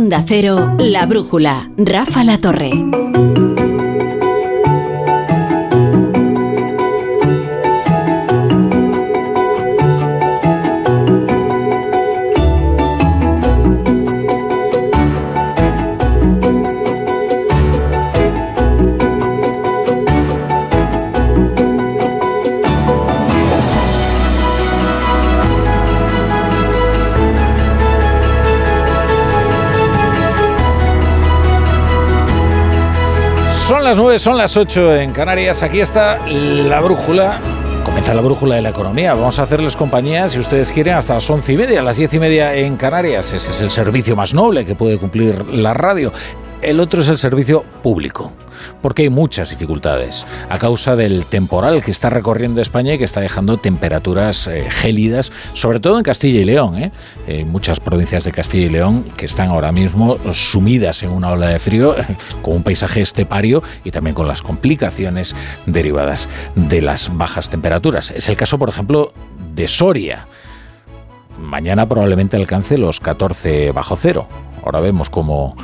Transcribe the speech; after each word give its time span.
Onda 0.00 0.24
Cero, 0.26 0.76
La 0.78 1.04
Brújula, 1.04 1.70
Rafa 1.76 2.24
La 2.24 2.38
Torre. 2.38 2.72
9, 34.10 34.18
son 34.18 34.36
las 34.36 34.56
8 34.56 34.96
en 34.96 35.12
Canarias. 35.12 35.62
Aquí 35.62 35.78
está 35.78 36.18
la 36.26 36.80
brújula. 36.80 37.38
Comienza 37.84 38.12
la 38.12 38.20
brújula 38.20 38.56
de 38.56 38.62
la 38.62 38.70
economía. 38.70 39.14
Vamos 39.14 39.38
a 39.38 39.44
hacerles 39.44 39.76
compañía, 39.76 40.28
si 40.28 40.40
ustedes 40.40 40.72
quieren, 40.72 40.94
hasta 40.94 41.14
las 41.14 41.30
once 41.30 41.52
y 41.52 41.56
media, 41.56 41.80
las 41.80 41.96
diez 41.96 42.12
y 42.12 42.18
media 42.18 42.52
en 42.56 42.76
Canarias. 42.76 43.32
Ese 43.32 43.52
es 43.52 43.60
el 43.60 43.70
servicio 43.70 44.16
más 44.16 44.34
noble 44.34 44.64
que 44.64 44.74
puede 44.74 44.98
cumplir 44.98 45.46
la 45.46 45.74
radio. 45.74 46.12
El 46.60 46.80
otro 46.80 47.02
es 47.02 47.08
el 47.08 47.18
servicio 47.18 47.62
público, 47.84 48.32
porque 48.82 49.02
hay 49.02 49.10
muchas 49.10 49.50
dificultades 49.50 50.26
a 50.48 50.58
causa 50.58 50.96
del 50.96 51.24
temporal 51.24 51.82
que 51.84 51.90
está 51.90 52.10
recorriendo 52.10 52.60
España 52.60 52.94
y 52.94 52.98
que 52.98 53.04
está 53.04 53.20
dejando 53.20 53.58
temperaturas 53.58 54.46
eh, 54.46 54.66
gélidas, 54.70 55.32
sobre 55.52 55.80
todo 55.80 55.98
en 55.98 56.04
Castilla 56.04 56.40
y 56.40 56.44
León. 56.44 56.76
¿eh? 56.78 56.92
Hay 57.28 57.44
muchas 57.44 57.80
provincias 57.80 58.24
de 58.24 58.32
Castilla 58.32 58.66
y 58.66 58.70
León 58.70 59.04
que 59.16 59.26
están 59.26 59.48
ahora 59.48 59.72
mismo 59.72 60.18
sumidas 60.32 61.02
en 61.02 61.10
una 61.10 61.30
ola 61.30 61.48
de 61.48 61.58
frío, 61.58 61.94
con 62.42 62.56
un 62.56 62.62
paisaje 62.62 63.00
estepario 63.00 63.62
y 63.84 63.90
también 63.90 64.14
con 64.14 64.28
las 64.28 64.42
complicaciones 64.42 65.34
derivadas 65.66 66.28
de 66.54 66.80
las 66.80 67.16
bajas 67.16 67.48
temperaturas. 67.48 68.10
Es 68.10 68.28
el 68.28 68.36
caso, 68.36 68.58
por 68.58 68.68
ejemplo, 68.68 69.12
de 69.54 69.68
Soria. 69.68 70.26
Mañana 71.38 71.88
probablemente 71.88 72.36
alcance 72.36 72.76
los 72.76 73.00
14 73.00 73.72
bajo 73.72 73.96
cero. 73.96 74.26
Ahora 74.64 74.80
vemos 74.80 75.08
cómo 75.08 75.56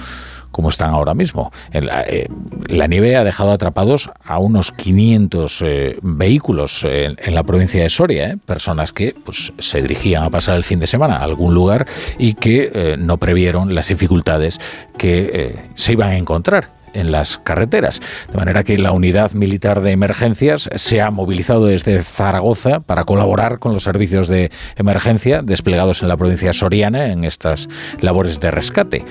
como 0.57 0.71
están 0.71 0.89
ahora 0.89 1.13
mismo. 1.13 1.53
La, 1.71 2.01
eh, 2.05 2.29
la, 2.67 2.87
nieve 2.87 3.15
ha 3.15 3.25
dejado 3.25 3.51
atrapados 3.51 4.09
a 4.25 4.39
unos 4.39 4.73
500 4.73 5.63
eh, 5.67 5.99
vehículos 6.01 6.83
en, 6.83 7.15
en, 7.23 7.35
la 7.35 7.43
provincia 7.43 7.83
de 7.83 7.91
Soria, 7.91 8.31
eh, 8.31 8.39
personas 8.43 8.91
que 8.91 9.15
pues, 9.23 9.53
se 9.59 9.83
dirigían 9.83 10.23
a 10.23 10.31
pasar 10.31 10.57
el 10.57 10.65
fin 10.65 10.81
de 10.81 10.87
semana 10.87 11.17
a 11.17 11.25
algún 11.25 11.53
lugar 11.53 11.87
y 12.17 12.33
que 12.33 12.71
eh, 12.73 12.97
no 12.99 13.19
previeron 13.19 13.75
las 13.75 13.89
dificultades 13.89 14.59
que 14.97 15.31
eh, 15.31 15.57
se 15.75 15.93
iban 15.93 16.09
a 16.09 16.17
encontrar 16.17 16.71
en 16.95 17.13
las 17.13 17.39
carreteras. 17.39 18.01
De 18.31 18.37
manera 18.37 18.65
que 18.65 18.79
la 18.79 18.93
unidad 18.93 19.33
militar 19.33 19.81
de 19.81 19.93
emergencias 19.93 20.69
se 20.75 21.01
ha 21.01 21.11
movilizado 21.11 21.67
desde 21.67 22.03
Zaragoza 22.03 22.81
para 22.81 23.05
colaborar 23.05 23.59
con 23.59 23.73
los 23.73 23.83
servicios 23.83 24.29
de 24.29 24.51
emergencia 24.77 25.43
desplegados 25.43 26.03
en 26.03 26.09
la 26.09 26.17
provincia 26.17 26.53
soriana 26.53 27.07
en 27.07 27.25
estas 27.25 27.69
labores 28.01 28.41
de 28.41 28.51
rescate. 28.51 29.05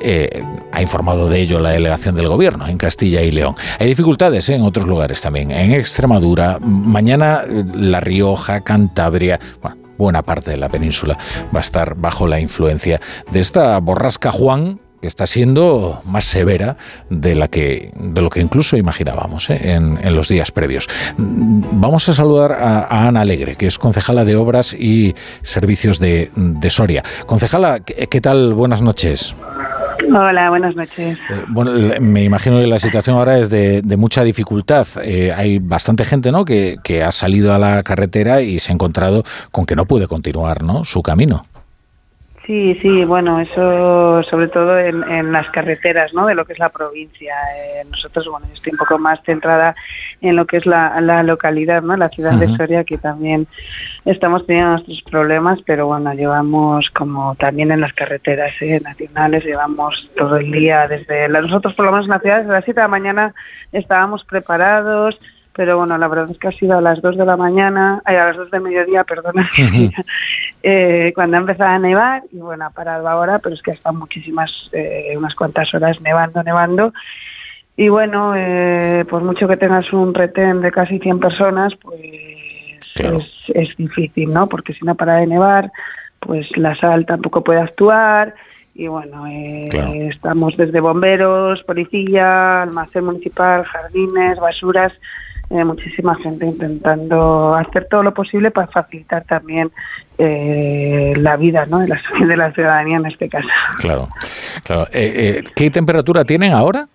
Eh, 0.00 0.40
ha 0.72 0.82
informado 0.82 1.28
de 1.28 1.40
ello 1.40 1.60
la 1.60 1.70
delegación 1.70 2.16
del 2.16 2.28
gobierno 2.28 2.66
en 2.66 2.78
Castilla 2.78 3.22
y 3.22 3.30
León. 3.30 3.54
Hay 3.78 3.88
dificultades 3.88 4.48
¿eh? 4.48 4.54
en 4.54 4.62
otros 4.62 4.86
lugares 4.86 5.20
también, 5.20 5.50
en 5.50 5.72
Extremadura, 5.72 6.58
mañana 6.60 7.44
La 7.74 8.00
Rioja, 8.00 8.60
Cantabria. 8.62 9.38
Buena 9.98 10.22
parte 10.22 10.52
de 10.52 10.56
la 10.56 10.70
península 10.70 11.18
va 11.54 11.58
a 11.58 11.60
estar 11.60 11.94
bajo 11.94 12.26
la 12.26 12.40
influencia 12.40 13.00
de 13.30 13.40
esta 13.40 13.78
borrasca 13.80 14.32
Juan, 14.32 14.80
que 15.00 15.06
está 15.06 15.26
siendo 15.26 16.02
más 16.04 16.24
severa 16.24 16.76
de 17.08 17.34
la 17.34 17.48
que 17.48 17.92
de 17.94 18.20
lo 18.20 18.30
que 18.30 18.40
incluso 18.40 18.76
imaginábamos 18.76 19.50
¿eh? 19.50 19.72
en, 19.72 19.98
en, 20.02 20.14
los 20.14 20.28
días 20.28 20.50
previos. 20.52 20.88
Vamos 21.16 22.08
a 22.08 22.12
saludar 22.12 22.52
a, 22.52 22.80
a, 22.80 23.08
Ana 23.08 23.22
Alegre, 23.22 23.56
que 23.56 23.66
es 23.66 23.78
concejala 23.78 24.24
de 24.24 24.36
Obras 24.36 24.74
y 24.74 25.14
Servicios 25.42 25.98
de, 25.98 26.30
de 26.34 26.70
Soria. 26.70 27.02
Concejala, 27.26 27.80
¿qué, 27.80 28.06
¿qué, 28.08 28.20
tal? 28.20 28.54
Buenas 28.54 28.82
noches. 28.82 29.34
Hola, 30.08 30.50
buenas 30.50 30.74
noches. 30.76 31.18
Eh, 31.18 31.44
bueno, 31.48 31.72
me 32.00 32.24
imagino 32.24 32.60
que 32.60 32.66
la 32.66 32.78
situación 32.78 33.16
ahora 33.16 33.38
es 33.38 33.50
de, 33.50 33.82
de 33.82 33.96
mucha 33.96 34.24
dificultad. 34.24 34.86
Eh, 35.02 35.32
hay 35.32 35.58
bastante 35.58 36.04
gente 36.04 36.32
¿no? 36.32 36.44
Que, 36.44 36.76
que, 36.82 37.02
ha 37.02 37.12
salido 37.12 37.54
a 37.54 37.58
la 37.58 37.82
carretera 37.82 38.42
y 38.42 38.58
se 38.58 38.72
ha 38.72 38.74
encontrado 38.74 39.24
con 39.50 39.64
que 39.64 39.76
no 39.76 39.86
puede 39.86 40.06
continuar 40.06 40.62
¿no? 40.62 40.84
su 40.84 41.02
camino. 41.02 41.44
Sí, 42.50 42.76
sí, 42.82 43.04
bueno, 43.04 43.38
eso 43.38 44.24
sobre 44.24 44.48
todo 44.48 44.76
en, 44.76 45.04
en, 45.04 45.30
las 45.30 45.48
carreteras, 45.50 46.12
¿no? 46.12 46.26
De 46.26 46.34
lo 46.34 46.44
que 46.44 46.54
es 46.54 46.58
la 46.58 46.68
provincia. 46.70 47.32
Eh, 47.56 47.84
nosotros, 47.88 48.26
bueno, 48.28 48.48
yo 48.48 48.54
estoy 48.54 48.72
un 48.72 48.78
poco 48.78 48.98
más 48.98 49.20
centrada 49.22 49.76
en 50.20 50.34
lo 50.34 50.46
que 50.46 50.56
es 50.56 50.66
la, 50.66 50.96
la 51.00 51.22
localidad, 51.22 51.80
¿no? 51.80 51.96
La 51.96 52.08
ciudad 52.08 52.34
uh 52.34 52.38
-huh. 52.38 52.50
de 52.50 52.56
Soria, 52.56 52.82
que 52.82 52.98
también 52.98 53.46
estamos 54.04 54.44
teniendo 54.46 54.72
nuestros 54.72 55.00
problemas, 55.08 55.60
pero 55.64 55.86
bueno, 55.86 56.12
llevamos 56.12 56.90
como 56.90 57.36
también 57.36 57.70
en 57.70 57.82
las 57.82 57.92
carreteras 57.92 58.50
¿eh? 58.62 58.80
nacionales, 58.82 59.44
llevamos 59.44 60.10
todo 60.16 60.36
el 60.38 60.50
día 60.50 60.88
desde 60.88 61.28
la, 61.28 61.42
nosotros 61.42 61.74
por 61.74 61.84
lo 61.84 61.92
menos 61.92 62.06
en 62.06 62.10
la 62.10 62.18
ciudad 62.18 62.38
desde 62.38 62.52
las 62.52 62.64
7 62.64 62.80
de 62.80 62.84
la 62.84 62.88
mañana 62.88 63.34
estábamos 63.70 64.24
preparados 64.24 65.16
pero 65.60 65.76
bueno, 65.76 65.98
la 65.98 66.08
verdad 66.08 66.30
es 66.30 66.38
que 66.38 66.48
ha 66.48 66.52
sido 66.52 66.78
a 66.78 66.80
las 66.80 67.02
2 67.02 67.18
de 67.18 67.26
la 67.26 67.36
mañana, 67.36 68.00
ay, 68.06 68.16
a 68.16 68.28
las 68.28 68.36
2 68.38 68.50
de 68.50 68.60
mediodía, 68.60 69.04
perdona, 69.04 69.42
uh 69.58 69.60
-huh. 69.60 70.04
eh, 70.62 71.12
cuando 71.14 71.36
ha 71.36 71.40
empezado 71.40 71.68
a 71.68 71.78
nevar, 71.78 72.22
y 72.32 72.38
bueno, 72.38 72.64
ha 72.64 72.70
parado 72.70 73.06
ahora, 73.06 73.40
pero 73.40 73.54
es 73.54 73.60
que 73.60 73.72
están 73.72 73.96
muchísimas, 73.96 74.50
eh, 74.72 75.12
unas 75.18 75.34
cuantas 75.34 75.68
horas 75.74 76.00
nevando, 76.00 76.42
nevando, 76.42 76.94
y 77.76 77.90
bueno, 77.90 78.32
eh, 78.34 79.04
por 79.10 79.22
mucho 79.22 79.46
que 79.46 79.58
tengas 79.58 79.92
un 79.92 80.14
retén 80.14 80.62
de 80.62 80.72
casi 80.72 80.98
100 80.98 81.20
personas, 81.20 81.74
pues 81.82 82.00
claro. 82.94 83.18
es, 83.18 83.28
es 83.54 83.76
difícil, 83.76 84.32
¿no? 84.32 84.48
Porque 84.48 84.72
si 84.72 84.86
no 84.86 84.94
para 84.94 85.16
de 85.16 85.26
nevar, 85.26 85.70
pues 86.20 86.46
la 86.56 86.74
sal 86.76 87.04
tampoco 87.04 87.44
puede 87.44 87.60
actuar, 87.60 88.34
y 88.74 88.88
bueno, 88.88 89.26
eh, 89.26 89.66
claro. 89.68 89.92
estamos 89.92 90.56
desde 90.56 90.80
bomberos, 90.80 91.62
policía, 91.64 92.62
almacén 92.62 93.04
municipal, 93.04 93.62
jardines, 93.64 94.40
basuras, 94.40 94.94
eh, 95.50 95.64
muchísima 95.64 96.14
gente 96.16 96.46
intentando 96.46 97.54
hacer 97.54 97.88
todo 97.90 98.04
lo 98.04 98.14
posible 98.14 98.50
para 98.52 98.68
facilitar 98.68 99.24
también 99.24 99.70
eh, 100.16 101.12
la 101.16 101.36
vida 101.36 101.66
¿no? 101.66 101.80
de, 101.80 101.88
la, 101.88 102.00
de 102.26 102.36
la 102.36 102.52
ciudadanía 102.52 102.98
en 102.98 103.06
este 103.06 103.28
caso. 103.28 103.48
Claro, 103.78 104.08
claro. 104.62 104.86
Eh, 104.92 105.42
¿Qué 105.56 105.70
temperatura 105.70 106.24
tienen 106.24 106.52
ahora? 106.52 106.86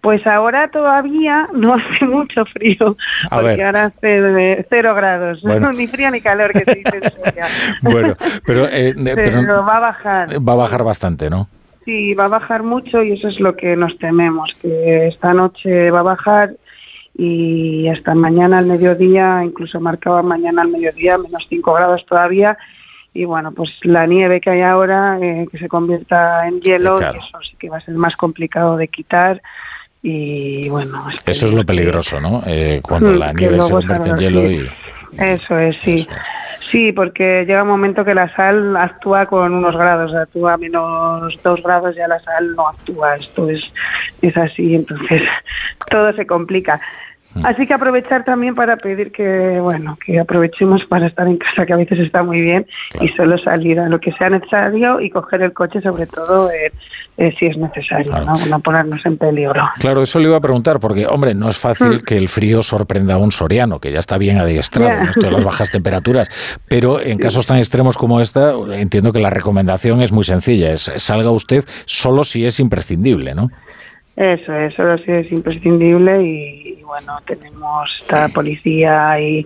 Pues 0.00 0.24
ahora 0.26 0.68
todavía 0.68 1.48
no 1.54 1.74
hace 1.74 2.04
mucho 2.04 2.44
frío, 2.44 2.96
a 3.30 3.40
porque 3.40 3.56
ver. 3.56 3.66
ahora 3.66 3.84
hace 3.86 4.66
cero 4.68 4.94
grados, 4.94 5.40
bueno. 5.42 5.72
ni 5.76 5.86
frío 5.86 6.10
ni 6.10 6.20
calor 6.20 6.52
que 6.52 6.60
se 6.60 6.74
dice 6.74 7.00
en 7.00 7.90
Bueno, 7.90 8.14
pero, 8.46 8.66
eh, 8.70 8.94
pero, 9.02 9.42
pero, 9.42 9.64
va 9.64 9.78
a 9.78 9.80
bajar. 9.80 10.28
Va 10.46 10.52
a 10.52 10.56
bajar 10.56 10.84
bastante, 10.84 11.30
¿no? 11.30 11.48
Sí, 11.86 12.14
va 12.14 12.26
a 12.26 12.28
bajar 12.28 12.62
mucho 12.62 13.02
y 13.02 13.12
eso 13.12 13.28
es 13.28 13.40
lo 13.40 13.56
que 13.56 13.76
nos 13.76 13.98
tememos, 13.98 14.50
que 14.60 15.08
esta 15.08 15.32
noche 15.32 15.90
va 15.90 16.00
a 16.00 16.04
bajar 16.04 16.50
y 17.16 17.88
hasta 17.88 18.14
mañana 18.14 18.58
al 18.58 18.66
mediodía, 18.66 19.42
incluso 19.44 19.80
marcaba 19.80 20.22
mañana 20.22 20.62
al 20.62 20.68
mediodía 20.68 21.16
menos 21.16 21.46
5 21.48 21.72
grados 21.72 22.04
todavía. 22.06 22.58
Y 23.12 23.24
bueno, 23.24 23.52
pues 23.52 23.70
la 23.82 24.06
nieve 24.06 24.40
que 24.40 24.50
hay 24.50 24.62
ahora, 24.62 25.18
eh, 25.20 25.46
que 25.50 25.58
se 25.58 25.68
convierta 25.68 26.48
en 26.48 26.60
hielo, 26.60 26.96
claro. 26.96 27.20
eso 27.20 27.38
sí 27.48 27.56
que 27.56 27.70
va 27.70 27.78
a 27.78 27.80
ser 27.80 27.94
más 27.94 28.16
complicado 28.16 28.76
de 28.76 28.88
quitar. 28.88 29.40
Y 30.02 30.68
bueno, 30.68 31.06
eso 31.24 31.46
es 31.46 31.52
lo 31.52 31.64
peligroso, 31.64 32.20
¿no? 32.20 32.42
Eh, 32.46 32.80
cuando 32.82 33.12
la 33.12 33.32
nieve 33.32 33.60
se 33.60 33.70
convierte 33.70 34.10
en 34.10 34.16
hielo 34.16 34.50
y. 34.50 34.68
Eso 35.16 35.58
es, 35.58 35.76
sí. 35.84 35.94
Eso. 35.94 36.10
Sí, 36.70 36.92
porque 36.92 37.44
llega 37.46 37.62
un 37.62 37.68
momento 37.68 38.04
que 38.04 38.14
la 38.14 38.34
sal 38.34 38.76
actúa 38.76 39.26
con 39.26 39.54
unos 39.54 39.76
grados, 39.76 40.14
actúa 40.14 40.54
a 40.54 40.56
menos 40.56 41.38
dos 41.42 41.62
grados, 41.62 41.94
ya 41.94 42.08
la 42.08 42.18
sal 42.20 42.54
no 42.56 42.68
actúa. 42.68 43.16
Esto 43.16 43.48
es, 43.50 43.60
es 44.22 44.36
así, 44.36 44.74
entonces 44.74 45.22
todo 45.90 46.12
se 46.14 46.26
complica. 46.26 46.80
Así 47.42 47.66
que 47.66 47.74
aprovechar 47.74 48.24
también 48.24 48.54
para 48.54 48.76
pedir 48.76 49.10
que, 49.10 49.58
bueno, 49.60 49.98
que 50.04 50.20
aprovechemos 50.20 50.82
para 50.88 51.08
estar 51.08 51.26
en 51.26 51.38
casa, 51.38 51.66
que 51.66 51.72
a 51.72 51.76
veces 51.76 51.98
está 51.98 52.22
muy 52.22 52.40
bien, 52.40 52.66
claro. 52.90 53.06
y 53.06 53.08
solo 53.16 53.38
salir 53.38 53.80
a 53.80 53.88
lo 53.88 53.98
que 53.98 54.12
sea 54.12 54.30
necesario 54.30 55.00
y 55.00 55.10
coger 55.10 55.42
el 55.42 55.52
coche, 55.52 55.80
sobre 55.80 56.06
todo 56.06 56.50
eh, 56.50 56.72
eh, 57.16 57.34
si 57.38 57.46
es 57.46 57.56
necesario, 57.56 58.10
claro. 58.10 58.26
¿no? 58.26 58.46
no 58.46 58.60
ponernos 58.60 59.04
en 59.04 59.16
peligro. 59.18 59.62
Claro, 59.78 60.02
eso 60.02 60.18
le 60.18 60.26
iba 60.26 60.36
a 60.36 60.40
preguntar, 60.40 60.78
porque, 60.80 61.06
hombre, 61.06 61.34
no 61.34 61.48
es 61.48 61.58
fácil 61.58 61.96
mm. 61.96 62.00
que 62.00 62.16
el 62.16 62.28
frío 62.28 62.62
sorprenda 62.62 63.14
a 63.14 63.18
un 63.18 63.32
soriano, 63.32 63.80
que 63.80 63.90
ya 63.90 63.98
está 63.98 64.18
bien 64.18 64.38
adiestrado 64.38 64.90
yeah. 64.90 65.02
en 65.02 65.08
esto 65.08 65.26
de 65.26 65.32
las 65.32 65.44
bajas 65.44 65.70
temperaturas, 65.70 66.28
pero 66.68 67.00
en 67.00 67.18
casos 67.18 67.46
tan 67.46 67.58
extremos 67.58 67.96
como 67.96 68.20
esta, 68.20 68.52
entiendo 68.72 69.12
que 69.12 69.20
la 69.20 69.30
recomendación 69.30 70.02
es 70.02 70.12
muy 70.12 70.24
sencilla, 70.24 70.72
es 70.72 70.92
salga 70.96 71.30
usted 71.30 71.64
solo 71.84 72.24
si 72.24 72.46
es 72.46 72.60
imprescindible, 72.60 73.34
¿no? 73.34 73.50
Eso, 74.16 74.54
eso 74.54 74.96
sí 74.98 75.10
es 75.10 75.32
imprescindible 75.32 76.22
y, 76.22 76.80
bueno, 76.84 77.18
tenemos 77.26 77.90
esta 78.00 78.28
policía 78.28 79.20
y, 79.20 79.44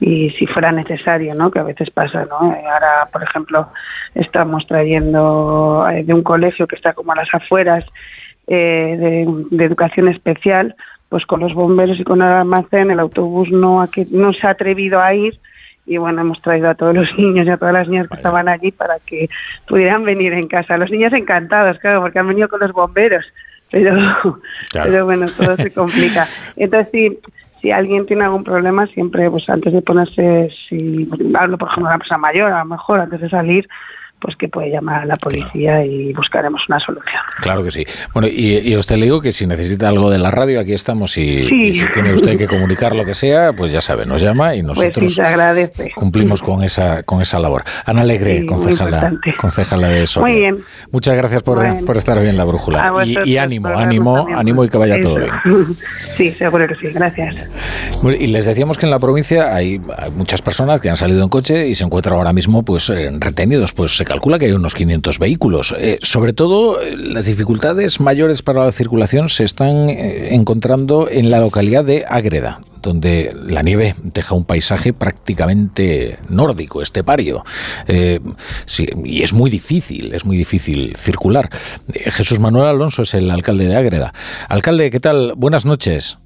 y 0.00 0.30
si 0.30 0.46
fuera 0.46 0.72
necesario, 0.72 1.34
¿no? 1.36 1.52
Que 1.52 1.60
a 1.60 1.64
veces 1.64 1.88
pasa, 1.90 2.24
¿no? 2.24 2.52
Eh, 2.52 2.64
ahora, 2.66 3.08
por 3.12 3.22
ejemplo, 3.22 3.68
estamos 4.16 4.66
trayendo 4.66 5.86
eh, 5.88 6.02
de 6.02 6.14
un 6.14 6.24
colegio 6.24 6.66
que 6.66 6.74
está 6.74 6.94
como 6.94 7.12
a 7.12 7.16
las 7.16 7.28
afueras 7.32 7.84
eh, 8.48 9.24
de, 9.50 9.64
educación 9.64 10.08
especial, 10.08 10.74
pues 11.08 11.24
con 11.24 11.38
los 11.38 11.54
bomberos 11.54 12.00
y 12.00 12.04
con 12.04 12.20
el 12.20 12.28
almacén 12.28 12.90
el 12.90 12.98
autobús 12.98 13.52
no, 13.52 13.88
no 14.10 14.32
se 14.32 14.46
ha 14.46 14.50
atrevido 14.50 15.00
a 15.00 15.14
ir 15.14 15.38
y 15.86 15.96
bueno, 15.96 16.20
hemos 16.20 16.42
traído 16.42 16.68
a 16.68 16.74
todos 16.74 16.94
los 16.94 17.08
niños 17.18 17.46
y 17.46 17.50
a 17.50 17.56
todas 17.56 17.74
las 17.74 17.88
niñas 17.88 18.08
que 18.08 18.16
estaban 18.16 18.48
allí 18.48 18.72
para 18.72 18.98
que 19.06 19.28
pudieran 19.68 20.04
venir 20.04 20.32
en 20.32 20.48
casa. 20.48 20.76
Los 20.76 20.90
niños 20.90 21.12
encantados, 21.12 21.78
claro, 21.78 22.00
porque 22.00 22.18
han 22.18 22.26
venido 22.26 22.48
con 22.48 22.60
los 22.60 22.72
bomberos 22.72 23.24
pero, 23.70 23.96
pero 24.72 25.04
bueno, 25.04 25.26
todo 25.26 25.56
se 25.56 25.70
complica. 25.70 26.26
Entonces, 26.56 26.88
si, 26.92 27.18
si 27.60 27.70
alguien 27.70 28.06
tiene 28.06 28.24
algún 28.24 28.44
problema, 28.44 28.86
siempre, 28.88 29.30
pues 29.30 29.48
antes 29.48 29.72
de 29.72 29.82
ponerse, 29.82 30.50
si 30.68 31.08
hablo 31.34 31.58
por 31.58 31.68
ejemplo 31.68 31.88
de 31.88 31.94
una 31.94 31.98
persona 31.98 32.18
mayor, 32.18 32.52
a 32.52 32.60
lo 32.60 32.64
mejor 32.66 33.00
antes 33.00 33.20
de 33.20 33.28
salir, 33.28 33.68
pues 34.20 34.36
que 34.36 34.48
puede 34.48 34.70
llamar 34.70 35.02
a 35.02 35.06
la 35.06 35.16
policía 35.16 35.84
y 35.84 36.12
buscaremos 36.12 36.60
una 36.68 36.78
solución. 36.80 37.20
Claro 37.40 37.62
que 37.62 37.70
sí. 37.70 37.84
Bueno, 38.12 38.28
y, 38.28 38.72
a 38.74 38.78
usted 38.78 38.96
le 38.96 39.04
digo 39.04 39.20
que 39.20 39.32
si 39.32 39.46
necesita 39.46 39.88
algo 39.88 40.10
de 40.10 40.18
la 40.18 40.30
radio, 40.30 40.60
aquí 40.60 40.72
estamos 40.72 41.16
y, 41.18 41.72
si 41.72 41.84
tiene 41.92 42.12
usted 42.12 42.36
que 42.36 42.46
comunicar 42.46 42.94
lo 42.94 43.04
que 43.04 43.14
sea, 43.14 43.52
pues 43.52 43.72
ya 43.72 43.80
sabe, 43.80 44.06
nos 44.06 44.22
llama 44.22 44.54
y 44.54 44.62
pues 44.62 44.78
nosotros 44.78 45.20
cumplimos 45.94 46.42
con 46.42 46.64
esa 46.64 47.02
con 47.04 47.20
esa 47.20 47.38
labor. 47.38 47.62
Ana 47.84 48.02
Alegre, 48.02 48.44
concejala, 48.46 49.12
concejala 49.40 49.88
de 49.88 50.06
Soria. 50.06 50.32
Muy 50.32 50.40
bien. 50.40 50.58
Muchas 50.90 51.16
gracias 51.16 51.42
por, 51.42 51.64
estar 51.96 52.20
bien 52.20 52.36
la 52.36 52.44
brújula. 52.44 53.04
Y, 53.04 53.36
ánimo, 53.36 53.68
ánimo, 53.68 54.26
ánimo 54.36 54.64
y 54.64 54.68
que 54.68 54.78
vaya 54.78 55.00
todo 55.00 55.16
bien. 55.16 55.30
Sí, 56.16 56.32
seguro 56.32 56.66
que 56.66 56.74
sí. 56.74 56.92
Gracias. 56.92 57.48
y 58.18 58.26
les 58.26 58.44
decíamos 58.44 58.76
que 58.76 58.86
en 58.86 58.90
la 58.90 58.98
provincia 58.98 59.54
hay, 59.54 59.80
muchas 60.16 60.42
personas 60.42 60.80
que 60.80 60.90
han 60.90 60.96
salido 60.96 61.22
en 61.22 61.28
coche 61.28 61.68
y 61.68 61.74
se 61.74 61.84
encuentran 61.84 62.16
ahora 62.16 62.32
mismo 62.32 62.64
pues 62.64 62.90
eh, 62.90 63.10
retenidos, 63.18 63.72
pues 63.72 63.96
se 63.96 64.04
calcula 64.08 64.38
que 64.38 64.46
hay 64.46 64.52
unos 64.52 64.74
500 64.74 65.18
vehículos. 65.18 65.74
Eh, 65.78 65.98
sobre 66.02 66.32
todo, 66.32 66.80
eh, 66.80 66.96
las 66.96 67.26
dificultades 67.26 68.00
mayores 68.00 68.42
para 68.42 68.64
la 68.64 68.72
circulación 68.72 69.28
se 69.28 69.44
están 69.44 69.90
eh, 69.90 70.34
encontrando 70.34 71.08
en 71.10 71.30
la 71.30 71.40
localidad 71.40 71.84
de 71.84 72.06
Ágreda, 72.08 72.60
donde 72.80 73.36
la 73.46 73.62
nieve 73.62 73.94
deja 74.02 74.34
un 74.34 74.44
paisaje 74.44 74.94
prácticamente 74.94 76.18
nórdico, 76.28 76.80
estepario. 76.80 77.44
y 77.86 79.22
es 79.22 79.32
muy 79.34 79.50
difícil, 79.50 80.14
es 80.14 80.24
muy 80.24 80.38
difícil 80.38 80.96
circular. 80.96 81.50
Jesús 81.92 82.40
Manuel 82.40 82.66
Alonso 82.66 83.02
es 83.02 83.12
el 83.12 83.30
alcalde 83.30 83.66
de 83.66 83.76
Ágreda. 83.76 84.14
Alcalde, 84.48 84.90
¿qué 84.90 85.00
tal? 85.00 85.34
Buenas 85.36 85.66
noches. 85.66 86.18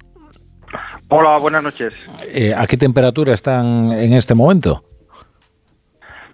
Hola, 1.09 1.37
buenas 1.39 1.63
noches. 1.63 1.93
¿A 2.55 2.65
qué 2.65 2.77
temperatura 2.77 3.33
están 3.33 3.91
en 3.91 4.13
este 4.13 4.33
momento? 4.35 4.83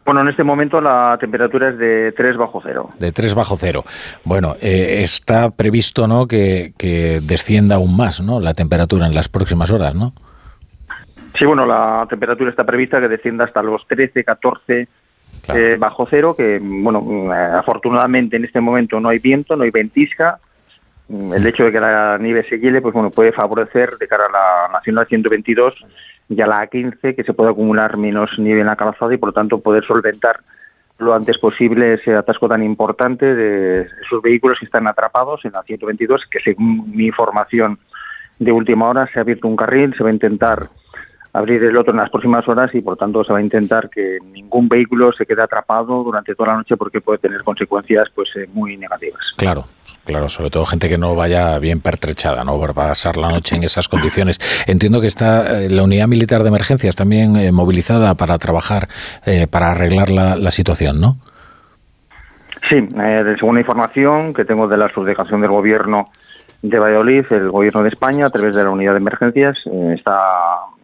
Bueno, 0.10 0.22
en 0.22 0.30
este 0.30 0.44
momento 0.44 0.82
la 0.82 1.16
temperatura 1.20 1.70
es 1.70 1.78
de 1.78 2.12
3 2.14 2.36
bajo 2.36 2.60
cero. 2.66 2.90
De 2.98 3.12
3 3.12 3.36
bajo 3.36 3.56
cero. 3.58 3.84
Bueno, 4.24 4.56
eh, 4.60 5.02
está 5.04 5.52
previsto 5.52 6.08
¿no? 6.08 6.26
Que, 6.26 6.74
descienda 7.22 7.76
aún 7.76 7.96
más 7.96 8.20
¿no? 8.20 8.40
la 8.40 8.56
temperatura 8.56 9.06
en 9.06 9.14
las 9.14 9.30
próximas 9.30 9.72
horas, 9.72 9.94
¿no? 9.94 10.14
Sí, 11.38 11.46
bueno, 11.46 11.64
la 11.68 12.08
temperatura 12.10 12.50
está 12.50 12.64
prevista 12.64 13.00
que 13.00 13.08
descienda 13.08 13.46
hasta 13.46 13.62
los 13.62 13.86
13, 13.86 14.24
14 14.24 14.88
eh, 15.54 15.76
bajo 15.78 16.08
cero, 16.10 16.34
que, 16.36 16.58
bueno, 16.60 17.32
eh, 17.32 17.52
afortunadamente 17.60 18.38
en 18.38 18.46
este 18.46 18.62
momento 18.62 19.00
no 19.00 19.10
hay 19.10 19.20
viento, 19.20 19.56
no 19.56 19.64
hay 19.64 19.70
ventisca. 19.70 20.40
Mm, 21.08 21.34
el 21.34 21.46
hecho 21.46 21.66
de 21.66 21.72
que 21.72 21.80
la 21.80 22.18
nieve 22.18 22.48
se 22.50 22.58
hiele, 22.58 22.82
pues 22.82 22.96
bueno, 22.96 23.12
puede 23.12 23.32
favorecer 23.32 23.96
de 24.00 24.08
cara 24.08 24.24
a 24.26 24.32
la 24.32 24.74
Nacional 24.74 25.06
122 25.06 25.76
y 26.30 26.42
a 26.42 26.48
la 26.48 26.70
A15 26.70 27.16
que 27.16 27.24
se 27.24 27.34
puede 27.34 27.50
acumular 27.50 27.98
menos 27.98 28.30
nieve 28.38 28.62
en 28.62 28.68
la 28.68 28.76
calzada 28.76 29.14
y 29.14 29.18
por 29.18 29.30
lo 29.30 29.34
tanto 29.34 29.60
poder 29.60 29.84
solventar 29.86 30.40
lo 31.00 31.14
antes 31.14 31.38
posible 31.38 31.94
ese 31.94 32.14
atasco 32.14 32.48
tan 32.48 32.62
importante 32.62 33.34
de 33.34 33.88
esos 34.06 34.22
vehículos 34.22 34.60
que 34.60 34.66
están 34.66 34.86
atrapados 34.86 35.44
en 35.46 35.54
la 35.54 35.64
122 35.64 36.22
que 36.30 36.40
según 36.42 36.92
mi 36.94 37.08
información 37.08 37.80
de 38.38 38.52
última 38.52 38.88
hora 38.90 39.08
se 39.12 39.20
ha 39.20 39.24
abierto 39.24 39.48
un 39.48 39.56
carril, 39.56 39.94
se 39.98 40.04
va 40.04 40.10
a 40.10 40.14
intentar 40.14 40.70
abrir 41.34 41.64
el 41.64 41.78
otro 41.78 41.92
en 41.92 42.00
las 42.00 42.10
próximas 42.10 42.48
horas 42.48 42.74
y 42.74 42.82
por 42.82 42.98
tanto 42.98 43.24
se 43.24 43.32
va 43.32 43.40
a 43.40 43.42
intentar 43.42 43.90
que 43.90 44.18
ningún 44.32 44.68
vehículo 44.68 45.12
se 45.14 45.26
quede 45.26 45.44
atrapado 45.44 46.04
durante 46.04 46.34
toda 46.36 46.50
la 46.50 46.58
noche 46.58 46.76
porque 46.76 47.02
puede 47.02 47.20
tener 47.20 47.44
consecuencias 47.44 48.08
pues 48.14 48.30
eh, 48.36 48.48
muy 48.54 48.78
negativas. 48.78 49.22
Claro, 49.38 49.66
claro, 50.10 50.28
sobre 50.28 50.50
todo 50.50 50.66
gente 50.66 50.90
que 50.90 50.98
no 50.98 51.16
vaya 51.16 51.58
bien 51.60 51.82
pertrechada, 51.82 52.44
no 52.44 52.60
va 52.60 52.68
a 52.68 52.74
pasar 52.74 53.18
la 53.18 53.30
noche 53.30 53.56
en 53.56 53.64
esas 53.64 53.88
condiciones. 53.88 54.40
Entiendo 54.68 55.02
que 55.02 55.08
está 55.08 55.62
eh, 55.62 55.70
la 55.70 55.84
unidad 55.84 56.08
militar 56.08 56.42
de 56.42 56.50
emergencias 56.50 56.96
también 56.96 57.36
eh, 57.38 57.52
movilizada 57.52 58.16
para 58.16 58.38
trabajar, 58.38 58.88
para 59.52 59.72
arreglar 59.72 60.10
la, 60.10 60.52
situación, 60.52 61.00
¿no? 61.00 61.18
Sí, 62.70 62.78
según 63.38 63.56
la 63.56 63.62
información 63.62 64.34
que 64.34 64.46
tengo 64.46 64.68
de 64.68 64.78
la 64.78 64.92
subdelegación 64.94 65.42
del 65.42 65.52
gobierno 65.52 66.10
de 66.62 66.80
Valladolid, 66.80 67.26
el 67.30 67.52
gobierno 67.52 67.84
de 67.84 67.90
España, 67.90 68.26
a 68.26 68.30
través 68.30 68.56
de 68.56 68.64
la 68.64 68.70
unidad 68.70 68.94
de 68.94 68.98
emergencias, 68.98 69.58
está 69.94 70.18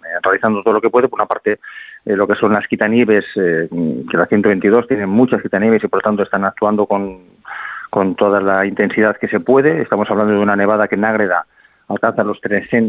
eh, 0.06 0.20
realizando 0.22 0.62
todo 0.62 0.76
lo 0.76 0.82
que 0.82 0.90
puede. 0.90 1.08
Por 1.08 1.20
una 1.20 1.26
parte, 1.26 1.60
eh, 2.06 2.16
lo 2.16 2.28
que 2.28 2.36
son 2.36 2.54
las 2.54 2.68
quitanieves, 2.68 3.26
eh, 3.36 3.68
que 4.10 4.18
la 4.18 4.28
122 4.28 4.88
tiene 4.88 5.08
muchas 5.08 5.42
quitanieves 5.42 5.84
y 5.84 5.88
por 5.88 6.00
lo 6.00 6.04
tanto 6.04 6.24
están 6.24 6.46
actuando 6.46 6.86
con, 6.86 7.35
con 7.96 8.16
toda 8.16 8.42
la 8.42 8.66
intensidad 8.66 9.16
que 9.16 9.30
se 9.30 9.40
puede. 9.40 9.82
Estamos 9.82 10.12
hablando 10.12 10.34
de 10.34 10.40
una 10.40 10.58
nevada 10.58 10.90
que 10.90 10.96
en 10.96 11.06
Ágreda 11.06 11.46
alcanza 11.88 12.26
los, 12.26 12.42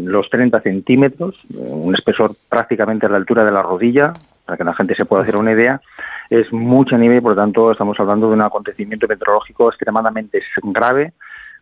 los 0.02 0.30
30 0.30 0.60
centímetros, 0.62 1.36
un 1.54 1.94
espesor 1.94 2.32
prácticamente 2.48 3.06
a 3.06 3.08
la 3.08 3.18
altura 3.18 3.44
de 3.44 3.52
la 3.52 3.62
rodilla, 3.62 4.14
para 4.44 4.56
que 4.56 4.64
la 4.64 4.74
gente 4.74 4.96
se 4.96 5.04
pueda 5.04 5.22
hacer 5.22 5.36
una 5.36 5.52
idea. 5.52 5.80
Es 6.28 6.52
mucha 6.52 6.98
nieve 6.98 7.18
y 7.18 7.20
por 7.20 7.36
lo 7.36 7.40
tanto 7.40 7.70
estamos 7.70 8.00
hablando 8.00 8.26
de 8.26 8.34
un 8.34 8.42
acontecimiento 8.42 9.06
meteorológico 9.06 9.68
extremadamente 9.68 10.42
grave 10.64 11.12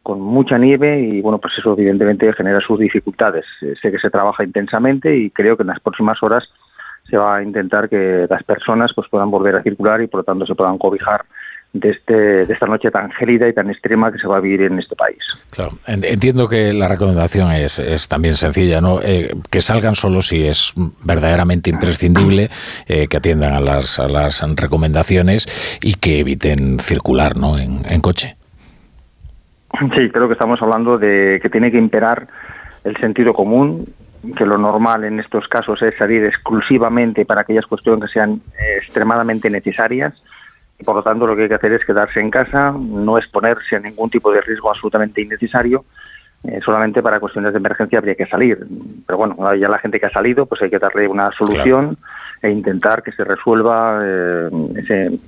con 0.03 0.23
mucha 0.23 0.57
nieve 0.57 1.03
y 1.03 1.21
bueno, 1.21 1.37
pues 1.37 1.53
eso 1.59 1.75
evidentemente 1.75 2.33
genera 2.33 2.63
sus 2.63 2.81
dificultades. 2.81 3.45
Eh, 3.61 3.75
sé 3.83 3.91
que 3.91 3.99
se 3.99 4.09
trabaja 4.09 4.43
intensamente 4.43 5.15
y 5.15 5.29
creo 5.29 5.59
que 5.59 5.65
en 5.65 5.69
las 5.69 5.81
próximas 5.81 6.17
horas 6.23 6.45
se 7.11 7.19
va 7.19 7.37
a 7.37 7.43
intentar 7.43 7.91
que 7.91 8.27
las 8.27 8.43
personas 8.45 8.93
pues 8.95 9.07
puedan 9.11 9.31
volver 9.31 9.57
a 9.57 9.63
circular 9.63 10.01
y 10.01 10.07
por 10.07 10.21
lo 10.21 10.25
tanto 10.25 10.47
se 10.47 10.55
puedan 10.55 10.79
cobijar 10.79 11.27
de, 11.75 11.91
este, 11.91 12.15
de 12.47 12.53
esta 12.53 12.67
noche 12.67 12.91
tan 12.91 13.11
gélida 13.11 13.49
y 13.49 13.53
tan 13.53 13.69
extrema 13.69 14.11
que 14.11 14.19
se 14.19 14.27
va 14.27 14.39
a 14.39 14.41
vivir 14.41 14.63
en 14.63 14.79
este 14.79 14.95
país. 14.97 15.19
Claro, 15.51 15.73
entiendo 15.87 16.49
que 16.49 16.73
la 16.73 16.89
recomendación 16.89 17.51
es, 17.53 17.79
es 17.79 18.09
también 18.09 18.37
sencilla, 18.37 18.81
¿no? 18.81 19.01
Eh, 19.03 19.35
que 19.51 19.61
salgan 19.61 19.97
solo 19.97 20.23
si 20.23 20.47
es 20.47 20.73
verdaderamente 21.05 21.71
imprescindible, 21.71 22.49
eh, 22.87 23.09
que 23.09 23.17
atiendan 23.17 23.55
a 23.55 23.61
las, 23.61 23.99
a 23.99 24.09
las 24.09 24.43
recomendaciones 24.57 25.79
y 25.83 25.95
que 25.95 26.21
eviten 26.21 26.79
circular, 26.79 27.37
¿no? 27.37 27.59
En, 27.59 27.83
en 27.89 28.01
coche. 28.01 28.37
Sí, 29.97 30.09
creo 30.11 30.29
que 30.29 30.35
estamos 30.35 30.63
hablando 30.63 30.97
de 30.97 31.41
que 31.43 31.51
tiene 31.51 31.73
que 31.73 31.79
imperar 31.79 32.29
el 32.85 32.97
sentido 32.99 33.35
común, 33.35 33.93
que 34.37 34.47
lo 34.47 34.57
normal 34.57 35.03
en 35.03 35.19
estos 35.19 35.49
casos 35.49 35.83
es 35.83 35.97
salir 35.99 36.25
exclusivamente 36.25 37.25
para 37.25 37.41
aquellas 37.41 37.67
cuestiones 37.67 38.09
que 38.09 38.13
sean 38.13 38.41
eh, 38.57 38.79
extremadamente 38.79 39.51
necesarias 39.51 40.15
por 40.83 40.97
lo 40.97 41.03
tanto 41.03 41.27
lo 41.27 41.37
que 41.37 41.43
hay 41.43 41.49
que 41.49 41.55
hacer 41.55 41.73
es 41.73 41.85
quedarse 41.85 42.21
en 42.21 42.31
casa, 42.31 42.73
no 42.73 43.19
exponerse 43.19 43.77
a 43.77 43.81
ningún 43.81 44.11
tipo 44.11 44.33
de 44.33 44.41
riesgo 44.41 44.71
absolutamente 44.71 45.23
innecesario, 45.23 45.85
eh, 46.43 46.61
solamente 46.65 47.03
para 47.03 47.21
cuestiones 47.21 47.53
de 47.53 47.59
emergencia 47.59 47.99
habría 47.99 48.15
que 48.15 48.27
salir. 48.27 48.67
Pero 49.07 49.19
bueno, 49.19 49.55
ya 49.55 49.69
la 49.69 49.79
gente 49.79 50.01
que 50.01 50.07
ha 50.07 50.11
salido, 50.11 50.47
pues 50.47 50.61
hay 50.63 50.71
que 50.71 50.79
darle 50.79 51.09
una 51.09 51.31
solución 51.33 51.97
e 52.43 52.51
intentar 52.51 53.03
que 53.03 53.13
se 53.13 53.25
resuelva 53.25 54.01
eh, 54.03 54.51
ese 54.77 55.19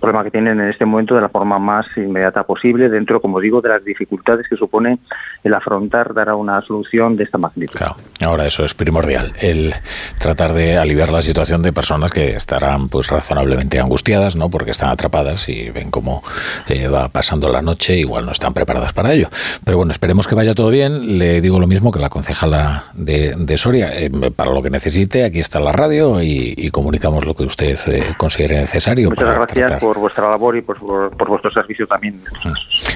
problema 0.00 0.24
que 0.24 0.30
tienen 0.30 0.60
en 0.60 0.68
este 0.68 0.84
momento 0.84 1.14
de 1.14 1.20
la 1.20 1.28
forma 1.28 1.58
más 1.58 1.86
inmediata 1.96 2.42
posible, 2.42 2.88
dentro, 2.88 3.20
como 3.20 3.40
digo, 3.40 3.60
de 3.60 3.68
las 3.68 3.84
dificultades 3.84 4.46
que 4.48 4.56
supone 4.56 4.98
el 5.44 5.54
afrontar, 5.54 6.14
dar 6.14 6.28
a 6.28 6.36
una 6.36 6.60
solución 6.62 7.16
de 7.16 7.24
esta 7.24 7.38
magnitud. 7.38 7.76
Claro, 7.76 7.96
ahora 8.24 8.46
eso 8.46 8.64
es 8.64 8.74
primordial, 8.74 9.32
el 9.40 9.72
tratar 10.18 10.52
de 10.52 10.76
aliviar 10.76 11.10
la 11.10 11.22
situación 11.22 11.62
de 11.62 11.72
personas 11.72 12.10
que 12.10 12.34
estarán 12.34 12.88
pues 12.88 13.08
razonablemente 13.08 13.80
angustiadas, 13.80 14.36
¿no? 14.36 14.50
Porque 14.50 14.72
están 14.72 14.90
atrapadas 14.90 15.48
y 15.48 15.70
ven 15.70 15.90
cómo 15.90 16.22
eh, 16.68 16.88
va 16.88 17.08
pasando 17.08 17.48
la 17.48 17.62
noche, 17.62 17.96
igual 17.96 18.26
no 18.26 18.32
están 18.32 18.54
preparadas 18.54 18.92
para 18.92 19.12
ello. 19.12 19.28
Pero 19.64 19.76
bueno, 19.76 19.92
esperemos 19.92 20.26
que 20.26 20.34
vaya 20.34 20.54
todo 20.54 20.70
bien. 20.70 21.18
Le 21.18 21.40
digo 21.40 21.60
lo 21.60 21.66
mismo 21.66 21.90
que 21.90 21.98
la 21.98 22.08
concejala 22.08 22.84
de, 22.94 23.34
de 23.36 23.56
Soria, 23.56 23.90
eh, 23.92 24.10
para 24.34 24.52
lo 24.52 24.62
que 24.62 24.70
necesite, 24.70 25.24
aquí 25.24 25.40
está 25.40 25.60
la 25.60 25.72
radio 25.72 26.22
y, 26.22 26.70
comunicamos 26.72 27.26
lo 27.26 27.34
que 27.34 27.42
usted 27.42 27.76
eh, 27.88 28.14
considere 28.16 28.56
necesario. 28.56 29.10
Muchas 29.10 29.36
gracias 29.36 29.61
por 29.80 29.98
vuestra 29.98 30.30
labor 30.30 30.56
y 30.56 30.62
por, 30.62 30.78
por, 30.78 31.28
vuestro 31.28 31.50
servicio 31.52 31.86
también. 31.86 32.22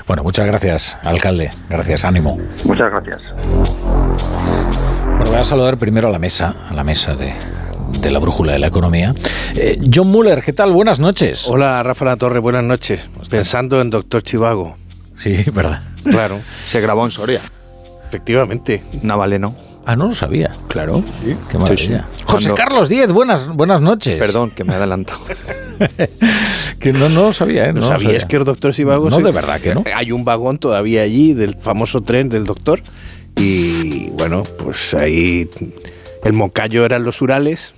Bueno, 0.07 0.23
muchas 0.23 0.47
gracias, 0.47 0.99
alcalde. 1.05 1.51
Gracias, 1.69 2.05
ánimo. 2.05 2.39
Muchas 2.65 2.91
gracias. 2.91 3.21
Bueno, 5.07 5.25
voy 5.27 5.37
a 5.37 5.45
saludar 5.45 5.79
primero 5.79 6.09
a 6.09 6.11
la 6.11 6.19
mesa, 6.19 6.55
a 6.69 6.75
la 6.75 6.85
mesa 6.85 7.15
de, 7.15 7.33
de 8.01 8.11
la 8.11 8.19
brújula 8.19 8.53
de 8.53 8.59
la 8.59 8.67
economía. 8.67 9.15
Eh, 9.55 9.79
John 9.93 10.09
Muller, 10.09 10.43
¿qué 10.43 10.53
tal? 10.53 10.73
Buenas 10.73 11.01
noches. 11.01 11.49
Hola, 11.49 11.83
Rafa 11.83 12.05
La 12.05 12.17
Torre, 12.17 12.39
buenas 12.39 12.65
noches. 12.65 13.09
Pensando 13.31 13.81
en 13.81 13.91
Doctor 13.91 14.23
Chivago. 14.23 14.77
Sí, 15.15 15.45
verdad. 15.53 15.83
Claro. 16.05 16.41
Se 16.65 16.81
grabó 16.81 17.05
en 17.05 17.11
Soria. 17.11 17.41
Efectivamente. 18.09 18.83
Navaleno. 19.03 19.55
Ah, 19.89 19.95
no 19.97 20.09
lo 20.09 20.15
sabía. 20.17 20.51
Claro. 20.69 21.03
Sí, 21.23 21.37
qué 21.49 21.59
maravilla. 21.59 22.09
sí. 22.11 22.23
José 22.25 22.49
Cuando- 22.49 22.55
Carlos 22.57 22.89
Díez, 22.89 23.13
buenas, 23.13 23.47
buenas 23.47 23.81
noches. 23.81 24.19
Perdón, 24.19 24.51
que 24.51 24.65
me 24.65 24.73
he 24.73 24.77
adelantado. 24.77 25.21
Que 26.81 26.93
no, 26.93 27.09
no 27.09 27.27
lo 27.27 27.33
sabía, 27.33 27.67
¿eh? 27.69 27.73
¿No, 27.73 27.83
sabías 27.87 28.13
sabía. 28.23 28.29
que 28.29 28.37
los 28.39 28.47
doctores 28.47 28.79
y 28.79 28.85
vagos... 28.85 29.11
No, 29.11 29.19
se- 29.19 29.23
de 29.23 29.31
verdad 29.31 29.61
que 29.61 29.75
no. 29.75 29.85
Hay 29.95 30.11
un 30.13 30.25
vagón 30.25 30.59
todavía 30.59 31.03
allí 31.03 31.35
del 31.35 31.55
famoso 31.57 32.01
tren 32.03 32.29
del 32.29 32.45
doctor. 32.45 32.81
Y 33.37 34.09
bueno, 34.11 34.43
pues 34.59 34.95
ahí 34.95 35.49
el 36.25 36.33
Moncayo 36.33 36.85
eran 36.85 37.05
los 37.05 37.21
Urales. 37.23 37.75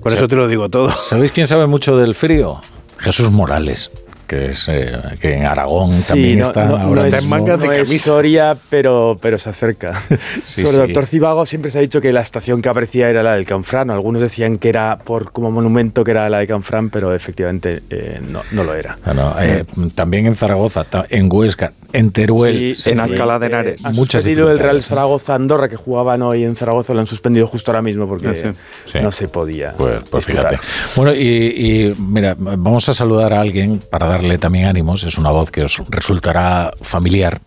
Con 0.00 0.12
eso 0.12 0.28
te 0.28 0.36
lo 0.36 0.46
digo 0.48 0.68
todo. 0.70 0.90
¿Sabéis 0.90 1.32
quién 1.32 1.46
sabe 1.46 1.66
mucho 1.66 1.96
del 1.96 2.14
frío? 2.14 2.60
Jesús 2.98 3.30
Morales, 3.30 3.90
que 4.30 4.46
es 4.46 4.68
eh, 4.68 4.92
que 5.20 5.34
en 5.34 5.44
Aragón 5.44 5.90
Sí, 5.90 6.08
también 6.08 6.38
no- 6.38 6.44
está 6.44 6.64
no- 6.66 6.76
ahora 6.76 6.86
no 7.02 7.06
Está 7.06 7.18
es- 7.18 7.24
en 7.24 7.30
mangas 7.30 7.58
de 7.58 7.66
no 7.66 7.72
es 7.72 7.78
camisa. 7.88 8.04
Soria, 8.04 8.56
pero, 8.70 9.16
pero 9.20 9.38
se 9.38 9.50
acerca. 9.50 10.00
Sí, 10.44 10.60
Sobre 10.62 10.72
sí. 10.72 10.78
Doctor 10.78 11.06
Cibago 11.06 11.44
siempre 11.46 11.70
se 11.72 11.78
ha 11.78 11.80
dicho 11.80 12.00
que 12.00 12.12
la 12.12 12.20
estación 12.20 12.62
que 12.62 12.68
aparecía 12.68 13.10
era 13.10 13.22
la 13.24 13.34
del 13.34 13.44
Canfrán. 13.44 13.90
Algunos 13.90 14.22
decían 14.22 14.58
que 14.58 14.68
era 14.68 14.98
por 14.98 15.32
como 15.32 15.50
monumento 15.50 16.04
que 16.04 16.12
era 16.12 16.28
la 16.28 16.38
de 16.38 16.46
Canfrán, 16.46 16.90
pero 16.90 17.12
efectivamente 17.14 17.82
eh, 17.90 18.20
no, 18.30 18.42
no 18.52 18.62
lo 18.64 18.74
era. 18.74 18.96
No, 19.06 19.14
no, 19.14 19.34
eh, 19.40 19.64
también 19.96 20.26
en 20.26 20.36
Zaragoza, 20.36 20.86
en 21.08 21.28
Huesca, 21.30 21.72
en 21.92 22.12
Teruel. 22.12 22.76
Sí, 22.76 22.90
en 22.90 22.96
sí, 22.98 23.02
Alcalá 23.02 23.38
de 23.40 23.46
eh, 23.46 23.48
Henares. 23.48 23.84
han 23.84 23.94
Muchas 23.96 24.22
suspendido 24.22 24.50
el 24.50 24.58
Real. 24.58 24.82
Zaragoza 24.82 25.34
Andorra, 25.34 25.68
que 25.68 25.76
jugaban 25.76 26.22
hoy 26.22 26.44
en 26.44 26.54
Zaragoza, 26.54 26.94
lo 26.94 27.00
han 27.00 27.06
suspendido 27.06 27.46
justo 27.48 27.70
ahora 27.72 27.82
mismo 27.82 28.06
porque 28.08 28.28
Ah, 28.28 28.34
sí. 28.34 28.48
Sí. 28.86 28.98
no 29.02 29.10
se 29.10 29.26
podía. 29.28 29.74
Pues, 29.76 30.02
pues 30.08 30.24
fíjate. 30.24 30.58
Bueno, 30.94 31.12
y, 31.14 31.18
y 31.18 31.94
mira, 31.98 32.36
vamos 32.38 32.88
a 32.88 32.94
saludar 32.94 33.32
a 33.32 33.40
alguien 33.40 33.80
para 33.90 34.06
darle 34.20 34.38
también 34.38 34.66
ánimos. 34.66 35.02
Es 35.04 35.16
una 35.18 35.30
voz 35.30 35.50
que 35.50 35.62
os 35.62 35.82
resultará 35.88 36.70
familiar. 36.82 37.40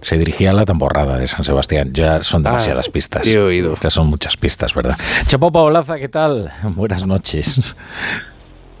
Se 0.00 0.16
dirigía 0.16 0.50
a 0.50 0.52
la 0.54 0.64
tamborrada 0.64 1.18
de 1.18 1.26
San 1.26 1.44
Sebastián. 1.44 1.90
Ya 1.92 2.22
son 2.22 2.42
demasiadas 2.42 2.86
Ah, 2.88 2.92
pistas. 2.92 3.26
he 3.26 3.38
oído. 3.38 3.74
Ya 3.82 3.90
son 3.90 4.06
muchas 4.06 4.36
pistas, 4.36 4.74
¿verdad? 4.74 4.96
Chapo 5.26 5.50
Paolaza, 5.52 5.98
¿qué 5.98 6.08
tal? 6.08 6.50
Buenas 6.62 7.06
noches. 7.06 7.74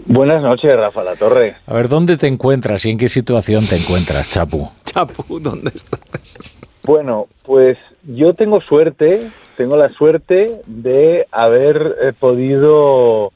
Buenas 0.06 0.42
noches, 0.42 0.74
Rafa 0.76 1.02
La 1.02 1.14
Torre. 1.16 1.56
A 1.66 1.74
ver, 1.74 1.88
¿dónde 1.88 2.16
te 2.16 2.26
encuentras 2.26 2.84
y 2.86 2.90
en 2.90 2.98
qué 2.98 3.08
situación 3.08 3.66
te 3.66 3.76
encuentras, 3.76 4.30
Chapu? 4.30 4.70
Chapu, 4.84 5.38
¿dónde 5.40 5.72
estás? 5.74 6.38
Bueno, 6.84 7.26
pues 7.44 7.76
yo 8.04 8.32
tengo 8.32 8.60
suerte, 8.62 9.20
tengo 9.58 9.76
la 9.76 9.90
suerte 9.90 10.62
de 10.66 11.26
haber 11.30 11.96
eh, 12.02 12.12
podido 12.18 13.32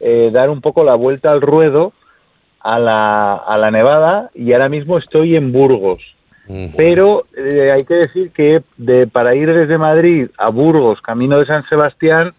eh, 0.00 0.30
dar 0.32 0.48
un 0.48 0.62
poco 0.62 0.84
la 0.84 0.94
vuelta 0.94 1.30
al 1.30 1.42
ruedo 1.42 1.92
a 2.66 2.80
la, 2.80 3.34
a 3.36 3.56
la 3.58 3.70
nevada 3.70 4.30
y 4.34 4.52
ahora 4.52 4.68
mismo 4.68 4.98
estoy 4.98 5.36
en 5.36 5.52
Burgos. 5.52 6.02
Pero 6.76 7.24
eh, 7.36 7.72
hay 7.72 7.84
que 7.84 7.94
decir 7.94 8.30
que 8.30 8.62
de, 8.76 9.08
para 9.08 9.34
ir 9.34 9.52
desde 9.52 9.78
Madrid 9.78 10.28
a 10.38 10.48
Burgos, 10.48 11.00
camino 11.00 11.38
de 11.40 11.46
San 11.46 11.64
Sebastián, 11.68 12.34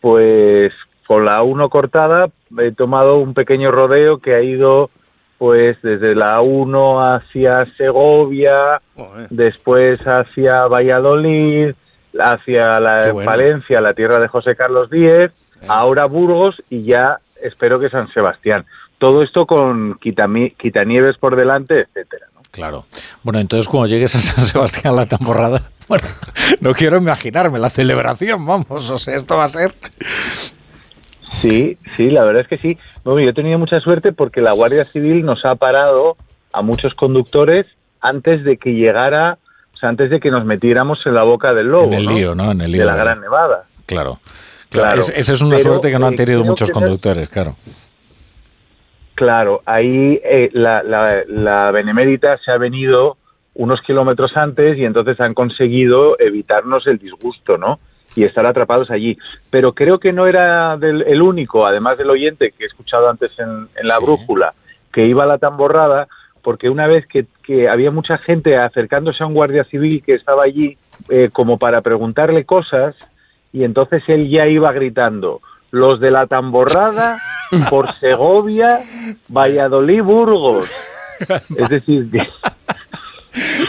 pues 0.00 0.72
con 1.06 1.24
la 1.24 1.42
1 1.42 1.70
cortada 1.70 2.28
he 2.58 2.72
tomado 2.72 3.16
un 3.16 3.32
pequeño 3.32 3.70
rodeo 3.70 4.18
que 4.18 4.34
ha 4.34 4.42
ido 4.42 4.90
pues 5.38 5.80
desde 5.80 6.14
la 6.14 6.40
1 6.42 7.14
hacia 7.14 7.64
Segovia, 7.76 8.82
después 9.30 10.00
hacia 10.06 10.66
Valladolid, 10.66 11.74
hacia 12.18 12.78
la 12.78 13.10
bueno. 13.12 13.30
Palencia, 13.30 13.80
la 13.80 13.94
tierra 13.94 14.20
de 14.20 14.28
José 14.28 14.54
Carlos 14.54 14.90
X, 14.92 15.30
ahora 15.66 16.04
Burgos 16.04 16.62
y 16.68 16.84
ya 16.84 17.20
espero 17.42 17.80
que 17.80 17.88
San 17.88 18.08
Sebastián. 18.12 18.66
Todo 19.00 19.22
esto 19.24 19.46
con 19.46 19.98
quitanieves 19.98 21.16
por 21.18 21.34
delante, 21.34 21.80
etcétera. 21.80 22.26
¿no? 22.34 22.42
Claro. 22.52 22.84
Bueno, 23.24 23.40
entonces 23.40 23.66
cuando 23.66 23.88
llegues 23.88 24.14
a 24.14 24.20
San 24.20 24.44
Sebastián 24.44 24.94
la 24.94 25.06
tamborrada, 25.06 25.70
bueno, 25.88 26.06
no 26.60 26.72
quiero 26.74 26.98
imaginarme 26.98 27.58
la 27.58 27.70
celebración, 27.70 28.44
vamos, 28.46 28.90
o 28.90 28.98
sea, 28.98 29.16
esto 29.16 29.36
va 29.36 29.44
a 29.44 29.48
ser... 29.48 29.74
Sí, 31.40 31.78
sí, 31.96 32.10
la 32.10 32.24
verdad 32.24 32.42
es 32.42 32.48
que 32.48 32.58
sí. 32.58 32.78
Bueno, 33.04 33.20
yo 33.20 33.30
he 33.30 33.34
tenido 33.34 33.58
mucha 33.58 33.80
suerte 33.80 34.12
porque 34.12 34.40
la 34.40 34.52
Guardia 34.52 34.84
Civil 34.84 35.24
nos 35.24 35.44
ha 35.44 35.54
parado 35.54 36.16
a 36.52 36.62
muchos 36.62 36.94
conductores 36.94 37.66
antes 38.00 38.44
de 38.44 38.56
que 38.56 38.70
llegara, 38.74 39.38
o 39.74 39.78
sea, 39.78 39.88
antes 39.88 40.10
de 40.10 40.20
que 40.20 40.30
nos 40.30 40.44
metiéramos 40.44 40.98
en 41.06 41.14
la 41.14 41.22
boca 41.22 41.54
del 41.54 41.68
lobo, 41.68 41.86
en 41.86 41.94
el 41.94 42.04
¿no? 42.06 42.12
lío, 42.12 42.34
¿no? 42.34 42.50
En 42.50 42.60
el 42.60 42.72
lío. 42.72 42.80
de 42.82 42.86
la 42.86 42.96
Gran 42.96 43.20
Nevada. 43.20 43.64
Claro. 43.86 44.18
Claro, 44.68 44.86
Claro. 44.86 45.00
es- 45.00 45.12
esa 45.16 45.32
es 45.32 45.40
una 45.40 45.56
Pero, 45.56 45.70
suerte 45.70 45.90
que 45.90 45.98
no 45.98 46.06
han 46.08 46.12
eh, 46.14 46.16
tenido 46.16 46.44
muchos 46.44 46.70
conductores, 46.70 47.28
claro. 47.28 47.56
Claro, 49.20 49.60
ahí 49.66 50.18
eh, 50.24 50.48
la, 50.54 50.82
la, 50.82 51.22
la 51.28 51.70
Benemérita 51.72 52.38
se 52.38 52.50
ha 52.50 52.56
venido 52.56 53.18
unos 53.52 53.82
kilómetros 53.82 54.34
antes 54.34 54.78
y 54.78 54.86
entonces 54.86 55.20
han 55.20 55.34
conseguido 55.34 56.18
evitarnos 56.18 56.86
el 56.86 56.96
disgusto, 56.96 57.58
¿no? 57.58 57.80
Y 58.16 58.24
estar 58.24 58.46
atrapados 58.46 58.90
allí. 58.90 59.18
Pero 59.50 59.74
creo 59.74 59.98
que 60.00 60.14
no 60.14 60.26
era 60.26 60.78
del- 60.78 61.02
el 61.02 61.20
único, 61.20 61.66
además 61.66 61.98
del 61.98 62.08
oyente 62.08 62.52
que 62.56 62.64
he 62.64 62.66
escuchado 62.66 63.10
antes 63.10 63.30
en, 63.38 63.68
en 63.76 63.88
la 63.88 63.98
Sí. 63.98 64.04
brújula, 64.04 64.54
que 64.90 65.04
iba 65.04 65.24
a 65.24 65.26
la 65.26 65.36
tamborrada, 65.36 66.08
porque 66.42 66.70
una 66.70 66.86
vez 66.86 67.06
que, 67.06 67.26
que 67.42 67.68
había 67.68 67.90
mucha 67.90 68.16
gente 68.16 68.56
acercándose 68.56 69.22
a 69.22 69.26
un 69.26 69.34
guardia 69.34 69.64
civil 69.64 70.02
que 70.02 70.14
estaba 70.14 70.44
allí 70.44 70.78
eh, 71.10 71.28
como 71.30 71.58
para 71.58 71.82
preguntarle 71.82 72.46
cosas, 72.46 72.96
y 73.52 73.64
entonces 73.64 74.02
él 74.06 74.30
ya 74.30 74.46
iba 74.46 74.72
gritando, 74.72 75.42
los 75.70 76.00
de 76.00 76.10
la 76.10 76.26
tamborrada 76.26 77.18
por 77.68 77.86
Segovia, 78.00 78.80
Valladolid, 79.28 80.02
Burgos. 80.02 80.68
Es 81.56 81.68
decir, 81.68 82.10
que, 82.10 82.26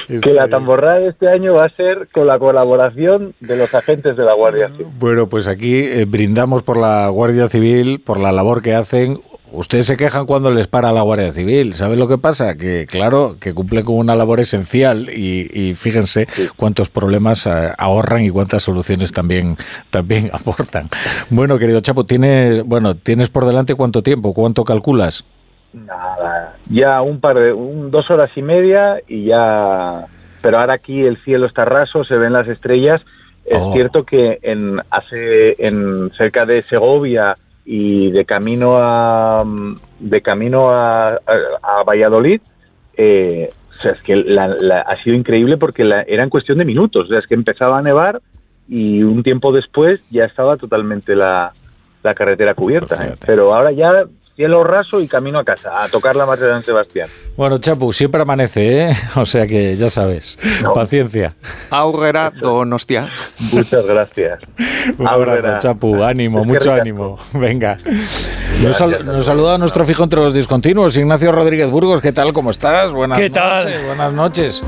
que 0.21 0.33
la 0.33 0.47
tamborrada 0.47 0.99
de 0.99 1.09
este 1.09 1.27
año 1.27 1.55
va 1.55 1.65
a 1.65 1.69
ser 1.69 2.07
con 2.11 2.27
la 2.27 2.39
colaboración 2.39 3.33
de 3.39 3.57
los 3.57 3.73
agentes 3.73 4.15
de 4.15 4.23
la 4.23 4.33
Guardia 4.33 4.69
Civil. 4.69 4.87
Bueno, 4.97 5.27
pues 5.27 5.47
aquí 5.47 5.79
eh, 5.79 6.05
brindamos 6.07 6.63
por 6.63 6.77
la 6.77 7.09
Guardia 7.09 7.49
Civil, 7.49 7.99
por 7.99 8.19
la 8.19 8.31
labor 8.31 8.61
que 8.61 8.73
hacen. 8.73 9.19
Ustedes 9.53 9.85
se 9.85 9.97
quejan 9.97 10.25
cuando 10.25 10.49
les 10.49 10.67
para 10.67 10.91
la 10.93 11.01
Guardia 11.01 11.31
Civil. 11.33 11.73
¿Sabes 11.73 11.99
lo 11.99 12.07
que 12.07 12.17
pasa? 12.17 12.55
Que 12.55 12.85
claro, 12.85 13.35
que 13.39 13.53
cumple 13.53 13.83
con 13.83 13.95
una 13.97 14.15
labor 14.15 14.39
esencial 14.39 15.09
y, 15.09 15.49
y 15.53 15.73
fíjense 15.73 16.27
cuántos 16.55 16.89
problemas 16.89 17.45
eh, 17.47 17.71
ahorran 17.77 18.23
y 18.23 18.29
cuántas 18.29 18.63
soluciones 18.63 19.11
también, 19.11 19.57
también 19.89 20.29
aportan. 20.33 20.87
Bueno, 21.29 21.59
querido 21.59 21.81
Chapo, 21.81 22.05
tienes, 22.05 22.63
bueno, 22.63 22.95
¿tienes 22.95 23.29
por 23.29 23.45
delante 23.45 23.75
cuánto 23.75 24.01
tiempo? 24.01 24.33
¿Cuánto 24.33 24.63
calculas? 24.63 25.25
Nada, 25.73 26.55
ya 26.69 27.01
un 27.01 27.19
par 27.19 27.37
de, 27.37 27.53
un- 27.53 27.91
dos 27.91 28.09
horas 28.11 28.29
y 28.35 28.41
media 28.41 28.99
y 29.07 29.25
ya, 29.27 30.05
pero 30.41 30.59
ahora 30.59 30.75
aquí 30.75 31.01
el 31.01 31.21
cielo 31.23 31.45
está 31.45 31.65
raso, 31.65 32.03
se 32.03 32.15
ven 32.15 32.33
las 32.33 32.47
estrellas. 32.47 33.01
Es 33.45 33.61
Oh. 33.61 33.73
cierto 33.73 34.03
que 34.05 34.37
en 34.43 34.79
hace 34.91 35.55
en 35.65 36.11
cerca 36.17 36.45
de 36.45 36.63
Segovia 36.69 37.33
y 37.73 38.11
de 38.11 38.25
camino 38.25 38.73
a 38.79 39.45
de 39.99 40.21
camino 40.21 40.71
a, 40.71 41.05
a- 41.07 41.79
a 41.79 41.83
Valladolid, 41.85 42.41
eh, 42.97 43.49
o 43.79 43.81
sea, 43.81 43.91
es 43.93 44.01
que 44.01 44.15
la- 44.17 44.57
la- 44.59 44.81
ha 44.81 45.01
sido 45.03 45.15
increíble 45.15 45.55
porque 45.57 45.85
la- 45.85 46.01
era 46.01 46.23
en 46.23 46.29
cuestión 46.29 46.57
de 46.57 46.65
minutos, 46.65 47.05
o 47.05 47.07
sea, 47.07 47.19
es 47.19 47.25
que 47.27 47.35
empezaba 47.35 47.77
a 47.79 47.81
nevar 47.81 48.19
y 48.67 49.03
un 49.03 49.23
tiempo 49.23 49.53
después 49.53 50.01
ya 50.11 50.25
estaba 50.25 50.57
totalmente 50.57 51.15
la, 51.15 51.53
la 52.03 52.13
carretera 52.13 52.55
cubierta. 52.55 52.97
Pues 52.97 53.09
¿eh? 53.21 53.23
Pero 53.25 53.53
ahora 53.55 53.71
ya 53.71 54.03
cielo 54.41 54.63
raso 54.63 54.99
y 55.01 55.07
camino 55.07 55.37
a 55.37 55.43
casa, 55.43 55.83
a 55.83 55.87
tocar 55.87 56.15
la 56.15 56.25
marcha 56.25 56.45
de 56.45 56.51
San 56.53 56.63
Sebastián. 56.63 57.07
Bueno, 57.37 57.59
Chapu, 57.59 57.93
siempre 57.93 58.21
amanece, 58.23 58.85
¿eh? 58.89 58.97
O 59.15 59.23
sea 59.25 59.45
que 59.45 59.75
ya 59.75 59.91
sabes. 59.91 60.39
No. 60.63 60.73
Paciencia. 60.73 61.35
Aurrera 61.69 62.31
Donostia. 62.41 63.07
Muchas 63.53 63.85
gracias. 63.85 64.39
Un 64.97 65.07
abrazo, 65.07 65.59
Chapu. 65.59 66.01
Ánimo, 66.03 66.41
Es 66.41 66.47
mucho 66.47 66.73
ánimo. 66.73 67.19
Venga. 67.33 67.77
Nos, 68.63 68.75
sal- 68.77 69.23
saluda 69.23 69.59
nuestro 69.59 69.85
fijo 69.85 70.03
entre 70.05 70.19
los 70.19 70.33
discontinuos, 70.33 70.97
Ignacio 70.97 71.31
Rodríguez 71.31 71.69
Burgos. 71.69 72.01
¿Qué 72.01 72.11
tal? 72.11 72.33
¿Cómo 72.33 72.49
estás? 72.49 72.91
Buenas 72.93 73.19
¿Qué 73.19 73.29
tal? 73.29 73.63
noches. 73.65 73.85
Buenas 73.85 74.13
noches. 74.13 74.63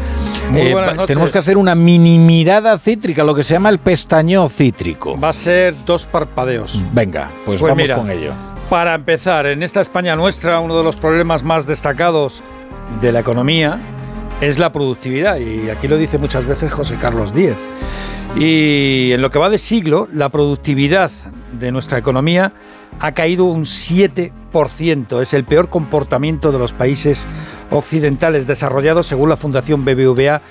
Muy 0.51 0.61
Eh, 0.61 0.71
buenas 0.71 0.93
noches. 0.95 1.07
Tenemos 1.07 1.31
que 1.31 1.39
hacer 1.39 1.57
una 1.57 1.73
mini 1.73 2.19
mirada 2.19 2.77
cítrica, 2.77 3.23
lo 3.23 3.33
que 3.33 3.43
se 3.43 3.53
llama 3.55 3.69
el 3.69 3.79
pestañeo 3.79 4.49
cítrico. 4.49 5.19
Va 5.19 5.29
a 5.29 5.33
ser 5.33 5.73
dos 5.83 6.05
parpadeos. 6.05 6.79
Venga, 6.91 7.31
pues, 7.43 7.59
Pues 7.59 7.61
vamos 7.61 7.77
mira. 7.77 7.95
con 7.95 8.11
ello. 8.11 8.33
Para 8.69 8.95
empezar, 8.95 9.45
en 9.45 9.61
esta 9.61 9.81
España 9.81 10.15
nuestra, 10.15 10.59
uno 10.59 10.77
de 10.77 10.83
los 10.83 10.95
problemas 10.95 11.43
más 11.43 11.67
destacados 11.67 12.41
de 13.01 13.11
la 13.11 13.19
economía 13.19 13.79
es 14.41 14.57
la 14.57 14.71
productividad. 14.71 15.37
Y 15.37 15.69
aquí 15.69 15.87
lo 15.87 15.97
dice 15.97 16.17
muchas 16.17 16.45
veces 16.45 16.71
José 16.71 16.95
Carlos 16.99 17.33
Díez. 17.33 17.57
Y 18.35 19.11
en 19.11 19.21
lo 19.21 19.29
que 19.29 19.37
va 19.37 19.49
de 19.49 19.59
siglo, 19.59 20.07
la 20.11 20.29
productividad 20.29 21.11
de 21.59 21.71
nuestra 21.71 21.99
economía 21.99 22.53
ha 22.99 23.11
caído 23.11 23.45
un 23.45 23.65
7%. 23.65 25.21
Es 25.21 25.33
el 25.33 25.43
peor 25.43 25.69
comportamiento 25.69 26.51
de 26.51 26.59
los 26.59 26.73
países 26.73 27.27
occidentales 27.69 28.47
desarrollados 28.47 29.07
según 29.07 29.29
la 29.29 29.37
Fundación 29.37 29.85
BBVA 29.85 30.41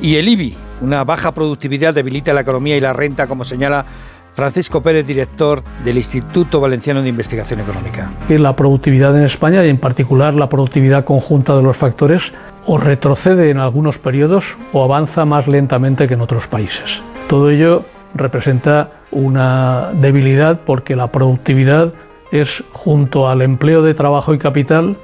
y 0.00 0.16
el 0.16 0.28
IBI. 0.28 0.56
Una 0.80 1.02
baja 1.04 1.32
productividad 1.32 1.94
debilita 1.94 2.32
la 2.32 2.42
economía 2.42 2.76
y 2.76 2.80
la 2.80 2.92
renta, 2.92 3.26
como 3.26 3.44
señala 3.44 3.86
Francisco 4.34 4.82
Pérez, 4.82 5.06
director 5.06 5.62
del 5.84 5.96
Instituto 5.96 6.60
Valenciano 6.60 7.02
de 7.02 7.08
Investigación 7.08 7.60
Económica. 7.60 8.10
la 8.28 8.56
productividad 8.56 9.16
en 9.16 9.24
España 9.24 9.64
y 9.64 9.68
en 9.68 9.78
particular 9.78 10.34
la 10.34 10.48
productividad 10.48 11.04
conjunta 11.04 11.56
de 11.56 11.62
los 11.62 11.76
factores 11.76 12.32
o 12.66 12.78
retrocede 12.78 13.50
en 13.50 13.58
algunos 13.58 13.98
periodos 13.98 14.56
o 14.72 14.82
avanza 14.82 15.24
más 15.24 15.46
lentamente 15.46 16.08
que 16.08 16.14
en 16.14 16.20
otros 16.20 16.48
países. 16.48 17.02
Todo 17.28 17.50
ello 17.50 17.84
representa 18.14 18.90
una 19.10 19.90
debilidad 19.92 20.60
porque 20.64 20.96
la 20.96 21.12
productividad 21.12 21.92
es, 22.32 22.64
junto 22.72 23.28
al 23.28 23.42
empleo 23.42 23.82
de 23.82 23.94
trabajo 23.94 24.34
y 24.34 24.38
capital, 24.38 24.96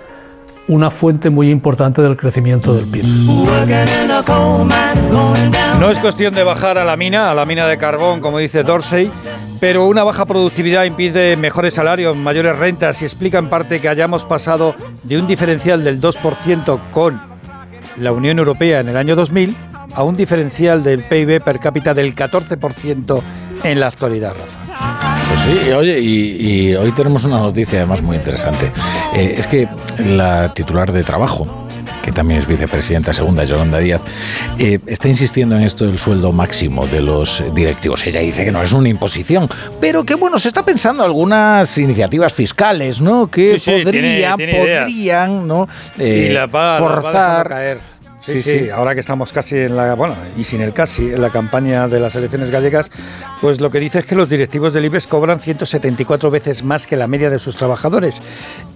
una 0.69 0.91
fuente 0.91 1.31
muy 1.31 1.51
importante 1.51 2.03
del 2.03 2.17
crecimiento 2.17 2.75
del 2.75 2.87
PIB. 2.87 3.05
No 5.81 5.91
es 5.91 5.99
cuestión 5.99 6.35
de 6.35 6.45
bajar 6.45 6.79
a 6.79 6.85
la 6.85 6.97
mina, 6.97 7.31
a 7.31 7.35
la 7.35 7.45
mina 7.45 7.67
de 7.67 7.79
carbón, 7.79 8.21
como 8.21 8.39
dice 8.39 8.63
Dorsey, 8.63 9.11
pero 9.59 9.87
una 9.87 10.05
baja 10.05 10.27
productividad 10.27 10.85
impide 10.85 11.37
mejores 11.37 11.75
salarios, 11.75 12.17
mayores 12.17 12.59
rentas 12.59 13.03
y 13.03 13.05
explica 13.05 13.39
en 13.39 13.49
parte 13.49 13.81
que 13.81 13.89
hayamos 13.89 14.25
pasado 14.25 14.75
de 15.03 15.19
un 15.19 15.27
diferencial 15.27 15.83
del 15.83 16.01
2% 16.01 16.79
con 16.93 17.21
la 17.97 18.13
Unión 18.13 18.39
Europea 18.39 18.81
en 18.81 18.89
el 18.89 18.97
año 18.97 19.17
2000 19.17 19.57
a 19.95 20.03
un 20.03 20.15
diferencial 20.15 20.83
del 20.83 21.03
PIB 21.05 21.43
per 21.43 21.59
cápita 21.59 21.95
del 21.95 22.15
14% 22.15 23.21
en 23.65 23.81
la 23.81 23.89
actualidad. 23.89 24.35
Pues 25.45 25.67
sí, 25.67 25.73
oye, 25.73 25.99
y, 26.01 26.37
y 26.71 26.75
hoy 26.77 26.93
tenemos 26.93 27.25
una 27.25 27.39
noticia 27.39 27.79
además 27.79 28.03
muy 28.03 28.17
interesante. 28.17 28.71
Eh, 29.15 29.35
es 29.39 29.47
que 29.47 29.69
la 29.99 30.53
titular 30.55 30.93
de 30.93 31.03
trabajo, 31.03 31.67
que 32.03 32.13
también 32.13 32.41
es 32.41 32.47
vicepresidenta 32.47 33.13
segunda, 33.13 33.45
Yolanda 33.45 33.79
Díaz, 33.79 34.01
eh, 34.59 34.79
está 34.87 35.09
insistiendo 35.09 35.57
en 35.57 35.63
esto 35.63 35.87
del 35.87 35.99
sueldo 35.99 36.33
máximo 36.33 36.87
de 36.87 37.01
los 37.01 37.43
directivos. 37.55 38.07
Ella 38.07 38.21
dice 38.21 38.45
que 38.45 38.53
no 38.53 38.63
es 38.63 38.73
una 38.73 38.89
imposición, 38.91 39.49
pero 39.81 40.05
que 40.05 40.15
bueno, 40.15 40.39
se 40.39 40.49
está 40.49 40.65
pensando 40.65 41.03
algunas 41.03 41.77
iniciativas 41.79 42.33
fiscales, 42.35 43.01
¿no? 43.01 43.29
Que 43.31 43.59
Sí, 43.59 43.59
sí, 43.59 43.71
podrían, 43.85 44.37
tiene- 44.37 44.53
tiene 44.53 44.65
ideas. 44.65 44.85
podrían, 44.85 45.47
¿no? 45.49 45.69
y 45.99 46.03
Eh, 46.03 46.31
la 46.33 46.47
va, 46.47 46.79
la 46.79 46.81
va 46.81 46.91
dejando 46.91 47.01
forzar. 47.03 47.49
caer. 47.49 47.90
Sí, 48.21 48.39
Sí, 48.39 48.71
ahora 48.71 48.95
que 48.95 49.01
estamos 49.01 49.33
casi 49.33 49.57
en 49.57 49.77
la, 49.77 49.95
bueno, 49.95 50.15
y 50.37 50.45
sin 50.45 50.61
el 50.61 50.73
casi, 50.73 51.13
en 51.13 51.23
la 51.23 51.31
campaña 51.31 51.89
de 51.89 52.01
las 52.01 52.15
elecciones 52.15 52.51
gallegas, 52.51 52.91
pues 53.41 53.61
lo 53.61 53.71
que 53.71 53.81
dice 53.81 54.01
es 54.01 54.05
que 54.05 54.15
los 54.15 54.29
directivos 54.29 54.73
del 54.75 54.85
IBEX 54.85 55.07
cobran 55.07 55.41
174 55.41 56.31
veces 56.31 56.63
más 56.63 56.87
que 56.87 56.97
la 56.97 57.07
media 57.07 57.31
de 57.31 57.39
sus 57.39 57.57
trabajadores 57.57 58.21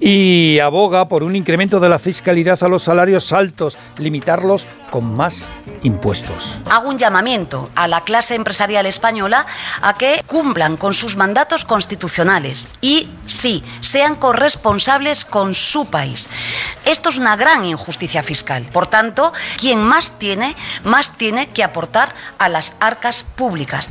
y 0.01 0.59
aboga 0.61 1.09
por 1.09 1.23
un 1.23 1.37
incremento 1.37 1.79
de 1.79 1.89
la 1.91 1.99
fiscalidad 1.99 2.63
a 2.63 2.69
los 2.69 2.85
salarios 2.85 3.33
altos, 3.33 3.77
limitarlos 3.99 4.67
con 4.95 5.13
más 5.13 5.49
impuestos. 5.83 6.57
Hago 6.71 6.89
un 6.89 6.99
llamamiento 6.99 7.69
a 7.75 7.89
la 7.89 8.03
clase 8.03 8.37
empresarial 8.37 8.87
española 8.87 9.45
a 9.83 9.95
que 9.95 10.23
cumplan 10.25 10.77
con 10.77 10.95
sus 10.95 11.17
mandatos 11.17 11.65
constitucionales 11.65 12.69
y 12.81 13.09
sí, 13.25 13.65
sean 13.81 14.15
corresponsables 14.15 15.25
con 15.25 15.57
su 15.57 15.87
país. 15.87 16.29
Esto 16.85 17.09
es 17.09 17.19
una 17.19 17.35
gran 17.35 17.65
injusticia 17.65 18.23
fiscal. 18.23 18.69
Por 18.73 18.87
tanto, 18.87 19.33
quien 19.59 19.83
más 19.83 20.13
tiene, 20.21 20.55
más 20.85 21.19
tiene 21.19 21.49
que 21.49 21.65
aportar 21.65 22.15
a 22.39 22.49
las 22.49 22.77
arcas 22.79 23.25
públicas. 23.25 23.91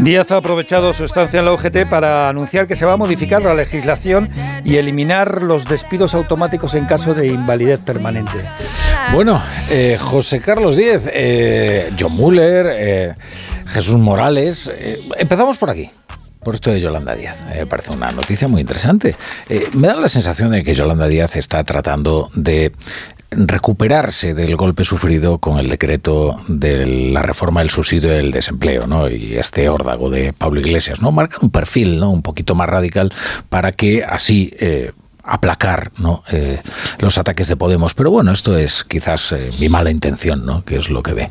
Díaz 0.00 0.30
ha 0.30 0.36
aprovechado 0.36 0.92
su 0.92 1.06
estancia 1.06 1.38
en 1.38 1.46
la 1.46 1.54
UGT 1.54 1.88
para 1.88 2.28
anunciar 2.28 2.66
que 2.66 2.76
se 2.76 2.84
va 2.84 2.92
a 2.92 2.96
modificar 2.98 3.40
la 3.40 3.54
legislación 3.54 4.28
y 4.62 4.76
eliminar 4.76 5.42
los 5.42 5.64
despidos 5.64 6.12
automáticos 6.12 6.74
en 6.74 6.84
caso 6.84 7.14
de 7.14 7.28
invalidez 7.28 7.82
permanente. 7.82 8.44
Bueno, 9.12 9.42
eh, 9.70 9.96
José 10.00 10.40
Carlos 10.40 10.76
Díez, 10.76 11.02
eh, 11.12 11.90
John 11.98 12.12
Muller, 12.12 12.66
eh, 12.70 13.14
Jesús 13.66 13.96
Morales. 13.96 14.70
eh, 14.72 15.00
empezamos 15.18 15.58
por 15.58 15.70
aquí. 15.70 15.90
Por 16.42 16.54
esto 16.54 16.70
de 16.70 16.80
Yolanda 16.80 17.14
Díaz. 17.14 17.42
Eh, 17.52 17.60
Me 17.60 17.66
parece 17.66 17.92
una 17.92 18.12
noticia 18.12 18.48
muy 18.48 18.60
interesante. 18.62 19.16
Eh, 19.48 19.68
me 19.74 19.88
da 19.88 19.96
la 19.96 20.08
sensación 20.08 20.50
de 20.52 20.62
que 20.62 20.74
Yolanda 20.74 21.06
Díaz 21.06 21.36
está 21.36 21.62
tratando 21.64 22.30
de 22.34 22.72
recuperarse 23.32 24.34
del 24.34 24.56
golpe 24.56 24.82
sufrido 24.84 25.38
con 25.38 25.58
el 25.58 25.68
decreto 25.68 26.40
de 26.48 26.84
la 27.12 27.22
reforma 27.22 27.60
del 27.60 27.70
subsidio 27.70 28.10
del 28.10 28.32
desempleo, 28.32 28.86
¿no? 28.86 29.08
Y 29.08 29.36
este 29.36 29.68
órdago 29.68 30.10
de 30.10 30.32
Pablo 30.32 30.60
Iglesias, 30.60 31.00
¿no? 31.00 31.12
Marca 31.12 31.36
un 31.42 31.50
perfil, 31.50 32.00
¿no? 32.00 32.10
Un 32.10 32.22
poquito 32.22 32.54
más 32.54 32.68
radical 32.68 33.12
para 33.48 33.72
que 33.72 34.02
así 34.02 34.52
eh, 34.58 34.92
aplacar 35.22 35.92
¿no? 35.98 36.22
Eh, 36.30 36.60
los 36.98 37.18
ataques 37.18 37.48
de 37.48 37.56
Podemos. 37.56 37.94
Pero 37.94 38.10
bueno, 38.10 38.32
esto 38.32 38.56
es 38.56 38.84
quizás 38.84 39.32
eh, 39.32 39.50
mi 39.58 39.68
mala 39.68 39.90
intención, 39.90 40.44
¿no? 40.44 40.64
Que 40.64 40.76
es 40.76 40.90
lo 40.90 41.02
que 41.02 41.12
ve. 41.12 41.28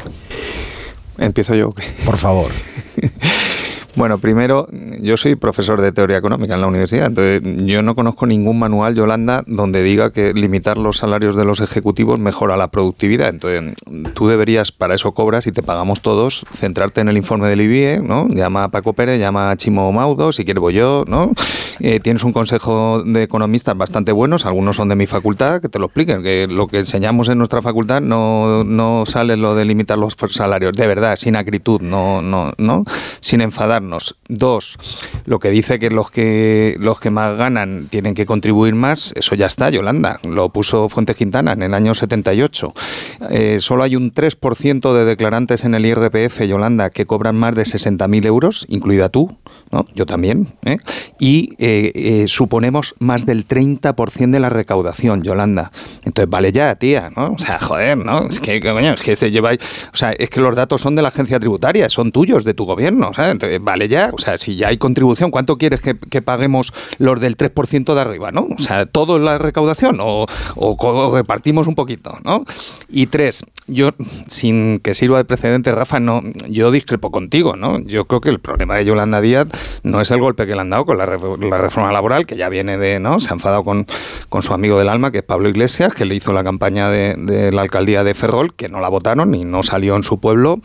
Empiezo 1.17 1.55
yo. 1.55 1.69
Por 2.05 2.17
favor. 2.17 2.51
Bueno, 3.99 4.17
primero, 4.17 4.65
yo 5.01 5.17
soy 5.17 5.35
profesor 5.35 5.81
de 5.81 5.91
teoría 5.91 6.15
económica 6.15 6.53
en 6.53 6.61
la 6.61 6.67
universidad, 6.67 7.07
entonces 7.07 7.41
yo 7.65 7.81
no 7.81 7.95
conozco 7.95 8.25
ningún 8.25 8.57
manual, 8.57 8.95
Yolanda, 8.95 9.43
donde 9.45 9.83
diga 9.83 10.13
que 10.13 10.33
limitar 10.33 10.77
los 10.77 10.95
salarios 10.95 11.35
de 11.35 11.43
los 11.43 11.59
ejecutivos 11.59 12.17
mejora 12.17 12.55
la 12.55 12.69
productividad. 12.69 13.27
Entonces, 13.27 13.75
tú 14.13 14.29
deberías, 14.29 14.71
para 14.71 14.95
eso 14.95 15.11
cobras 15.11 15.47
y 15.47 15.51
te 15.51 15.63
pagamos 15.63 16.01
todos, 16.01 16.45
centrarte 16.53 17.01
en 17.01 17.09
el 17.09 17.17
informe 17.17 17.49
del 17.49 17.59
IBIE, 17.59 17.99
¿no? 18.01 18.29
Llama 18.29 18.63
a 18.63 18.69
Paco 18.69 18.93
Pérez, 18.93 19.19
llama 19.19 19.51
a 19.51 19.57
Chimo 19.57 19.91
Maudo, 19.91 20.31
si 20.31 20.45
quieres 20.45 20.61
voy 20.61 20.75
yo, 20.75 21.03
¿no? 21.05 21.33
Eh, 21.81 21.99
tienes 21.99 22.23
un 22.23 22.31
consejo 22.31 23.03
de 23.03 23.23
economistas 23.23 23.75
bastante 23.75 24.13
buenos, 24.13 24.45
algunos 24.45 24.77
son 24.77 24.87
de 24.87 24.95
mi 24.95 25.07
facultad, 25.07 25.59
que 25.59 25.67
te 25.67 25.77
lo 25.77 25.87
expliquen, 25.87 26.23
que 26.23 26.47
lo 26.47 26.67
que 26.67 26.77
enseñamos 26.77 27.27
en 27.27 27.37
nuestra 27.37 27.61
facultad 27.61 27.99
no, 27.99 28.63
no 28.63 29.05
sale 29.05 29.35
lo 29.35 29.55
de 29.55 29.65
limitar 29.65 29.97
los 29.97 30.15
salarios, 30.29 30.71
de 30.71 30.87
verdad, 30.87 31.17
sin 31.17 31.35
acritud, 31.35 31.81
no, 31.81 32.21
no, 32.21 32.53
no, 32.57 32.85
sin 33.19 33.41
enfadarnos. 33.89 34.15
Dos, 34.27 34.77
lo 35.25 35.39
que 35.39 35.49
dice 35.49 35.79
que 35.79 35.89
los 35.89 36.11
que 36.11 36.75
los 36.79 36.99
que 36.99 37.09
más 37.09 37.37
ganan 37.37 37.87
tienen 37.89 38.13
que 38.13 38.25
contribuir 38.25 38.75
más, 38.75 39.13
eso 39.15 39.35
ya 39.35 39.47
está, 39.47 39.69
Yolanda, 39.69 40.19
lo 40.23 40.49
puso 40.49 40.89
Fuentes 40.89 41.15
Quintana 41.15 41.53
en 41.53 41.63
el 41.63 41.73
año 41.73 41.93
78. 41.93 42.73
Eh, 43.29 43.57
solo 43.59 43.83
hay 43.83 43.95
un 43.95 44.13
3% 44.13 44.93
de 44.93 45.05
declarantes 45.05 45.65
en 45.65 45.75
el 45.75 45.85
IRPF, 45.85 46.41
Yolanda, 46.43 46.89
que 46.89 47.05
cobran 47.05 47.35
más 47.35 47.55
de 47.55 47.63
60.000 47.63 48.25
euros, 48.25 48.65
incluida 48.69 49.09
tú, 49.09 49.35
¿no? 49.71 49.85
Yo 49.95 50.05
también, 50.05 50.47
¿eh? 50.65 50.77
Y 51.19 51.53
eh, 51.59 51.91
eh, 51.95 52.25
suponemos 52.27 52.95
más 52.99 53.25
del 53.25 53.47
30% 53.47 54.31
de 54.31 54.39
la 54.39 54.49
recaudación, 54.49 55.23
Yolanda. 55.23 55.71
Entonces, 56.03 56.29
vale 56.29 56.51
ya, 56.51 56.75
tía, 56.75 57.11
¿no? 57.15 57.33
O 57.33 57.37
sea, 57.37 57.59
joder, 57.59 57.97
¿no? 57.97 58.27
Es 58.27 58.39
que, 58.39 58.59
coño, 58.59 58.93
es 58.93 59.01
que 59.01 59.15
se 59.15 59.31
lleváis... 59.31 59.59
O 59.93 59.95
sea, 59.95 60.11
es 60.13 60.29
que 60.29 60.39
los 60.41 60.55
datos 60.55 60.81
son 60.81 60.95
de 60.95 61.01
la 61.01 61.09
agencia 61.09 61.39
tributaria, 61.39 61.89
son 61.89 62.11
tuyos, 62.11 62.43
de 62.45 62.53
tu 62.53 62.65
gobierno. 62.65 63.11
Entonces, 63.17 63.59
vale 63.61 63.87
ya, 63.87 64.11
o 64.13 64.17
sea, 64.17 64.37
si 64.37 64.55
ya 64.55 64.69
hay 64.69 64.77
contribución, 64.77 65.31
¿cuánto 65.31 65.57
quieres 65.57 65.81
que, 65.81 66.21
paguemos 66.21 66.73
los 66.97 67.19
del 67.19 67.37
3% 67.37 67.93
de 67.93 68.01
arriba, 68.01 68.31
¿no? 68.31 68.47
O 68.57 68.61
sea, 68.61 68.85
todo 68.85 69.19
la 69.19 69.37
recaudación 69.37 69.99
o, 70.01 70.25
o 70.55 70.77
co- 70.77 71.15
repartimos 71.15 71.67
un 71.67 71.75
poquito, 71.75 72.17
¿no? 72.23 72.43
Y 72.89 73.07
tres, 73.07 73.45
yo, 73.67 73.91
sin 74.27 74.79
que 74.79 74.93
sirva 74.93 75.17
de 75.17 75.25
precedente, 75.25 75.71
Rafa, 75.71 75.99
no, 75.99 76.21
yo 76.49 76.71
discrepo 76.71 77.11
contigo, 77.11 77.55
¿no? 77.55 77.79
Yo 77.79 78.05
creo 78.05 78.21
que 78.21 78.29
el 78.29 78.39
problema 78.39 78.75
de 78.75 78.85
Yolanda 78.85 79.21
Díaz 79.21 79.47
no 79.83 80.01
es 80.01 80.11
el 80.11 80.19
golpe 80.19 80.45
que 80.45 80.55
le 80.55 80.61
han 80.61 80.69
dado 80.69 80.85
con 80.85 80.97
la, 80.97 81.05
la 81.05 81.57
reforma 81.57 81.91
laboral, 81.91 82.25
que 82.25 82.35
ya 82.35 82.49
viene 82.49 82.77
de, 82.77 82.99
¿no? 82.99 83.19
Se 83.19 83.29
ha 83.29 83.33
enfadado 83.33 83.63
con, 83.63 83.85
con 84.29 84.41
su 84.41 84.53
amigo 84.53 84.77
del 84.79 84.89
alma, 84.89 85.11
que 85.11 85.19
es 85.19 85.23
Pablo 85.23 85.49
Iglesias, 85.49 85.93
que 85.93 86.05
le 86.05 86.15
hizo 86.15 86.33
la 86.33 86.43
campaña 86.43 86.89
de, 86.89 87.15
de 87.17 87.51
la 87.51 87.61
alcaldía 87.61 88.03
de 88.03 88.13
Ferrol, 88.13 88.53
que 88.55 88.69
no 88.69 88.79
la 88.79 88.89
votaron 88.89 89.33
y 89.35 89.45
no 89.45 89.63
salió 89.63 89.95
en 89.95 90.03
su 90.03 90.19
pueblo. 90.19 90.59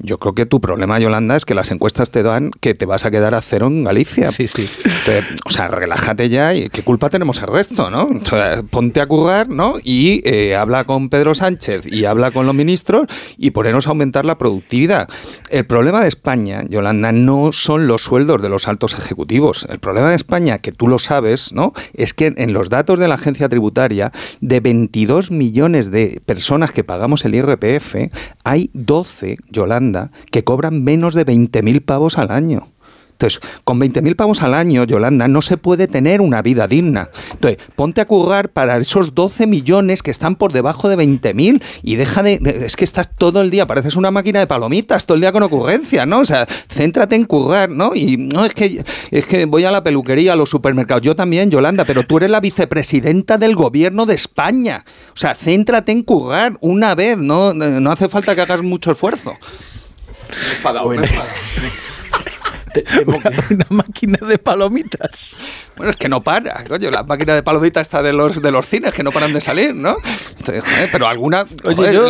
Yo 0.00 0.18
creo 0.18 0.34
que 0.34 0.46
tu 0.46 0.60
problema, 0.60 0.98
Yolanda, 0.98 1.36
es 1.36 1.44
que 1.44 1.54
las 1.54 1.70
encuestas 1.70 2.10
te 2.10 2.22
dan 2.22 2.50
que 2.60 2.74
te 2.74 2.86
vas 2.86 3.04
a 3.04 3.10
quedar 3.10 3.34
a 3.34 3.42
cero 3.42 3.66
en 3.66 3.84
Galicia. 3.84 4.30
Sí, 4.30 4.46
sí. 4.46 4.68
Entonces, 4.84 5.24
o 5.44 5.50
sea, 5.50 5.68
relájate 5.68 6.28
ya 6.28 6.54
y 6.54 6.68
qué 6.68 6.82
culpa 6.82 7.10
tenemos 7.10 7.40
el 7.40 7.48
resto, 7.48 7.90
¿no? 7.90 8.08
Sea, 8.24 8.62
ponte 8.62 9.00
a 9.00 9.06
currar, 9.06 9.48
¿no? 9.48 9.74
Y 9.82 10.22
eh, 10.24 10.56
habla 10.56 10.84
con 10.84 11.08
Pedro 11.08 11.34
Sánchez 11.34 11.86
y 11.86 12.04
habla 12.04 12.30
con 12.30 12.46
los 12.46 12.54
ministros 12.54 13.06
y 13.36 13.50
ponernos 13.50 13.86
a 13.86 13.90
aumentar 13.90 14.24
la 14.24 14.38
productividad. 14.38 15.08
El 15.50 15.66
problema 15.66 16.00
de 16.00 16.08
España, 16.08 16.64
Yolanda, 16.68 17.12
no 17.12 17.50
son 17.52 17.86
los 17.86 18.02
sueldos 18.02 18.40
de 18.40 18.48
los 18.48 18.68
altos 18.68 18.94
ejecutivos. 18.94 19.66
El 19.68 19.78
problema 19.78 20.10
de 20.10 20.16
España, 20.16 20.58
que 20.58 20.72
tú 20.72 20.86
lo 20.86 20.98
sabes, 20.98 21.52
¿no? 21.52 21.72
Es 21.94 22.14
que 22.14 22.34
en 22.36 22.52
los 22.52 22.70
datos 22.70 22.98
de 22.98 23.08
la 23.08 23.14
agencia 23.14 23.48
tributaria, 23.48 24.12
de 24.40 24.60
22 24.60 25.30
millones 25.30 25.90
de 25.90 26.20
personas 26.24 26.72
que 26.72 26.84
pagamos 26.84 27.24
el 27.24 27.34
IRPF, 27.34 27.96
hay 28.44 28.70
12, 28.74 29.38
Yolanda, 29.50 29.87
que 30.30 30.44
cobran 30.44 30.82
menos 30.84 31.14
de 31.14 31.26
20.000 31.26 31.84
pavos 31.84 32.18
al 32.18 32.30
año. 32.30 32.68
Entonces, 33.18 33.40
con 33.64 33.80
20.000 33.80 34.14
pavos 34.14 34.42
al 34.42 34.54
año, 34.54 34.84
Yolanda, 34.84 35.26
no 35.26 35.42
se 35.42 35.56
puede 35.56 35.88
tener 35.88 36.20
una 36.20 36.40
vida 36.40 36.68
digna. 36.68 37.10
Entonces, 37.32 37.58
ponte 37.74 38.00
a 38.00 38.06
currar 38.06 38.50
para 38.50 38.76
esos 38.76 39.12
12 39.12 39.48
millones 39.48 40.04
que 40.04 40.12
están 40.12 40.36
por 40.36 40.52
debajo 40.52 40.88
de 40.88 40.96
20.000 40.96 41.60
y 41.82 41.96
deja 41.96 42.22
de, 42.22 42.38
Es 42.64 42.76
que 42.76 42.84
estás 42.84 43.10
todo 43.10 43.40
el 43.40 43.50
día, 43.50 43.66
pareces 43.66 43.96
una 43.96 44.12
máquina 44.12 44.38
de 44.38 44.46
palomitas, 44.46 45.04
todo 45.04 45.16
el 45.16 45.20
día 45.20 45.32
con 45.32 45.42
ocurrencias, 45.42 46.06
¿no? 46.06 46.20
O 46.20 46.24
sea, 46.24 46.46
céntrate 46.68 47.16
en 47.16 47.24
currar, 47.24 47.70
¿no? 47.70 47.90
Y 47.92 48.18
no, 48.18 48.44
es 48.44 48.54
que, 48.54 48.84
es 49.10 49.26
que 49.26 49.46
voy 49.46 49.64
a 49.64 49.72
la 49.72 49.82
peluquería, 49.82 50.34
a 50.34 50.36
los 50.36 50.50
supermercados. 50.50 51.02
Yo 51.02 51.16
también, 51.16 51.50
Yolanda, 51.50 51.84
pero 51.84 52.04
tú 52.04 52.18
eres 52.18 52.30
la 52.30 52.38
vicepresidenta 52.38 53.36
del 53.36 53.56
gobierno 53.56 54.06
de 54.06 54.14
España. 54.14 54.84
O 55.12 55.16
sea, 55.16 55.34
céntrate 55.34 55.90
en 55.90 56.04
currar 56.04 56.56
una 56.60 56.94
vez, 56.94 57.18
¿no? 57.18 57.52
No 57.52 57.90
hace 57.90 58.08
falta 58.08 58.36
que 58.36 58.42
hagas 58.42 58.62
mucho 58.62 58.92
esfuerzo. 58.92 59.32
Fadal, 60.60 60.90
né? 60.90 61.02
Una, 63.06 63.66
máquina 63.70 64.18
de 64.26 64.38
palomitas. 64.38 65.36
Bueno, 65.76 65.90
es 65.90 65.96
que 65.96 66.08
no 66.08 66.22
para, 66.22 66.64
coño, 66.64 66.90
la 66.90 67.02
máquina 67.02 67.34
de 67.34 67.42
palomitas 67.42 67.82
está 67.82 68.02
de 68.02 68.12
los, 68.12 68.42
de 68.42 68.50
los 68.50 68.66
cines 68.66 68.92
que 68.92 69.02
no 69.02 69.10
paran 69.10 69.32
de 69.32 69.40
salir, 69.40 69.74
¿no? 69.74 69.96
pero 70.92 71.06
alguna. 71.06 71.46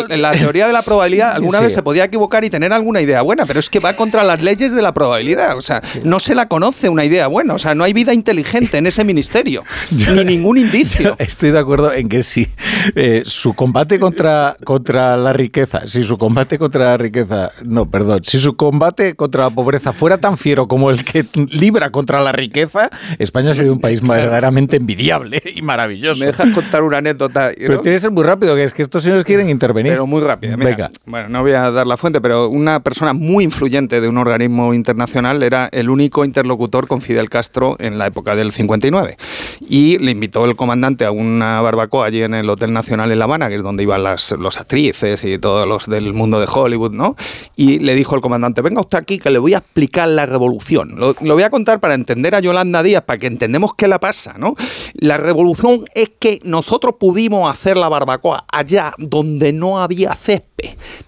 en 0.09 0.23
la 0.23 0.33
teoría 0.33 0.67
de 0.67 0.73
la 0.73 0.83
probabilidad, 0.83 1.33
alguna 1.33 1.61
vez 1.61 1.73
se 1.73 1.83
podía 1.83 2.05
equivocar 2.05 2.45
y 2.45 2.51
tener 2.51 2.73
alguna 2.73 3.01
idea 3.01 3.23
buena, 3.23 3.47
pero 3.47 3.61
es 3.61 3.69
que 3.69 3.81
va 3.81 3.95
contra 3.97 4.25
las 4.25 4.43
leyes 4.43 4.73
de 4.73 4.83
la 4.83 4.93
probabilidad. 4.95 5.57
O 5.57 5.63
sea, 5.63 5.83
no 6.05 6.21
se 6.21 6.35
la 6.35 6.49
conoce 6.49 6.89
una 6.89 7.05
idea 7.05 7.27
buena. 7.27 7.55
O 7.55 7.59
sea, 7.59 7.75
no 7.75 7.85
hay 7.85 7.93
vida 7.93 8.15
inteligente 8.15 8.79
en 8.79 8.87
ese 8.87 9.05
ministerio, 9.05 9.65
ni 9.91 10.25
ningún 10.25 10.59
indicio. 10.59 11.17
Estoy 11.19 11.51
de 11.51 11.59
acuerdo 11.59 11.93
en 11.93 12.09
que 12.09 12.23
sí. 12.23 12.49
Eh, 12.95 13.23
su 13.25 13.55
combate 13.55 13.99
contra, 13.99 14.57
contra 14.65 15.17
la 15.17 15.33
riqueza, 15.33 15.87
si 15.87 16.03
su 16.03 16.19
combate 16.19 16.59
contra 16.59 16.85
la 16.87 16.97
riqueza, 16.97 17.51
no, 17.65 17.91
perdón, 17.91 18.21
si 18.25 18.39
su 18.39 18.57
combate 18.57 19.15
contra 19.15 19.45
la 19.45 19.51
pobreza 19.51 19.93
fuera 19.93 20.19
tan 20.19 20.37
fiero 20.49 20.67
como 20.67 20.89
el 20.89 21.05
que 21.05 21.27
libra 21.51 21.91
contra 21.91 22.23
la 22.23 22.33
riqueza, 22.33 22.89
España 23.19 23.53
sería 23.53 23.71
un 23.71 23.81
país 23.81 24.01
verdaderamente 24.09 24.79
envidiable 24.79 25.43
y 25.55 25.61
maravilloso. 25.61 26.21
¿Me 26.21 26.27
dejas 26.27 26.55
contar 26.55 26.83
una 26.85 26.99
anécdota? 26.99 27.51
Pero 27.55 27.83
tiene 27.83 27.97
que 27.97 28.01
ser 28.01 28.13
muy 28.13 28.23
rápido, 28.23 28.57
que 28.57 28.63
es 28.63 28.73
que 28.73 28.81
estos 28.81 29.03
señores 29.03 29.25
quieren 29.25 29.51
intervenir. 29.51 29.93
Pero 29.93 30.07
muy 30.07 30.23
rápido. 30.23 30.57
Venga. 30.57 30.91
Bueno, 31.05 31.29
no 31.29 31.43
voy 31.43 31.53
a 31.53 31.71
dar 31.71 31.87
la 31.87 31.99
fuente, 31.99 32.23
pero 32.23 32.49
una 32.49 32.81
persona 32.81 33.13
muy 33.13 33.45
influyente 33.45 34.01
de 34.01 34.09
un 34.09 34.17
organismo 34.17 34.73
internacional 34.73 35.43
era 35.43 35.69
el 35.71 35.91
único 35.91 36.25
interlocutor 36.25 36.87
con 36.89 37.03
Fidel 37.03 37.29
Castro 37.29 37.77
en 37.79 37.99
la 37.99 38.07
época 38.07 38.35
del 38.35 38.51
59. 38.51 39.19
Y 39.61 39.99
le 39.99 40.13
invitó 40.13 40.47
el 40.47 40.57
comandante 40.57 41.05
a 41.05 41.11
una 41.11 41.61
barbacoa 41.61 42.07
allí 42.07 42.23
en 42.23 42.33
el 42.33 42.49
Hotel 42.49 42.73
Nacional 42.73 43.13
en 43.13 43.19
La 43.19 43.27
Habana, 43.27 43.51
que 43.51 43.57
es 43.57 43.63
donde 43.63 43.83
iban 43.83 44.03
las 44.03 44.33
los 44.33 44.59
actrices 44.59 45.25
y 45.25 45.37
todos 45.37 45.69
los 45.69 45.91
del 45.91 46.15
mundo 46.15 46.41
de 46.41 46.47
Hollywood, 46.51 46.93
¿no? 46.93 47.17
Y 47.55 47.81
le 47.81 47.95
dijo 47.95 48.15
el 48.15 48.23
comandante, 48.23 48.63
venga 48.63 48.81
usted 48.81 48.97
aquí 48.97 49.19
que 49.19 49.29
le 49.29 49.39
voy 49.39 49.53
a 49.53 49.59
explicar 49.59 50.09
la 50.09 50.25
revolución. 50.39 50.95
Lo, 50.97 51.15
voy 51.15 51.43
a 51.43 51.51
contar 51.51 51.81
para 51.81 51.95
entender 51.95 52.35
a 52.35 52.41
Yolanda 52.41 52.83
Díaz, 52.83 53.03
para 53.03 53.19
que 53.19 53.27
entendemos 53.27 53.73
qué 53.77 53.89
la 53.89 53.99
pasa, 53.99 54.35
¿no? 54.39 54.55
La 54.95 55.17
revolución 55.17 55.85
es 55.95 56.11
que 56.19 56.39
nosotros 56.45 56.95
pudimos 56.99 57.51
hacer 57.51 57.77
la 57.77 57.89
barbacoa 57.89 58.47
allá 58.51 58.95
donde 58.99 59.53
no 59.53 59.81
había 59.81 60.15
césped. 60.15 60.58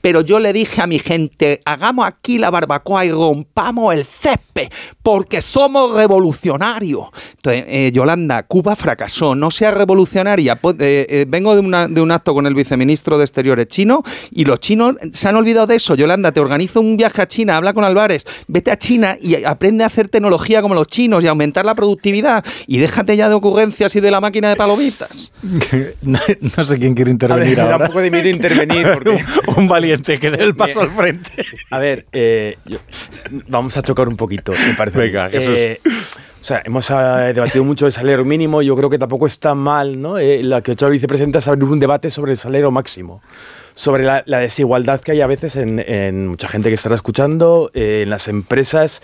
Pero 0.01 0.21
yo 0.21 0.39
le 0.39 0.53
dije 0.53 0.81
a 0.81 0.87
mi 0.87 0.99
gente, 0.99 1.61
hagamos 1.65 2.07
aquí 2.07 2.39
la 2.39 2.51
barbacoa 2.51 3.05
y 3.05 3.11
rompamos 3.11 3.95
el 3.95 4.05
césped, 4.05 4.69
porque 5.03 5.43
somos 5.43 5.95
revolucionarios. 5.95 7.07
Entonces, 7.37 7.65
eh, 7.69 7.91
Yolanda, 7.93 8.45
Cuba 8.45 8.77
fracasó, 8.77 9.35
no 9.35 9.51
sea 9.51 9.73
revolucionaria. 9.73 10.59
Eh, 10.79 11.07
eh, 11.09 11.25
vengo 11.29 11.55
de, 11.55 11.61
una, 11.61 11.89
de 11.89 12.01
un 12.01 12.13
acto 12.13 12.33
con 12.33 12.47
el 12.47 12.55
viceministro 12.55 13.19
de 13.19 13.25
Exteriores 13.25 13.69
chino 13.69 14.03
y 14.31 14.45
los 14.45 14.61
chinos 14.61 14.95
se 15.13 15.29
han 15.29 15.37
olvidado 15.37 15.67
de 15.67 15.77
eso. 15.77 15.95
Yolanda, 15.95 16.33
te 16.33 16.41
organizo 16.41 16.81
un 16.81 16.97
viaje 16.97 17.23
a 17.23 17.29
China, 17.29 17.57
habla 17.57 17.73
con 17.73 17.85
Álvarez, 17.85 18.25
vete 18.47 18.71
a 18.71 18.79
China 18.79 19.17
y 19.21 19.43
aprende 19.45 19.85
a 19.85 19.89
hacer 19.89 20.09
tecnología 20.09 20.63
como 20.63 20.75
los 20.75 20.87
chinos 20.87 21.25
y 21.25 21.27
aumentar 21.27 21.65
la 21.65 21.75
productividad 21.75 22.45
y 22.67 22.79
déjate 22.79 23.17
ya 23.17 23.29
de 23.29 23.35
ocurrencias 23.35 23.95
y 23.97 24.01
de 24.01 24.11
la 24.11 24.21
máquina 24.21 24.49
de 24.49 24.57
palomitas. 24.57 25.33
no, 26.03 26.65
sé 26.65 26.79
quién 26.79 26.95
quiere 26.95 27.11
intervenir 27.11 27.61
ahora. 27.61 27.77
un 27.79 27.87
poco 27.89 28.01
de 28.01 28.11
miedo 28.11 28.29
intervenir 28.29 28.87
porque... 28.95 29.25
un 29.57 29.69
valiente 29.69 30.19
que 30.19 30.31
dé 30.31 30.43
el 30.43 30.55
paso 30.55 30.81
al 30.81 30.91
frente. 30.91 31.31
A 31.71 31.79
ver, 31.79 32.07
eh, 32.13 32.59
vamos 33.49 33.77
a 33.77 33.83
chocar 33.83 34.09
un 34.09 34.17
poquito, 34.17 34.53
me 34.53 34.75
parece. 34.75 34.99
Venga, 34.99 35.29
Jesús. 35.31 35.57
Eh, 35.57 35.81
o 35.85 36.45
sea, 36.45 36.63
hemos 36.65 36.91
eh, 36.91 37.33
debatido 37.35 37.65
mucho 37.65 37.87
el 37.87 37.93
salario 37.93 38.25
mínimo. 38.25 38.63
Yo 38.63 38.77
creo 38.77 38.89
que 38.89 38.99
tampoco 38.99 39.27
está 39.27 39.55
mal, 39.55 40.01
¿no? 40.01 40.17
la 40.19 40.63
que 40.63 40.73
otra 40.73 40.89
vicepresidenta 40.89 41.39
es 41.39 41.49
abrir 41.49 41.65
un 41.65 41.81
debate 41.81 42.11
sobre 42.11 42.33
el 42.33 42.39
salario 42.39 42.71
máximo 42.71 43.23
sobre 43.75 44.05
la, 44.05 44.23
desigualdad 44.41 45.01
que 45.01 45.13
hay 45.13 45.23
a 45.23 45.27
veces 45.27 45.57
en, 45.57 46.27
mucha 46.27 46.49
gente 46.49 46.69
que 46.69 46.75
estará 46.75 46.95
escuchando, 46.95 47.71
en 47.73 48.11
las 48.11 48.29
empresas. 48.29 49.01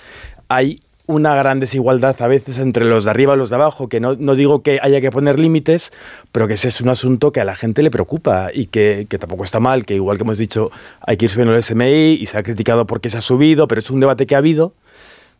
Hay 0.49 0.81
una 1.07 1.35
gran 1.35 1.61
desigualdad 1.61 2.21
a 2.21 2.27
veces 2.27 2.59
entre 2.59 2.85
los 2.85 3.05
de 3.05 3.11
arriba 3.11 3.35
y 3.35 3.38
los 3.38 3.51
de 3.51 3.57
abajo, 3.57 3.88
que 3.88 4.01
no, 4.01 4.14
digo 4.14 4.62
que 4.62 4.81
haya 4.83 5.01
que 5.01 5.11
poner 5.11 5.38
límites, 5.38 5.92
pero 6.33 6.49
que 6.49 6.55
ese 6.55 6.69
es 6.69 6.81
un 6.81 6.88
asunto 6.88 7.33
que 7.33 7.40
a 7.40 7.45
la 7.45 7.55
gente 7.55 7.83
le 7.83 7.90
preocupa 7.90 8.51
y 8.53 8.66
que, 8.66 9.07
tampoco 9.19 9.45
está 9.45 9.61
mal, 9.61 9.87
que 9.87 9.95
igual 9.95 10.16
que 10.16 10.25
hemos 10.25 10.38
dicho 10.38 10.71
hay 11.01 11.16
que 11.16 11.27
ir 11.27 11.31
subiendo 11.31 11.55
el 11.55 11.62
SMI 11.62 12.19
y 12.21 12.27
se 12.27 12.38
ha 12.38 12.42
criticado 12.42 12.87
porque 12.87 13.09
se 13.09 13.19
ha 13.19 13.21
subido, 13.21 13.69
pero 13.69 13.79
es 13.79 13.90
un 13.90 14.01
debate 14.01 14.27
que 14.27 14.35
ha 14.35 14.38
habido. 14.38 14.73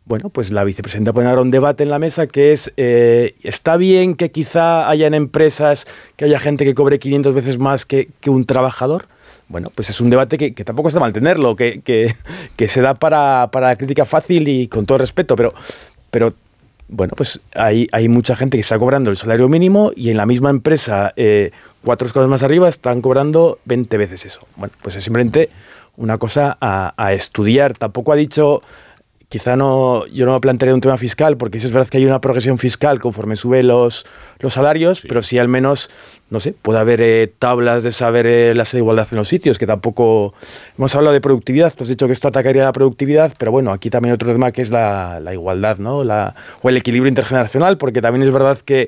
Bueno, 0.05 0.29
pues 0.29 0.51
la 0.51 0.63
vicepresidenta 0.63 1.11
pone 1.11 1.27
ahora 1.27 1.41
un 1.41 1.51
debate 1.51 1.83
en 1.83 1.89
la 1.89 1.99
mesa 1.99 2.27
que 2.27 2.53
es, 2.53 2.71
eh, 2.77 3.35
¿está 3.43 3.75
bien 3.75 4.15
que 4.15 4.31
quizá 4.31 4.87
haya 4.89 5.05
en 5.05 5.13
empresas 5.13 5.85
que 6.15 6.23
haya 6.23 6.39
gente 6.39 6.63
que 6.63 6.73
cobre 6.73 6.97
500 6.97 7.33
veces 7.33 7.59
más 7.59 7.85
que, 7.85 8.07
que 8.21 8.29
un 8.29 8.45
trabajador? 8.45 9.07
Bueno, 9.49 9.71
pues 9.73 9.89
es 9.89 10.01
un 10.01 10.09
debate 10.09 10.37
que, 10.37 10.63
tampoco 10.65 10.89
está 10.89 10.99
mal 10.99 11.13
tenerlo, 11.13 11.55
que, 11.55 11.81
que, 12.55 12.67
se 12.67 12.81
da 12.81 12.93
para, 12.95 13.49
para, 13.51 13.75
crítica 13.75 14.05
fácil 14.05 14.47
y 14.47 14.67
con 14.67 14.85
todo 14.85 14.97
respeto, 14.97 15.35
pero, 15.35 15.53
pero 16.11 16.33
bueno, 16.89 17.13
pues 17.15 17.39
hay, 17.55 17.87
hay 17.91 18.07
mucha 18.09 18.35
gente 18.35 18.57
que 18.57 18.61
está 18.61 18.77
cobrando 18.77 19.09
el 19.09 19.17
salario 19.17 19.47
mínimo 19.47 19.91
y 19.95 20.09
en 20.09 20.17
la 20.17 20.25
misma 20.25 20.49
empresa, 20.49 21.13
eh, 21.15 21.51
cuatro 21.83 22.07
escalas 22.07 22.29
más 22.29 22.43
arriba, 22.43 22.67
están 22.67 23.01
cobrando 23.01 23.59
20 23.65 23.97
veces 23.97 24.25
eso. 24.25 24.41
Bueno, 24.55 24.73
pues 24.81 24.95
es 24.95 25.03
simplemente 25.03 25.49
una 25.97 26.17
cosa 26.17 26.57
a, 26.59 26.93
a 26.97 27.13
estudiar. 27.13 27.73
Tampoco 27.77 28.11
ha 28.13 28.15
dicho 28.15 28.61
quizá 29.29 29.57
no, 29.57 30.05
yo 30.07 30.25
no 30.25 30.39
plantearía 30.39 30.73
un 30.73 30.81
tema 30.81 30.97
fiscal, 30.97 31.37
porque 31.37 31.59
sí 31.59 31.67
es 31.67 31.73
verdad 31.73 31.89
que 31.89 31.97
hay 31.97 32.05
una 32.05 32.21
progresión 32.21 32.57
fiscal 32.57 32.99
conforme 32.99 33.35
sube 33.35 33.61
los, 33.61 34.05
los 34.39 34.53
salarios, 34.53 35.01
pero 35.01 35.21
sí 35.21 35.37
al 35.37 35.49
menos, 35.49 35.89
no 36.29 36.39
sé, 36.39 36.53
puede 36.53 36.79
haber 36.79 37.01
eh, 37.01 37.31
tablas 37.37 37.83
de 37.83 37.91
saber 37.91 38.25
eh, 38.25 38.55
la 38.55 38.63
desigualdad 38.63 39.07
en 39.11 39.17
los 39.17 39.27
sitios, 39.27 39.59
que 39.59 39.67
tampoco... 39.67 40.33
Hemos 40.77 40.95
hablado 40.95 41.13
de 41.13 41.21
productividad, 41.21 41.73
tú 41.73 41.83
has 41.83 41.89
dicho 41.89 42.07
que 42.07 42.13
esto 42.13 42.29
atacaría 42.29 42.63
la 42.63 42.71
productividad, 42.71 43.33
pero 43.37 43.51
bueno, 43.51 43.71
aquí 43.73 43.89
también 43.89 44.13
otro 44.13 44.31
tema 44.31 44.51
que 44.51 44.61
es 44.61 44.69
la, 44.69 45.19
la 45.19 45.33
igualdad, 45.33 45.77
¿no? 45.77 46.03
La, 46.03 46.33
o 46.61 46.69
el 46.69 46.77
equilibrio 46.77 47.09
intergeneracional, 47.09 47.77
porque 47.77 48.01
también 48.01 48.23
es 48.23 48.31
verdad 48.31 48.59
que 48.59 48.87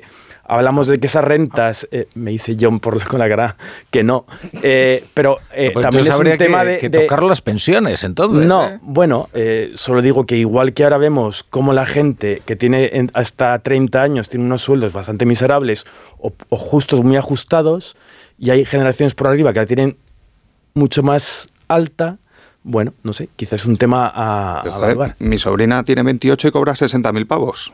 hablamos 0.50 0.88
de 0.88 0.98
que 0.98 1.06
esas 1.06 1.24
rentas, 1.24 1.86
eh, 1.92 2.06
me 2.14 2.32
dice 2.32 2.56
John 2.60 2.80
por 2.80 2.96
la, 2.96 3.04
con 3.04 3.20
la 3.20 3.28
cara 3.28 3.56
que 3.90 4.02
no, 4.02 4.26
eh, 4.62 5.04
pero 5.14 5.38
eh, 5.54 5.70
pues 5.72 5.84
también 5.84 6.06
es 6.06 6.14
un 6.14 6.36
tema 6.36 6.64
de, 6.64 6.78
que 6.78 6.90
tocar 6.90 7.22
las 7.22 7.40
pensiones, 7.40 8.02
entonces. 8.02 8.46
No, 8.46 8.78
bueno, 8.82 9.28
solo 9.74 10.02
digo 10.02 10.26
que 10.26 10.36
igual 10.36 10.72
que 10.72 10.82
ahora 10.84 10.98
vemos 10.98 11.44
cómo 11.44 11.72
la 11.72 11.86
gente 11.86 12.42
que 12.44 12.56
tiene 12.56 13.08
hasta 13.14 13.58
30 13.60 14.02
años 14.02 14.28
tiene 14.28 14.44
unos 14.44 14.62
sueldos 14.62 14.92
bastante 14.92 15.24
miserables 15.24 15.84
o, 16.18 16.32
o 16.48 16.56
justos, 16.56 17.04
muy 17.04 17.16
ajustados, 17.16 17.96
y 18.36 18.50
hay 18.50 18.64
generaciones 18.64 19.14
por 19.14 19.28
arriba 19.28 19.52
que 19.52 19.60
la 19.60 19.66
tienen 19.66 19.96
mucho 20.74 21.02
más 21.04 21.48
alta, 21.68 22.18
bueno, 22.62 22.92
no 23.02 23.12
sé, 23.12 23.28
quizás 23.36 23.60
es 23.60 23.66
un 23.66 23.78
tema 23.78 24.10
a, 24.14 24.60
a 24.60 25.14
Mi 25.18 25.38
sobrina 25.38 25.82
tiene 25.82 26.02
28 26.02 26.48
y 26.48 26.50
cobra 26.50 26.72
60.000 26.72 27.26
pavos. 27.26 27.72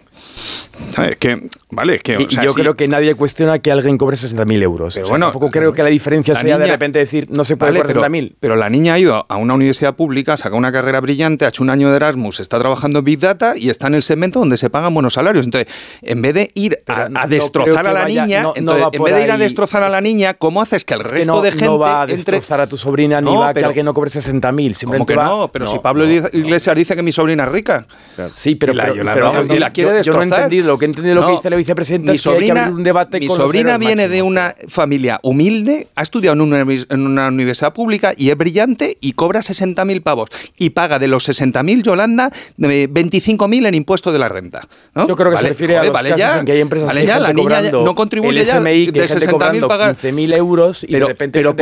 ¿Sabes? 0.90 1.16
Que, 1.16 1.48
vale, 1.70 1.98
que, 1.98 2.26
yo 2.26 2.54
creo 2.54 2.74
que 2.74 2.86
nadie 2.86 3.14
cuestiona 3.14 3.58
que 3.58 3.72
alguien 3.72 3.98
cobre 3.98 4.16
60.000 4.16 4.62
euros. 4.62 4.94
Pero 4.94 5.08
bueno, 5.08 5.26
tampoco 5.26 5.50
creo 5.50 5.72
que 5.72 5.82
la 5.82 5.88
diferencia 5.88 6.34
sea 6.34 6.58
de 6.58 6.66
repente 6.66 6.98
decir 6.98 7.28
no 7.30 7.44
se 7.44 7.56
puede 7.56 7.80
cobrar 7.80 7.96
60.000. 7.96 8.34
Pero 8.38 8.56
la 8.56 8.70
niña 8.70 8.94
ha 8.94 8.98
ido 8.98 9.26
a 9.28 9.36
una 9.36 9.54
universidad 9.54 9.96
pública, 9.96 10.36
saca 10.36 10.54
una 10.54 10.70
carrera 10.70 11.00
brillante, 11.00 11.44
ha 11.44 11.48
hecho 11.48 11.62
un 11.62 11.70
año 11.70 11.90
de 11.90 11.96
Erasmus, 11.96 12.40
está 12.40 12.58
trabajando 12.58 13.00
en 13.00 13.04
Big 13.04 13.18
Data 13.18 13.54
y 13.56 13.70
está 13.70 13.88
en 13.88 13.94
el 13.94 14.02
segmento 14.02 14.38
donde 14.38 14.56
se 14.56 14.70
pagan 14.70 14.94
buenos 14.94 15.14
salarios. 15.14 15.44
Entonces, 15.44 15.72
en 16.02 16.22
vez 16.22 16.34
de 16.34 16.50
ir 16.54 16.78
a, 16.86 17.26
destrozar 17.26 17.86
a 17.86 17.92
la 17.92 18.04
niña, 18.04 18.44
en 18.54 18.66
vez 18.66 19.14
de 19.14 19.24
ir 19.24 19.30
a 19.30 19.38
destrozar 19.38 19.82
a 19.82 19.88
la 19.88 20.00
niña, 20.00 20.34
¿cómo 20.34 20.60
haces 20.60 20.84
que 20.84 20.94
el 20.94 21.00
resto 21.00 21.40
de 21.40 21.50
gente 21.50 21.66
no 21.66 21.78
va 21.78 22.02
a 22.02 22.06
destrozar 22.06 22.60
a 22.60 22.66
tu 22.66 22.76
sobrina 22.76 23.20
ni 23.20 23.34
va 23.34 23.48
a 23.48 23.54
que 23.54 23.64
alguien 23.64 23.86
no 23.86 23.94
cobre 23.94 24.10
60.000? 24.10 24.75
¿Cómo 24.84 25.06
que 25.06 25.16
no? 25.16 25.50
Pero 25.52 25.66
si 25.66 25.78
Pablo 25.78 26.04
Iglesias 26.10 26.76
dice 26.76 26.96
que 26.96 27.02
mi 27.02 27.12
sobrina 27.12 27.44
es 27.44 27.52
rica. 27.52 27.86
Sí, 28.34 28.54
pero, 28.54 28.74
la, 28.74 29.70
quiere 29.70 29.92
destrozar. 29.92 30.02
Yo 30.04 30.12
no 30.12 30.22
he 30.22 30.24
entendido 30.24 30.66
lo 30.66 30.78
que 30.78 30.84
he 30.84 30.88
entendido 30.88 31.14
lo 31.14 31.26
que 31.26 31.32
dice 31.32 31.50
la 31.50 31.56
vicepresidenta 31.56 32.12
mi 32.12 32.18
sobrina, 32.18 32.70
un 32.72 32.82
debate 32.82 33.20
mi 33.20 33.26
sobrina 33.26 33.78
viene 33.78 34.08
de 34.08 34.22
una 34.22 34.54
familia 34.68 35.20
humilde, 35.22 35.88
ha 35.94 36.02
estudiado 36.02 36.34
en 36.34 36.40
una, 36.40 36.60
en 36.60 37.06
una 37.06 37.28
universidad 37.28 37.72
pública 37.72 38.12
y 38.16 38.30
es 38.30 38.36
brillante 38.36 38.98
y 39.00 39.12
cobra 39.12 39.40
60.000 39.40 40.02
pavos 40.02 40.30
y 40.56 40.70
paga 40.70 40.98
de 40.98 41.08
los 41.08 41.28
60.000 41.28 41.82
Yolanda 41.82 42.30
25.000 42.58 43.66
en 43.66 43.74
impuesto 43.74 44.12
de 44.12 44.18
la 44.18 44.28
renta. 44.28 44.62
Yo 44.94 45.16
creo 45.16 45.30
que 45.32 45.38
se 45.38 45.48
refiere 45.48 45.78
a 45.78 45.84
los 45.84 45.92
casos 45.92 46.36
en 46.38 46.46
que 46.46 46.52
hay 46.52 46.60
empresas 46.60 46.86
vale, 46.86 47.06
ya, 47.06 47.18
la 47.18 47.32
niña 47.32 47.62
no 47.70 47.94
contribuye 47.94 48.44
ya 48.44 48.60
de 48.60 48.92
60.000 48.92 49.66
pagar 49.66 49.96
15.000 49.96 50.36
euros 50.36 50.84
y 50.84 50.88
pero, 50.88 51.06
de 51.06 51.12
repente 51.12 51.38
pero 51.38 51.56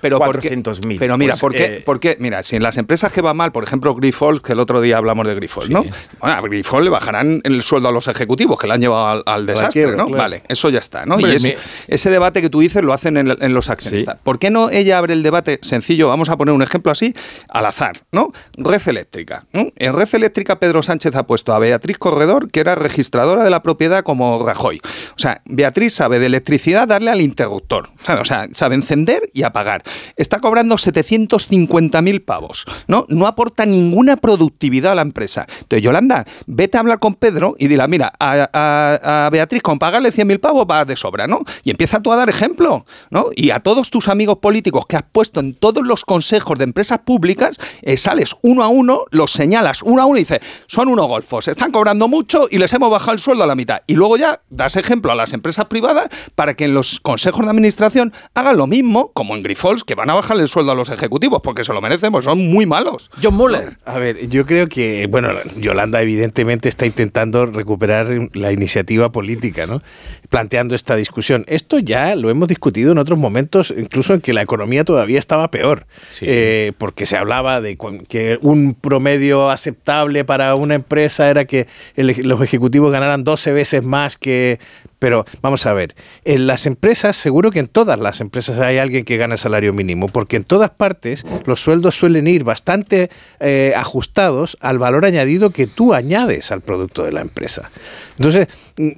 pero 0.00 0.18
400.000. 0.18 0.98
Pero 0.98 1.18
mira, 1.18 1.32
pues, 1.32 1.40
¿por, 1.40 1.54
qué, 1.54 1.64
eh, 1.64 1.82
¿por 1.84 2.00
qué? 2.00 2.16
Mira, 2.34 2.42
si 2.42 2.56
en 2.56 2.64
las 2.64 2.78
empresas 2.78 3.12
que 3.12 3.22
va 3.22 3.32
mal, 3.32 3.52
por 3.52 3.62
ejemplo 3.62 3.94
Grifols, 3.94 4.40
que 4.40 4.54
el 4.54 4.58
otro 4.58 4.80
día 4.80 4.96
hablamos 4.96 5.24
de 5.28 5.36
Grifols, 5.36 5.70
¿no? 5.70 5.84
Bueno, 6.18 6.36
a 6.36 6.40
Grifols 6.40 6.82
le 6.82 6.90
bajarán 6.90 7.40
el 7.44 7.62
sueldo 7.62 7.88
a 7.88 7.92
los 7.92 8.08
ejecutivos 8.08 8.58
que 8.58 8.66
le 8.66 8.74
han 8.74 8.80
llevado 8.80 9.22
al, 9.24 9.46
desastre, 9.46 9.94
¿no? 9.94 10.08
Vale, 10.08 10.42
eso 10.48 10.68
ya 10.68 10.80
está, 10.80 11.06
¿no? 11.06 11.20
y 11.20 11.56
ese, 11.86 12.10
debate 12.10 12.42
que 12.42 12.50
tú 12.50 12.58
dices 12.58 12.82
lo 12.82 12.92
hacen 12.92 13.16
en, 13.18 13.54
los 13.54 13.70
accionistas. 13.70 14.18
¿Por 14.20 14.40
qué 14.40 14.50
no 14.50 14.68
ella 14.68 14.98
abre 14.98 15.12
el 15.12 15.22
debate 15.22 15.60
sencillo? 15.62 16.08
Vamos 16.08 16.28
a 16.28 16.36
poner 16.36 16.52
un 16.54 16.62
ejemplo 16.62 16.90
así, 16.90 17.14
al 17.50 17.66
azar, 17.66 18.02
¿no? 18.10 18.32
Red 18.56 18.82
eléctrica. 18.88 19.44
En 19.52 19.94
red 19.94 20.08
eléctrica 20.12 20.58
Pedro 20.58 20.82
Sánchez 20.82 21.14
ha 21.14 21.28
puesto 21.28 21.54
a 21.54 21.60
Beatriz 21.60 21.98
Corredor, 21.98 22.50
que 22.50 22.58
era 22.58 22.74
registradora 22.74 23.44
de 23.44 23.50
la 23.50 23.62
propiedad 23.62 24.02
como 24.02 24.44
Rajoy. 24.44 24.80
O 25.10 25.18
sea, 25.18 25.40
Beatriz 25.44 25.94
sabe 25.94 26.18
de 26.18 26.26
electricidad 26.26 26.88
darle 26.88 27.12
al 27.12 27.20
interruptor. 27.20 27.90
O 28.08 28.24
sea, 28.24 28.48
sabe 28.54 28.74
encender 28.74 29.22
y 29.32 29.44
apagar. 29.44 29.84
Está 30.16 30.40
cobrando 30.40 30.74
750.000 30.76 32.23
pavos, 32.24 32.64
¿no? 32.88 33.06
No 33.08 33.26
aporta 33.26 33.66
ninguna 33.66 34.16
productividad 34.16 34.92
a 34.92 34.94
la 34.96 35.02
empresa. 35.02 35.46
Entonces, 35.60 35.82
Yolanda, 35.82 36.24
vete 36.46 36.76
a 36.76 36.80
hablar 36.80 36.98
con 36.98 37.14
Pedro 37.14 37.54
y 37.58 37.68
dile, 37.68 37.86
mira, 37.88 38.12
a, 38.18 39.28
Beatriz, 39.30 39.62
con 39.62 39.78
pagarle 39.78 40.10
100.000 40.10 40.40
pavos 40.40 40.66
va 40.70 40.84
de 40.84 40.96
sobra, 40.96 41.26
¿no? 41.26 41.40
Y 41.62 41.70
empieza 41.70 42.00
tú 42.00 42.12
a 42.12 42.16
dar 42.16 42.28
ejemplo, 42.28 42.86
¿no? 43.10 43.26
Y 43.34 43.50
a 43.50 43.60
todos 43.60 43.90
tus 43.90 44.08
amigos 44.08 44.38
políticos 44.38 44.86
que 44.86 44.96
has 44.96 45.04
puesto 45.10 45.40
en 45.40 45.54
todos 45.54 45.86
los 45.86 46.04
consejos 46.04 46.58
de 46.58 46.64
empresas 46.64 47.00
públicas, 47.00 47.58
eh, 47.82 47.96
sales 47.96 48.36
uno 48.42 48.62
a 48.62 48.68
uno, 48.68 49.04
los 49.10 49.30
señalas 49.32 49.82
uno 49.82 50.02
a 50.02 50.06
uno 50.06 50.18
y 50.18 50.22
dices, 50.22 50.40
son 50.66 50.88
unos 50.88 51.06
golfos, 51.06 51.48
están 51.48 51.70
cobrando 51.70 52.08
mucho 52.08 52.46
y 52.50 52.58
les 52.58 52.72
hemos 52.72 52.90
bajado 52.90 53.12
el 53.12 53.18
sueldo 53.18 53.44
a 53.44 53.46
la 53.46 53.54
mitad. 53.54 53.82
Y 53.86 53.94
luego 53.94 54.16
ya 54.16 54.40
das 54.50 54.76
ejemplo 54.76 55.12
a 55.12 55.14
las 55.14 55.32
empresas 55.32 55.66
privadas 55.66 56.08
para 56.34 56.54
que 56.54 56.64
en 56.64 56.74
los 56.74 57.00
consejos 57.00 57.44
de 57.44 57.50
administración 57.50 58.12
hagan 58.34 58.56
lo 58.56 58.66
mismo, 58.66 59.12
como 59.12 59.34
en 59.36 59.42
Grifols, 59.42 59.84
que 59.84 59.94
van 59.94 60.10
a 60.10 60.14
bajar 60.14 60.38
el 60.38 60.48
sueldo 60.48 60.72
a 60.72 60.74
los 60.74 60.88
ejecutivos, 60.88 61.40
porque 61.42 61.64
se 61.64 61.72
lo 61.72 61.80
merecen, 61.80 62.12
pues 62.14 62.26
son 62.26 62.46
muy 62.46 62.64
malos. 62.64 63.10
John 63.20 63.34
Muller. 63.34 63.76
A 63.84 63.98
ver, 63.98 64.28
yo 64.28 64.46
creo 64.46 64.68
que, 64.68 65.08
bueno, 65.10 65.30
Yolanda 65.56 66.00
evidentemente 66.00 66.68
está 66.68 66.86
intentando 66.86 67.44
recuperar 67.46 68.06
la 68.34 68.52
iniciativa 68.52 69.10
política, 69.10 69.66
¿no? 69.66 69.82
Planteando 70.28 70.76
esta 70.76 70.94
discusión. 70.94 71.44
Esto 71.48 71.80
ya 71.80 72.14
lo 72.14 72.30
hemos 72.30 72.46
discutido 72.46 72.92
en 72.92 72.98
otros 72.98 73.18
momentos, 73.18 73.74
incluso 73.76 74.14
en 74.14 74.20
que 74.20 74.32
la 74.32 74.42
economía 74.42 74.84
todavía 74.84 75.18
estaba 75.18 75.50
peor, 75.50 75.88
eh, 76.20 76.70
porque 76.78 77.04
se 77.04 77.16
hablaba 77.16 77.60
de 77.60 77.76
que 78.06 78.38
un 78.42 78.74
promedio 78.74 79.50
aceptable 79.50 80.24
para 80.24 80.54
una 80.54 80.76
empresa 80.76 81.28
era 81.28 81.46
que 81.46 81.66
los 81.96 82.40
ejecutivos 82.42 82.92
ganaran 82.92 83.24
12 83.24 83.50
veces 83.50 83.82
más 83.82 84.16
que 84.16 84.60
pero 84.98 85.24
vamos 85.42 85.66
a 85.66 85.72
ver, 85.72 85.94
en 86.24 86.46
las 86.46 86.66
empresas, 86.66 87.16
seguro 87.16 87.50
que 87.50 87.60
en 87.60 87.68
todas 87.68 87.98
las 87.98 88.20
empresas 88.20 88.58
hay 88.58 88.78
alguien 88.78 89.04
que 89.04 89.16
gana 89.16 89.36
salario 89.36 89.72
mínimo, 89.72 90.08
porque 90.08 90.36
en 90.36 90.44
todas 90.44 90.70
partes 90.70 91.24
los 91.46 91.60
sueldos 91.60 91.94
suelen 91.94 92.26
ir 92.26 92.44
bastante 92.44 93.10
eh, 93.40 93.72
ajustados 93.76 94.56
al 94.60 94.78
valor 94.78 95.04
añadido 95.04 95.50
que 95.50 95.66
tú 95.66 95.94
añades 95.94 96.50
al 96.50 96.60
producto 96.60 97.04
de 97.04 97.12
la 97.12 97.20
empresa. 97.20 97.70
Entonces, 98.18 98.48
mm, 98.76 98.90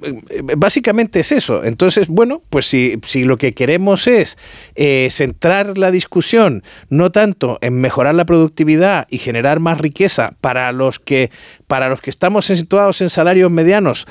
básicamente 0.57 1.19
es 1.19 1.31
eso. 1.31 1.63
Entonces, 1.63 2.07
bueno, 2.07 2.41
pues 2.49 2.65
si, 2.65 2.99
si 3.05 3.23
lo 3.23 3.37
que 3.37 3.53
queremos 3.53 4.07
es 4.07 4.37
eh, 4.75 5.09
centrar 5.11 5.77
la 5.77 5.91
discusión 5.91 6.63
no 6.89 7.11
tanto 7.11 7.57
en 7.61 7.79
mejorar 7.79 8.15
la 8.15 8.25
productividad 8.25 9.07
y 9.09 9.17
generar 9.17 9.59
más 9.59 9.79
riqueza 9.79 10.31
para 10.41 10.71
los 10.71 10.99
que, 10.99 11.31
para 11.67 11.89
los 11.89 12.01
que 12.01 12.09
estamos 12.09 12.45
situados 12.45 13.01
en 13.01 13.09
salarios 13.09 13.51
medianos, 13.51 14.07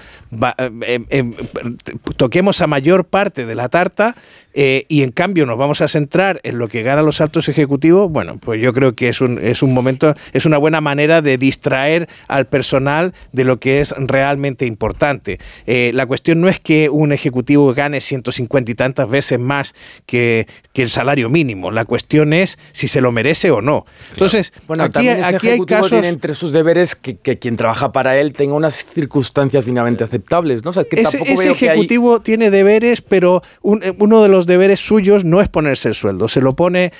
eh, 0.58 1.00
em, 1.10 1.32
toquemos 2.16 2.60
a 2.60 2.66
mayor 2.66 3.06
parte 3.06 3.46
de 3.46 3.54
la 3.54 3.68
tarta 3.68 4.16
eh, 4.58 4.86
y 4.88 5.02
en 5.02 5.12
cambio 5.12 5.44
nos 5.44 5.58
vamos 5.58 5.82
a 5.82 5.88
centrar 5.88 6.40
en 6.42 6.56
lo 6.56 6.68
que 6.68 6.82
ganan 6.82 7.04
los 7.04 7.20
altos 7.20 7.50
ejecutivos, 7.50 8.10
bueno, 8.10 8.38
pues 8.38 8.58
yo 8.60 8.72
creo 8.72 8.94
que 8.94 9.10
es 9.10 9.20
un, 9.20 9.38
es 9.38 9.62
un 9.62 9.74
momento, 9.74 10.14
es 10.32 10.46
una 10.46 10.56
buena 10.56 10.80
manera 10.80 11.20
de 11.20 11.36
distraer 11.36 12.08
al 12.26 12.46
personal 12.46 13.12
de 13.32 13.44
lo 13.44 13.60
que 13.60 13.80
es 13.80 13.94
realmente 13.98 14.64
importante. 14.64 15.38
Eh, 15.66 15.90
la 15.92 16.06
cuestión 16.06 16.40
no 16.40 16.48
es 16.48 16.58
que 16.58 16.88
un 16.88 17.12
ejecutivo 17.12 17.74
gane 17.74 18.00
150 18.00 18.70
y 18.70 18.74
tantas 18.74 19.10
veces 19.10 19.38
más 19.38 19.74
que, 20.06 20.46
que 20.72 20.82
el 20.82 20.88
salario 20.88 21.28
mínimo, 21.28 21.70
la 21.70 21.84
cuestión 21.84 22.32
es 22.32 22.58
si 22.72 22.88
se 22.88 23.02
lo 23.02 23.12
merece 23.12 23.50
o 23.50 23.60
no. 23.60 23.84
Entonces, 24.12 24.54
bueno, 24.66 24.84
aquí, 24.84 25.06
aquí 25.08 25.48
hay 25.48 25.60
casos... 25.66 25.90
tiene 25.90 26.08
entre 26.08 26.32
sus 26.32 26.52
deberes 26.52 26.96
que, 26.96 27.16
quien 27.18 27.56
trabaja 27.56 27.92
para 27.92 28.16
él 28.16 28.32
tenga 28.32 28.54
unas 28.54 28.86
circunstancias 28.86 29.66
mínimamente 29.66 30.02
aceptables, 30.02 30.64
¿no? 30.64 30.70
ese, 30.70 31.50
ejecutivo 31.66 32.20
tiene 32.20 32.50
deberes, 32.50 33.02
pero 33.02 33.42
eh, 33.82 33.92
uno 33.98 34.22
de 34.22 34.28
los 34.28 34.46
deberes 34.46 34.80
suyos 34.80 35.24
no 35.24 35.40
es 35.40 35.48
ponerse 35.48 35.88
el 35.88 35.94
sueldo, 35.94 36.28
se 36.28 36.40
lo 36.40 36.54
pone 36.54 36.92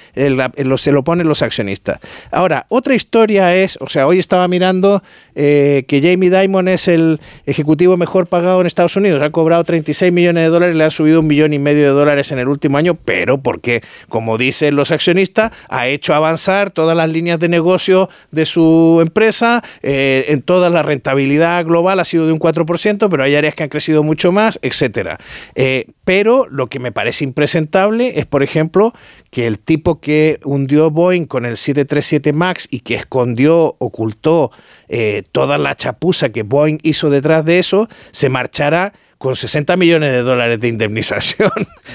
se 0.77 0.93
lo 0.93 1.05
ponen 1.05 1.29
los 1.29 1.43
accionistas. 1.43 1.99
Ahora, 2.31 2.67
otra 2.69 2.95
historia 2.95 3.55
es, 3.55 3.79
o 3.81 3.89
sea, 3.89 4.07
hoy 4.07 4.19
estaba 4.19 4.49
mirando 4.49 5.03
eh, 5.35 5.85
que 5.89 6.01
Jamie 6.01 6.31
Dimon 6.31 6.69
es 6.69 6.89
el 6.89 7.21
ejecutivo 7.47 7.97
mejor 7.97 8.27
pagado 8.27 8.61
en 8.61 8.67
Estados 8.67 8.97
Unidos, 8.97 9.23
ha 9.23 9.31
cobrado 9.31 9.65
36 9.65 10.13
millones 10.13 10.45
de 10.45 10.49
dólares, 10.51 10.77
le 10.77 10.85
ha 10.85 10.91
subido 10.91 11.21
un 11.21 11.27
millón 11.27 11.53
y 11.53 11.59
medio 11.59 11.83
de 11.83 11.91
dólares 11.91 12.33
en 12.33 12.39
el 12.39 12.49
último 12.49 12.79
año, 12.79 12.95
pero 12.95 13.39
porque, 13.39 13.83
como 14.09 14.39
dicen 14.39 14.77
los 14.77 14.91
accionistas, 14.91 15.53
ha 15.69 15.87
hecho 15.87 16.15
avanzar 16.15 16.71
todas 16.71 16.97
las 16.97 17.09
líneas 17.09 17.39
de 17.39 17.49
negocio 17.49 18.09
de 18.31 18.47
su 18.47 18.99
empresa, 19.01 19.63
eh, 19.83 20.27
en 20.29 20.43
toda 20.43 20.71
la 20.71 20.83
rentabilidad 20.83 21.65
global 21.65 22.01
ha 22.01 22.05
sido 22.05 22.27
de 22.27 22.33
un 22.33 22.39
4%, 22.39 23.09
pero 23.09 23.23
hay 23.23 23.35
áreas 23.35 23.55
que 23.55 23.63
han 23.63 23.69
crecido 23.69 24.03
mucho 24.03 24.33
más, 24.33 24.56
etcétera. 24.63 25.19
Eh, 25.55 25.87
pero 26.05 26.47
lo 26.49 26.69
que 26.69 26.79
me 26.79 26.93
parece 26.93 27.25
impresentable 27.25 28.19
es, 28.19 28.27
por 28.27 28.43
ejemplo, 28.43 28.93
que 29.31 29.47
el 29.47 29.59
tipo 29.59 30.01
que 30.01 30.39
hundió 30.45 30.91
Boeing 30.91 31.27
con 31.27 31.45
el 31.45 31.57
737 31.57 32.33
MAX 32.33 32.69
y 32.71 32.81
que 32.81 32.95
escondió, 32.95 33.77
ocultó 33.79 34.51
eh, 34.89 35.23
toda 35.33 35.59
la 35.59 35.75
chapuza 35.75 36.31
que 36.31 36.43
Boeing 36.43 36.79
hizo 36.83 37.11
detrás 37.11 37.45
de 37.45 37.59
eso, 37.59 37.89
se 38.13 38.29
marchara 38.29 38.93
con 39.19 39.37
60 39.37 39.77
millones 39.77 40.13
de 40.13 40.23
dólares 40.23 40.61
de 40.61 40.69
indemnización 40.69 41.51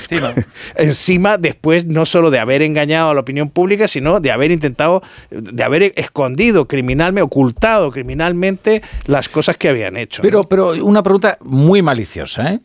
encima. 0.09 0.33
encima 0.75 1.37
después 1.37 1.85
no 1.85 2.05
solo 2.05 2.31
de 2.31 2.39
haber 2.39 2.61
engañado 2.61 3.11
a 3.11 3.13
la 3.13 3.21
opinión 3.21 3.49
pública, 3.49 3.87
sino 3.87 4.19
de 4.19 4.31
haber 4.31 4.51
intentado, 4.51 5.03
de 5.29 5.63
haber 5.63 5.93
escondido 5.95 6.67
criminalmente, 6.67 7.21
ocultado 7.21 7.91
criminalmente 7.91 8.81
las 9.05 9.29
cosas 9.29 9.57
que 9.57 9.69
habían 9.69 9.97
hecho. 9.97 10.21
Pero, 10.21 10.43
pero 10.43 10.71
una 10.83 11.03
pregunta 11.03 11.37
muy 11.41 11.81
maliciosa, 11.81 12.53
¿eh? 12.53 12.59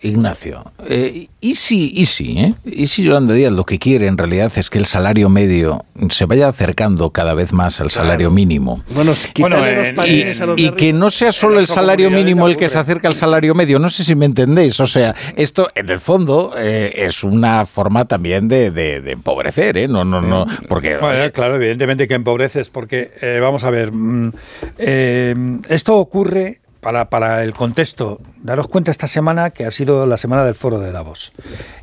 Ignacio, 0.00 0.72
eh, 0.86 1.26
¿y 1.40 1.54
si, 1.56 1.90
y 1.92 2.06
si, 2.06 2.38
eh? 2.38 2.54
¿y 2.64 2.86
si 2.86 3.02
Yolanda 3.02 3.34
Díaz 3.34 3.52
lo 3.52 3.64
que 3.64 3.80
quiere 3.80 4.06
en 4.06 4.16
realidad 4.16 4.52
es 4.56 4.70
que 4.70 4.78
el 4.78 4.86
salario 4.86 5.28
medio 5.28 5.84
se 6.10 6.24
vaya 6.24 6.46
acercando 6.46 7.10
cada 7.10 7.34
vez 7.34 7.52
más 7.52 7.80
al 7.80 7.90
salario 7.90 8.30
mínimo? 8.30 8.84
Bueno, 8.94 9.10
los 9.10 9.26
patines 9.26 10.38
y, 10.38 10.42
a 10.42 10.46
los 10.46 10.58
y 10.60 10.70
que 10.70 10.92
no 10.92 11.10
sea 11.10 11.32
solo 11.32 11.58
el 11.58 11.66
salario 11.66 12.10
mínimo 12.10 12.46
el 12.46 12.56
que 12.56 12.68
se 12.68 12.78
acerca 12.78 13.08
al 13.08 13.16
salario 13.16 13.56
medio, 13.56 13.80
no 13.80 13.90
sé 13.90 14.04
si 14.04 14.14
me 14.14 14.26
entendéis. 14.26 14.78
O 14.78 14.86
sea, 14.86 15.16
esto 15.34 15.68
en 15.74 15.88
el 15.88 15.98
fondo 15.98 16.52
eh, 16.56 16.92
es 16.94 17.24
una 17.24 17.66
forma 17.66 18.04
también 18.04 18.46
de, 18.46 18.70
de, 18.70 19.10
empobrecer, 19.10 19.78
¿eh? 19.78 19.88
No, 19.88 20.04
no, 20.04 20.20
no, 20.20 20.46
porque... 20.68 20.96
claro, 21.32 21.56
evidentemente 21.56 22.06
que 22.06 22.14
empobreces, 22.14 22.70
porque 22.70 23.10
vamos 23.40 23.64
a 23.64 23.70
ver, 23.70 23.90
mm, 23.90 24.32
esto 25.68 25.96
ocurre 25.96 26.60
para, 27.08 27.42
el 27.44 27.54
contexto, 27.54 28.20
daros 28.42 28.68
cuenta 28.68 28.90
esta 28.90 29.08
semana 29.08 29.50
que 29.50 29.66
ha 29.66 29.70
sido 29.70 30.06
la 30.06 30.16
semana 30.16 30.44
del 30.44 30.54
foro 30.54 30.80
de 30.80 30.92
Davos. 30.92 31.32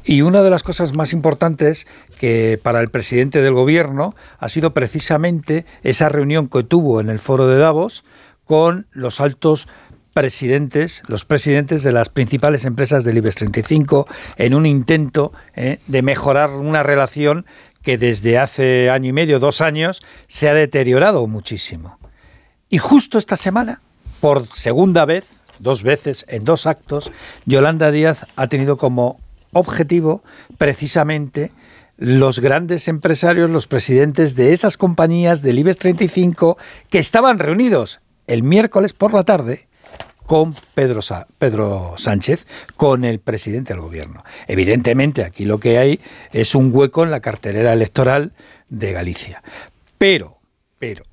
Y 0.03 0.21
una 0.21 0.41
de 0.41 0.49
las 0.49 0.63
cosas 0.63 0.93
más 0.93 1.13
importantes 1.13 1.87
que 2.19 2.59
para 2.61 2.81
el 2.81 2.89
presidente 2.89 3.41
del 3.41 3.53
gobierno 3.53 4.15
ha 4.39 4.49
sido 4.49 4.73
precisamente 4.73 5.65
esa 5.83 6.09
reunión 6.09 6.47
que 6.47 6.63
tuvo 6.63 7.01
en 7.01 7.09
el 7.09 7.19
foro 7.19 7.47
de 7.47 7.57
Davos 7.57 8.03
con 8.45 8.87
los 8.91 9.21
altos 9.21 9.67
presidentes, 10.13 11.03
los 11.07 11.25
presidentes 11.25 11.83
de 11.83 11.91
las 11.91 12.09
principales 12.09 12.63
empresas 12.63 13.03
del 13.03 13.17
IBEX 13.17 13.35
35 13.35 14.07
en 14.37 14.53
un 14.53 14.65
intento 14.65 15.33
eh, 15.55 15.79
de 15.87 16.01
mejorar 16.01 16.51
una 16.51 16.83
relación 16.83 17.45
que 17.83 17.97
desde 17.97 18.39
hace 18.39 18.89
año 18.89 19.09
y 19.09 19.13
medio, 19.13 19.39
dos 19.39 19.61
años, 19.61 20.01
se 20.27 20.49
ha 20.49 20.53
deteriorado 20.53 21.27
muchísimo. 21.27 21.99
Y 22.69 22.77
justo 22.79 23.17
esta 23.17 23.37
semana 23.37 23.81
por 24.25 24.47
segunda 24.55 25.05
vez, 25.05 25.35
dos 25.59 25.83
veces 25.83 26.25
en 26.27 26.45
dos 26.45 26.65
actos, 26.65 27.11
Yolanda 27.45 27.91
Díaz 27.91 28.25
ha 28.35 28.47
tenido 28.47 28.75
como 28.75 29.19
objetivo 29.53 30.23
precisamente 30.57 31.51
los 31.97 32.39
grandes 32.39 32.87
empresarios, 32.87 33.51
los 33.51 33.67
presidentes 33.67 34.35
de 34.35 34.51
esas 34.51 34.77
compañías 34.77 35.43
del 35.43 35.59
IBEX 35.59 35.77
35 35.77 36.57
que 36.89 36.97
estaban 36.97 37.37
reunidos 37.37 37.99
el 38.25 38.41
miércoles 38.41 38.93
por 38.93 39.13
la 39.13 39.25
tarde 39.25 39.67
con 40.25 40.55
Pedro, 40.73 41.01
Pedro 41.37 41.93
Sánchez, 41.99 42.47
con 42.77 43.05
el 43.05 43.19
presidente 43.19 43.73
del 43.73 43.83
gobierno. 43.83 44.23
Evidentemente, 44.47 45.23
aquí 45.23 45.45
lo 45.45 45.59
que 45.59 45.77
hay 45.77 45.99
es 46.33 46.55
un 46.55 46.71
hueco 46.73 47.03
en 47.03 47.11
la 47.11 47.19
carterera 47.19 47.73
electoral 47.73 48.33
de 48.69 48.91
Galicia. 48.91 49.43
Pero, 49.99 50.39
pero, 50.79 51.03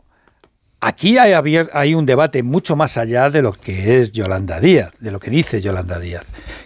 Aquí 0.84 1.16
hay, 1.16 1.94
un 1.94 2.06
debate 2.06 2.42
mucho 2.42 2.74
más 2.74 2.96
allá 2.96 3.30
de 3.30 3.40
lo 3.40 3.52
que 3.52 4.00
es 4.00 4.10
Yolanda 4.10 4.58
Díaz, 4.58 4.90
de 4.98 5.12
lo 5.12 5.20
que 5.20 5.30
dice 5.30 5.60
Yolanda 5.60 6.00
Díaz, 6.00 6.24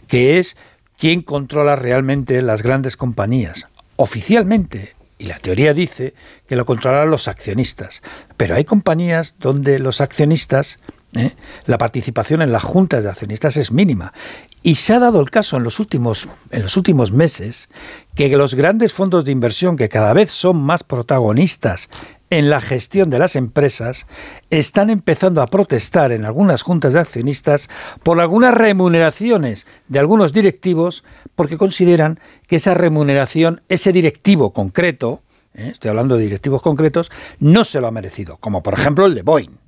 que 0.09 0.39
es 0.39 0.57
quién 0.99 1.21
controla 1.21 1.77
realmente 1.77 2.41
las 2.41 2.63
grandes 2.63 2.97
compañías. 2.97 3.67
Oficialmente, 3.97 4.95
y 5.19 5.27
la 5.27 5.39
teoría 5.39 5.75
dice 5.75 6.15
que 6.49 6.57
lo 6.57 6.65
controlan 6.65 7.11
los 7.11 7.29
accionistas, 7.29 8.01
pero 8.39 8.55
hay 8.55 8.65
compañías 8.65 9.37
donde 9.39 9.79
los 9.81 10.01
accionistas, 10.01 10.79
¿eh? 11.15 11.33
la 11.67 11.77
participación 11.77 12.41
en 12.41 12.53
las 12.53 12.63
juntas 12.63 13.03
de 13.03 13.11
accionistas 13.11 13.59
es 13.59 13.71
mínima. 13.71 14.15
Y 14.63 14.77
se 14.77 14.95
ha 14.95 14.99
dado 14.99 15.21
el 15.21 15.31
caso 15.31 15.59
en 15.59 15.63
los 15.63 15.79
últimos, 15.79 16.27
en 16.51 16.63
los 16.63 16.79
últimos 16.79 17.13
meses 17.13 17.69
que 18.15 18.35
los 18.35 18.55
grandes 18.55 18.95
fondos 18.95 19.27
de 19.27 19.33
inversión, 19.33 19.77
que 19.77 19.91
cada 19.91 20.15
vez 20.15 20.31
son 20.31 20.57
más 20.57 20.85
protagonistas 20.85 21.91
en 22.31 22.51
la 22.51 22.61
gestión 22.61 23.11
de 23.11 23.19
las 23.19 23.37
empresas 23.37 24.07
están 24.51 24.91
empezando 24.91 25.43
a 25.43 25.47
protestar 25.47 26.13
en 26.13 26.25
algunas 26.25 26.63
juntas 26.63 26.93
de 26.93 27.01
accionistas 27.01 27.69
por 28.03 28.21
algunas 28.21 28.55
remuneraciones 28.55 29.67
de 29.89 29.99
algunos 29.99 30.33
directivos 30.33 31.05
porque 31.35 31.57
consideran 31.57 32.19
que 32.47 32.57
esa 32.57 32.75
remuneración, 32.75 33.63
ese 33.69 33.93
directivo 33.93 34.53
concreto, 34.53 35.23
¿eh? 35.55 35.69
estoy 35.71 35.91
hablando 35.91 36.17
de 36.17 36.25
directivos 36.25 36.63
concretos, 36.63 37.11
no 37.39 37.65
se 37.65 37.81
lo 37.81 37.87
ha 37.87 37.93
merecido, 37.93 38.39
como 38.39 38.63
por 38.63 38.75
ejemplo 38.75 39.07
el 39.07 39.15
de 39.15 39.23
Boeing. 39.23 39.66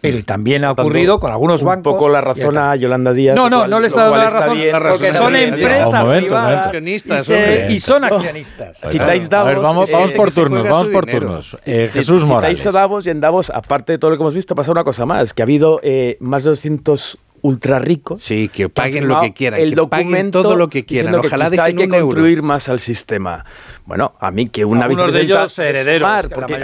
Pero 0.00 0.18
y 0.18 0.22
también 0.22 0.64
ha 0.64 0.70
ocurrido 0.72 1.18
con 1.18 1.32
algunos 1.32 1.64
bancos. 1.64 1.92
Un 1.92 1.98
poco 1.98 2.08
la 2.08 2.20
razón 2.20 2.56
a 2.56 2.76
Yolanda 2.76 3.12
Díaz. 3.12 3.34
No, 3.34 3.50
no, 3.50 3.66
no 3.66 3.80
le 3.80 3.88
está 3.88 4.04
dando 4.04 4.16
la 4.16 4.30
razón, 4.30 4.58
porque 4.90 5.12
son 5.12 5.34
empresas 5.34 6.04
privadas 6.04 6.72
y, 7.68 7.80
son 7.80 8.04
accionistas. 8.04 8.86
Citáis 8.90 9.28
Davos. 9.28 9.50
A 9.50 9.54
ver, 9.54 9.62
vamos, 9.62 9.90
vamos 9.90 10.12
por 10.12 10.32
turnos, 10.32 10.62
vamos 10.62 10.88
por 10.88 11.06
turnos. 11.06 11.56
Eh, 11.64 11.90
Jesús 11.92 12.24
Morales. 12.24 12.58
Citáis 12.58 12.74
a 12.76 12.78
Davos 12.78 13.06
y 13.06 13.10
en 13.10 13.20
Davos, 13.20 13.50
aparte 13.50 13.94
de 13.94 13.98
todo 13.98 14.12
lo 14.12 14.16
que 14.16 14.22
hemos 14.22 14.34
visto, 14.34 14.54
pasa 14.54 14.70
una 14.70 14.84
cosa 14.84 15.04
más, 15.04 15.34
que 15.34 15.42
ha 15.42 15.44
habido 15.44 15.80
eh, 15.82 16.16
más 16.20 16.44
de 16.44 16.50
200 16.50 17.18
ultra 17.42 17.78
ricos. 17.78 18.22
Sí, 18.22 18.48
que 18.48 18.68
paguen 18.68 19.08
lo 19.08 19.20
que 19.20 19.32
quieran, 19.32 19.60
el 19.60 19.74
que 19.74 19.86
paguen 19.86 20.30
todo 20.30 20.56
lo 20.56 20.68
que 20.68 20.84
quieran. 20.84 21.14
Ojalá 21.14 21.50
que 21.50 21.60
hay 21.60 21.74
que 21.74 21.88
construir 21.88 22.42
más 22.42 22.68
al 22.68 22.80
sistema. 22.80 23.44
Bueno, 23.88 24.12
a 24.20 24.30
mí 24.30 24.48
que 24.50 24.66
una 24.66 24.84
Algunos 24.84 25.14
de 25.14 25.22
ellos 25.22 25.58
herederos. 25.58 26.26
porque, 26.34 26.58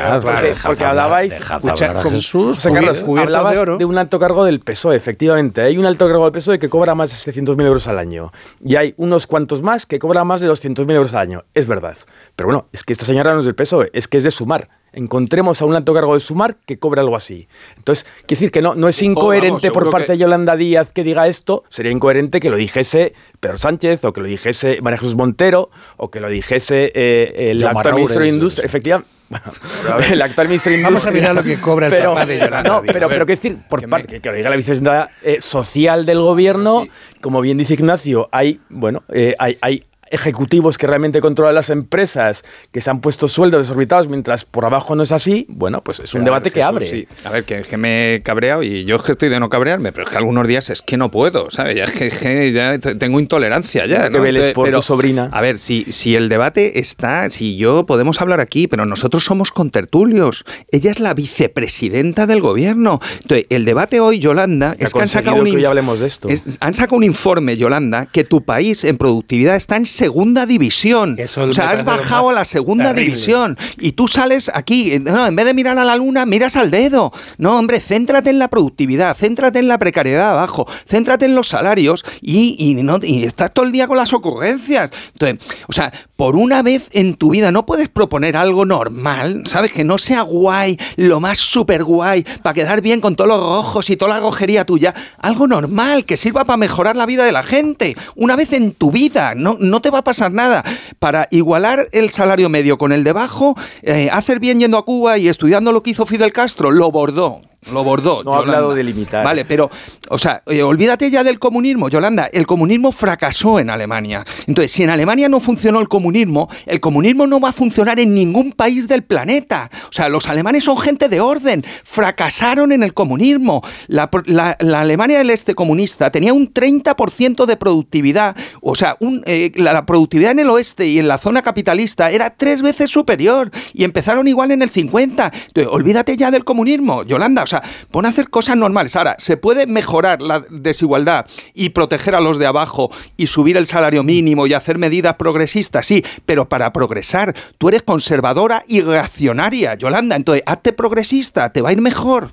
porque, 0.62 0.84
hablabais 0.84 1.40
con 1.40 2.12
Jesús, 2.12 2.58
José 2.58 2.70
Carlos, 2.70 3.02
hablabas 3.18 3.54
de, 3.54 3.58
oro. 3.60 3.78
de 3.78 3.84
un 3.86 3.96
alto 3.96 4.18
cargo 4.18 4.44
del 4.44 4.60
PSOE, 4.60 4.96
efectivamente. 4.96 5.62
Hay 5.62 5.78
un 5.78 5.86
alto 5.86 6.06
cargo 6.06 6.24
del 6.24 6.32
PSOE 6.32 6.58
que 6.58 6.68
cobra 6.68 6.94
más 6.94 7.10
de 7.10 7.32
700.000 7.32 7.64
euros 7.64 7.88
al 7.88 7.98
año. 7.98 8.30
Y 8.62 8.76
hay 8.76 8.92
unos 8.98 9.26
cuantos 9.26 9.62
más 9.62 9.86
que 9.86 9.98
cobran 9.98 10.26
más 10.26 10.42
de 10.42 10.50
200.000 10.50 10.92
euros 10.92 11.14
al 11.14 11.20
año. 11.20 11.44
Es 11.54 11.66
verdad. 11.66 11.96
Pero 12.36 12.48
bueno, 12.48 12.66
es 12.72 12.82
que 12.82 12.92
esta 12.92 13.04
señora 13.04 13.32
no 13.34 13.40
es 13.40 13.46
del 13.46 13.54
PSOE, 13.54 13.90
es 13.92 14.08
que 14.08 14.18
es 14.18 14.24
de 14.24 14.30
Sumar 14.30 14.68
encontremos 14.94 15.60
a 15.60 15.64
un 15.64 15.74
alto 15.74 15.92
cargo 15.92 16.14
de 16.14 16.20
Sumar 16.20 16.56
que 16.66 16.78
cobre 16.78 17.00
algo 17.00 17.16
así. 17.16 17.48
Entonces, 17.76 18.04
quiere 18.26 18.40
decir 18.40 18.50
que 18.50 18.62
no, 18.62 18.74
no 18.74 18.88
es 18.88 19.02
incoherente 19.02 19.70
por 19.70 19.90
parte 19.90 20.12
de 20.12 20.18
Yolanda 20.18 20.56
Díaz 20.56 20.92
que 20.92 21.04
diga 21.04 21.26
esto, 21.26 21.64
sería 21.68 21.92
incoherente 21.92 22.40
que 22.40 22.50
lo 22.50 22.56
dijese 22.56 23.12
Pedro 23.40 23.58
Sánchez 23.58 24.04
o 24.04 24.12
que 24.12 24.20
lo 24.20 24.26
dijese 24.26 24.78
María 24.80 24.98
Jesús 24.98 25.16
Montero 25.16 25.70
o 25.96 26.10
que 26.10 26.20
lo 26.20 26.28
dijese 26.28 26.92
eh, 26.94 27.50
el 27.50 27.64
actual 27.66 27.96
ministro 27.96 28.22
de 28.22 28.28
Industria, 28.28 28.66
efectivamente. 28.66 29.10
el 30.10 30.22
actual 30.22 30.48
ministro 30.48 30.70
de 30.70 30.78
Industria. 30.78 31.00
Vamos 31.00 31.06
a 31.06 31.10
mirar 31.10 31.34
lo 31.34 31.42
que 31.42 31.60
cobra 31.60 31.86
el 31.86 31.92
pero, 31.92 32.14
papá 32.14 32.26
de 32.26 32.38
Yolanda 32.38 32.62
No, 32.62 32.82
Díaz. 32.82 32.92
pero, 32.92 33.08
pero 33.08 33.26
quiero 33.26 33.40
decir, 33.40 33.58
por 33.68 33.88
parte, 33.88 34.20
que, 34.20 34.28
lo 34.28 34.34
diga 34.36 34.50
la 34.50 34.56
vicepresidenta 34.56 35.10
eh, 35.22 35.40
social 35.40 36.06
del 36.06 36.20
gobierno, 36.20 36.86
como 37.20 37.40
bien 37.40 37.58
dice 37.58 37.74
Ignacio, 37.74 38.28
hay, 38.30 38.60
bueno, 38.68 39.02
eh, 39.08 39.34
hay, 39.38 39.56
hay 39.60 39.84
ejecutivos 40.10 40.78
que 40.78 40.86
realmente 40.86 41.20
controlan 41.20 41.54
las 41.54 41.70
empresas, 41.70 42.42
que 42.72 42.80
se 42.80 42.90
han 42.90 43.00
puesto 43.00 43.28
sueldos 43.28 43.62
desorbitados, 43.66 44.08
mientras 44.08 44.44
por 44.44 44.64
abajo 44.64 44.94
no 44.94 45.02
es 45.02 45.12
así, 45.12 45.46
bueno, 45.48 45.82
pues 45.82 46.00
es 46.00 46.14
un 46.14 46.24
debate 46.24 46.50
que 46.50 46.62
abre. 46.62 46.84
sí. 46.84 47.06
A 47.24 47.30
ver, 47.30 47.44
que, 47.44 47.62
que 47.62 47.76
me 47.76 48.14
he 48.14 48.22
cabreado 48.22 48.62
y 48.62 48.84
yo 48.84 48.96
es 48.96 49.02
que 49.02 49.12
estoy 49.12 49.28
de 49.28 49.40
no 49.40 49.48
cabrearme, 49.48 49.92
pero 49.92 50.04
es 50.04 50.10
que 50.10 50.16
algunos 50.16 50.46
días 50.46 50.70
es 50.70 50.82
que 50.82 50.96
no 50.96 51.10
puedo, 51.10 51.50
¿sabes? 51.50 51.76
Ya 51.76 51.84
es 51.84 51.92
que, 51.92 52.08
que 52.08 52.52
ya 52.52 52.78
t- 52.78 52.94
tengo 52.96 53.18
intolerancia 53.20 53.86
ya. 53.86 54.08
¿no? 54.10 54.18
por 54.54 54.64
pero, 54.66 54.78
tu 54.78 54.82
sobrina. 54.82 55.28
A 55.32 55.40
ver, 55.40 55.56
si, 55.58 55.84
si 55.90 56.14
el 56.16 56.28
debate 56.28 56.78
está, 56.78 57.28
si 57.30 57.56
yo 57.56 57.86
podemos 57.86 58.20
hablar 58.20 58.40
aquí, 58.40 58.66
pero 58.68 58.86
nosotros 58.86 59.24
somos 59.24 59.50
contertulios. 59.52 60.44
Ella 60.70 60.90
es 60.90 61.00
la 61.00 61.14
vicepresidenta 61.14 62.26
del 62.26 62.40
gobierno. 62.40 63.00
Entonces, 63.22 63.46
el 63.50 63.64
debate 63.64 64.00
hoy, 64.00 64.18
Yolanda, 64.18 64.74
es 64.78 64.92
que 64.92 65.00
han 65.02 65.08
sacado 65.08 65.36
un 65.36 65.44
que 65.44 65.50
hoy 65.52 65.62
inf- 65.62 65.68
hablemos 65.68 66.00
de 66.00 66.06
esto. 66.06 66.28
es- 66.28 66.58
han 66.60 66.74
sacado 66.74 66.96
un 66.96 67.04
informe, 67.04 67.56
Yolanda, 67.56 68.06
que 68.06 68.24
tu 68.24 68.42
país 68.44 68.84
en 68.84 68.96
productividad 68.98 69.56
está 69.56 69.76
en 69.76 69.86
segunda 69.94 70.46
división. 70.46 71.16
Eso 71.18 71.42
o 71.44 71.52
sea, 71.52 71.70
has 71.70 71.84
bajado 71.84 72.30
a 72.30 72.32
la 72.32 72.44
segunda 72.44 72.92
terrible. 72.92 73.14
división 73.14 73.58
y 73.78 73.92
tú 73.92 74.08
sales 74.08 74.50
aquí, 74.52 74.92
eh, 74.92 75.00
no, 75.00 75.26
en 75.26 75.36
vez 75.36 75.46
de 75.46 75.54
mirar 75.54 75.78
a 75.78 75.84
la 75.84 75.96
luna, 75.96 76.26
miras 76.26 76.56
al 76.56 76.70
dedo. 76.70 77.12
No, 77.38 77.58
hombre, 77.58 77.80
céntrate 77.80 78.30
en 78.30 78.38
la 78.38 78.48
productividad, 78.48 79.16
céntrate 79.16 79.58
en 79.58 79.68
la 79.68 79.78
precariedad 79.78 80.30
abajo, 80.30 80.66
céntrate 80.88 81.24
en 81.24 81.34
los 81.34 81.48
salarios 81.48 82.04
y, 82.20 82.56
y 82.58 82.74
no, 82.74 82.98
y 83.02 83.24
estás 83.24 83.52
todo 83.52 83.64
el 83.64 83.72
día 83.72 83.86
con 83.86 83.96
las 83.96 84.12
ocurrencias. 84.12 84.90
Entonces, 85.12 85.38
o 85.68 85.72
sea, 85.72 85.92
por 86.16 86.36
una 86.36 86.62
vez 86.62 86.88
en 86.92 87.14
tu 87.14 87.30
vida 87.30 87.50
no 87.50 87.66
puedes 87.66 87.88
proponer 87.88 88.36
algo 88.36 88.64
normal, 88.64 89.42
¿sabes? 89.46 89.72
Que 89.72 89.84
no 89.84 89.98
sea 89.98 90.22
guay, 90.22 90.78
lo 90.96 91.20
más 91.20 91.38
súper 91.38 91.84
guay, 91.84 92.24
para 92.42 92.54
quedar 92.54 92.80
bien 92.80 93.00
con 93.00 93.16
todos 93.16 93.28
los 93.28 93.40
rojos 93.40 93.90
y 93.90 93.96
toda 93.96 94.14
la 94.14 94.20
rojería 94.20 94.64
tuya. 94.64 94.94
Algo 95.18 95.46
normal, 95.46 96.04
que 96.04 96.16
sirva 96.16 96.44
para 96.44 96.56
mejorar 96.56 96.96
la 96.96 97.06
vida 97.06 97.24
de 97.24 97.32
la 97.32 97.42
gente. 97.42 97.96
Una 98.14 98.36
vez 98.36 98.52
en 98.52 98.72
tu 98.72 98.90
vida, 98.90 99.34
no, 99.34 99.56
no 99.60 99.80
te 99.84 99.90
va 99.90 99.98
a 99.98 100.04
pasar 100.04 100.32
nada. 100.32 100.64
Para 100.98 101.28
igualar 101.30 101.88
el 101.92 102.10
salario 102.10 102.48
medio 102.48 102.78
con 102.78 102.90
el 102.90 103.04
de 103.04 103.12
bajo, 103.12 103.54
eh, 103.82 104.08
hacer 104.10 104.40
bien 104.40 104.58
yendo 104.58 104.78
a 104.78 104.84
Cuba 104.84 105.18
y 105.18 105.28
estudiando 105.28 105.72
lo 105.72 105.82
que 105.82 105.90
hizo 105.90 106.06
Fidel 106.06 106.32
Castro, 106.32 106.70
lo 106.70 106.90
bordó. 106.90 107.42
Lo 107.72 107.82
bordó. 107.84 108.22
No 108.24 108.32
ha 108.32 108.38
Yolanda. 108.40 108.56
hablado 108.58 108.74
de 108.74 108.84
limitar. 108.84 109.24
Vale, 109.24 109.44
pero, 109.44 109.70
o 110.10 110.18
sea, 110.18 110.42
eh, 110.46 110.62
olvídate 110.62 111.10
ya 111.10 111.24
del 111.24 111.38
comunismo, 111.38 111.88
Yolanda. 111.88 112.28
El 112.32 112.46
comunismo 112.46 112.92
fracasó 112.92 113.58
en 113.58 113.70
Alemania. 113.70 114.24
Entonces, 114.46 114.70
si 114.72 114.82
en 114.82 114.90
Alemania 114.90 115.28
no 115.28 115.40
funcionó 115.40 115.80
el 115.80 115.88
comunismo, 115.88 116.48
el 116.66 116.80
comunismo 116.80 117.26
no 117.26 117.40
va 117.40 117.50
a 117.50 117.52
funcionar 117.52 117.98
en 118.00 118.14
ningún 118.14 118.52
país 118.52 118.88
del 118.88 119.02
planeta. 119.02 119.70
O 119.88 119.92
sea, 119.92 120.08
los 120.08 120.28
alemanes 120.28 120.64
son 120.64 120.78
gente 120.78 121.08
de 121.08 121.20
orden. 121.20 121.64
Fracasaron 121.84 122.72
en 122.72 122.82
el 122.82 122.92
comunismo. 122.92 123.62
La, 123.86 124.10
la- 124.26 124.56
la 124.60 124.80
Alemania 124.80 125.18
del 125.18 125.30
Este 125.30 125.54
comunista 125.54 126.10
tenía 126.10 126.32
un 126.32 126.52
30% 126.52 127.46
de 127.46 127.56
productividad. 127.56 128.36
O 128.60 128.74
sea, 128.74 128.96
un, 129.00 129.22
eh, 129.26 129.52
la, 129.56 129.72
la 129.72 129.86
productividad 129.86 130.32
en 130.32 130.40
el 130.40 130.50
oeste 130.50 130.86
y 130.86 130.98
en 130.98 131.08
la 131.08 131.18
zona 131.18 131.42
capitalista 131.42 132.10
era 132.10 132.30
tres 132.30 132.62
veces 132.62 132.90
superior. 132.90 133.50
Y 133.72 133.84
empezaron 133.84 134.28
igual 134.28 134.50
en 134.50 134.62
el 134.62 134.70
50. 134.70 135.32
Entonces, 135.46 135.72
olvídate 135.72 136.16
ya 136.16 136.30
del 136.30 136.44
comunismo, 136.44 137.04
Yolanda. 137.04 137.42
O 137.42 137.46
sea, 137.46 137.53
pon 137.90 138.06
a 138.06 138.08
hacer 138.08 138.30
cosas 138.30 138.56
normales. 138.56 138.96
Ahora, 138.96 139.16
¿se 139.18 139.36
puede 139.36 139.66
mejorar 139.66 140.22
la 140.22 140.40
desigualdad 140.50 141.26
y 141.54 141.70
proteger 141.70 142.14
a 142.14 142.20
los 142.20 142.38
de 142.38 142.46
abajo 142.46 142.90
y 143.16 143.26
subir 143.26 143.56
el 143.56 143.66
salario 143.66 144.02
mínimo 144.02 144.46
y 144.46 144.54
hacer 144.54 144.78
medidas 144.78 145.16
progresistas? 145.16 145.86
Sí, 145.86 146.04
pero 146.26 146.48
para 146.48 146.72
progresar, 146.72 147.34
tú 147.58 147.68
eres 147.68 147.82
conservadora 147.82 148.64
y 148.66 148.80
reaccionaria, 148.80 149.74
Yolanda. 149.74 150.16
Entonces, 150.16 150.42
hazte 150.46 150.72
progresista, 150.72 151.50
te 151.50 151.62
va 151.62 151.70
a 151.70 151.72
ir 151.72 151.80
mejor. 151.80 152.32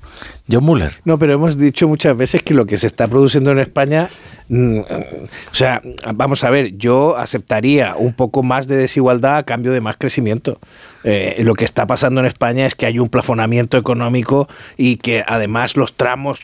John 0.51 0.63
Muller. 0.63 0.93
No, 1.05 1.17
pero 1.17 1.33
hemos 1.33 1.57
dicho 1.57 1.87
muchas 1.87 2.15
veces 2.17 2.43
que 2.43 2.53
lo 2.53 2.65
que 2.65 2.77
se 2.77 2.87
está 2.87 3.07
produciendo 3.07 3.51
en 3.51 3.59
España, 3.59 4.09
o 4.49 5.53
sea, 5.53 5.81
vamos 6.15 6.43
a 6.43 6.49
ver, 6.49 6.77
yo 6.77 7.17
aceptaría 7.17 7.95
un 7.95 8.13
poco 8.13 8.43
más 8.43 8.67
de 8.67 8.75
desigualdad 8.75 9.37
a 9.37 9.43
cambio 9.43 9.71
de 9.71 9.81
más 9.81 9.97
crecimiento. 9.97 10.59
Eh, 11.03 11.37
lo 11.39 11.55
que 11.55 11.65
está 11.65 11.87
pasando 11.87 12.19
en 12.19 12.27
España 12.27 12.65
es 12.65 12.75
que 12.75 12.85
hay 12.85 12.99
un 12.99 13.09
plafonamiento 13.09 13.77
económico 13.77 14.47
y 14.77 14.97
que 14.97 15.23
además 15.27 15.77
los 15.77 15.93
tramos 15.93 16.41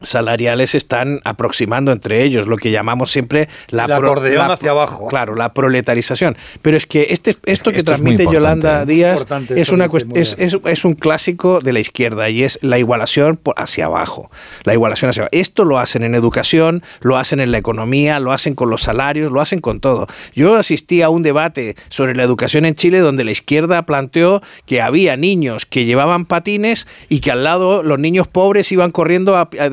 salariales 0.00 0.74
están 0.74 1.20
aproximando 1.24 1.92
entre 1.92 2.22
ellos, 2.22 2.46
lo 2.46 2.56
que 2.56 2.70
llamamos 2.70 3.10
siempre 3.10 3.48
la, 3.70 3.84
acordeón 3.84 4.50
hacia 4.50 4.70
abajo. 4.70 5.08
Claro, 5.08 5.34
la 5.34 5.52
proletarización. 5.54 6.36
Pero 6.62 6.76
es 6.76 6.86
que 6.86 7.08
este, 7.10 7.36
esto 7.46 7.70
que 7.72 7.78
esto 7.78 7.90
transmite 7.92 8.24
Yolanda 8.32 8.82
¿eh? 8.82 8.86
Díaz 8.86 9.26
es, 9.50 9.68
una 9.70 9.88
es, 10.14 10.36
es, 10.38 10.56
es 10.64 10.84
un 10.84 10.94
clásico 10.94 11.60
de 11.60 11.72
la 11.72 11.80
izquierda 11.80 12.28
y 12.30 12.44
es 12.44 12.58
la 12.62 12.78
igualación 12.78 13.36
por- 13.36 13.54
hacia 13.58 13.86
abajo. 13.86 14.30
La 14.64 14.72
igualación 14.74 15.10
hacia 15.10 15.22
abajo. 15.22 15.30
Esto 15.32 15.64
lo 15.64 15.78
hacen 15.78 16.02
en 16.04 16.14
educación, 16.14 16.82
lo 17.00 17.16
hacen 17.16 17.40
en 17.40 17.50
la 17.52 17.58
economía, 17.58 18.20
lo 18.20 18.32
hacen 18.32 18.54
con 18.54 18.70
los 18.70 18.82
salarios, 18.82 19.32
lo 19.32 19.40
hacen 19.40 19.60
con 19.60 19.80
todo. 19.80 20.06
Yo 20.34 20.56
asistí 20.56 21.02
a 21.02 21.08
un 21.08 21.22
debate 21.22 21.74
sobre 21.88 22.14
la 22.14 22.22
educación 22.22 22.64
en 22.64 22.74
Chile 22.74 23.00
donde 23.00 23.24
la 23.24 23.30
izquierda 23.32 23.84
planteó 23.86 24.42
que 24.66 24.80
había 24.80 25.16
niños 25.16 25.66
que 25.66 25.84
llevaban 25.84 26.24
patines 26.26 26.86
y 27.08 27.20
que 27.20 27.30
al 27.30 27.44
lado 27.44 27.82
los 27.82 27.98
niños 27.98 28.28
pobres 28.28 28.70
iban 28.72 28.90
corriendo 28.90 29.36
a- 29.36 29.48
a 29.58 29.68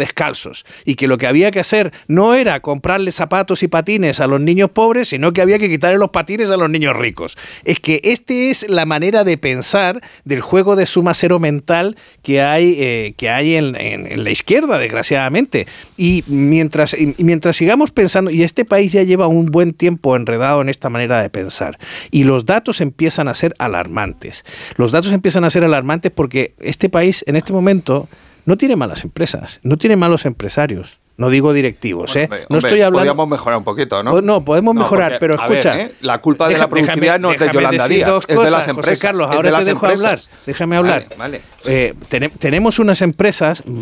y 0.85 0.95
que 0.95 1.07
lo 1.07 1.17
que 1.17 1.27
había 1.27 1.51
que 1.51 1.59
hacer 1.59 1.91
no 2.07 2.33
era 2.33 2.59
comprarle 2.61 3.11
zapatos 3.11 3.63
y 3.63 3.67
patines 3.67 4.19
a 4.19 4.27
los 4.27 4.39
niños 4.39 4.69
pobres, 4.71 5.09
sino 5.09 5.33
que 5.33 5.41
había 5.41 5.59
que 5.59 5.69
quitarle 5.69 5.97
los 5.97 6.09
patines 6.09 6.51
a 6.51 6.57
los 6.57 6.69
niños 6.69 6.95
ricos. 6.95 7.37
Es 7.63 7.79
que 7.79 7.99
esta 8.03 8.33
es 8.33 8.67
la 8.69 8.85
manera 8.85 9.23
de 9.23 9.37
pensar 9.37 10.01
del 10.23 10.41
juego 10.41 10.75
de 10.75 10.85
suma 10.85 11.13
cero 11.13 11.39
mental 11.39 11.97
que 12.23 12.41
hay, 12.41 12.75
eh, 12.79 13.13
que 13.17 13.29
hay 13.29 13.55
en 13.55 14.23
la 14.23 14.29
izquierda, 14.31 14.77
desgraciadamente. 14.77 15.67
Y 15.97 16.23
mientras, 16.27 16.93
y 16.93 17.23
mientras 17.23 17.57
sigamos 17.57 17.91
pensando, 17.91 18.31
y 18.31 18.43
este 18.43 18.65
país 18.65 18.93
ya 18.93 19.03
lleva 19.03 19.27
un 19.27 19.47
buen 19.47 19.73
tiempo 19.73 20.15
enredado 20.15 20.61
en 20.61 20.69
esta 20.69 20.89
manera 20.89 21.21
de 21.21 21.29
pensar, 21.29 21.77
y 22.09 22.23
los 22.23 22.45
datos 22.45 22.81
empiezan 22.81 23.27
a 23.27 23.33
ser 23.33 23.53
alarmantes. 23.59 24.45
Los 24.77 24.91
datos 24.91 25.11
empiezan 25.11 25.43
a 25.43 25.49
ser 25.49 25.63
alarmantes 25.63 26.11
porque 26.11 26.53
este 26.59 26.89
país 26.89 27.23
en 27.27 27.35
este 27.35 27.53
momento 27.53 28.07
no 28.45 28.57
tiene 28.57 28.75
malas 28.75 29.03
empresas, 29.03 29.59
no 29.63 29.77
tiene 29.77 29.95
malos 29.95 30.25
empresarios. 30.25 30.99
No 31.17 31.29
digo 31.29 31.53
directivos, 31.53 32.13
¿eh? 32.17 32.23
Hombre, 32.25 32.45
no 32.49 32.57
estoy 32.57 32.81
hablando. 32.81 32.97
Podríamos 32.97 33.29
mejorar 33.29 33.57
un 33.59 33.63
poquito, 33.63 34.03
¿no? 34.03 34.11
Oh, 34.15 34.21
no, 34.21 34.43
podemos 34.43 34.75
mejorar, 34.75 35.13
porque, 35.13 35.19
pero 35.21 35.37
ver, 35.37 35.59
escucha. 35.59 35.79
¿eh? 35.79 35.91
La 36.01 36.19
culpa 36.19 36.49
de 36.49 36.57
la 36.57 36.67
productividad 36.67 37.21
no 37.21 37.31
es 37.31 37.39
de 37.39 37.49
Yolanda 37.53 37.87
Díaz, 37.87 38.09
dos 38.09 38.23
es 38.25 38.27
de 38.27 38.35
cosas, 38.35 38.51
las 38.51 38.67
empresas. 38.67 38.89
José 38.95 39.07
Carlos, 39.07 39.29
de 39.29 39.35
ahora 39.37 39.51
las 39.51 39.63
te 39.63 39.69
dejo 39.69 39.85
empresas. 39.85 40.27
hablar. 40.27 40.39
Déjame 40.45 40.75
hablar. 40.75 41.05
Vale, 41.17 41.39
vale. 41.63 41.73
Eh, 41.73 41.93
tene- 42.09 42.27
tenemos 42.37 42.79
unas 42.79 43.01
empresas 43.01 43.63
mm, 43.65 43.79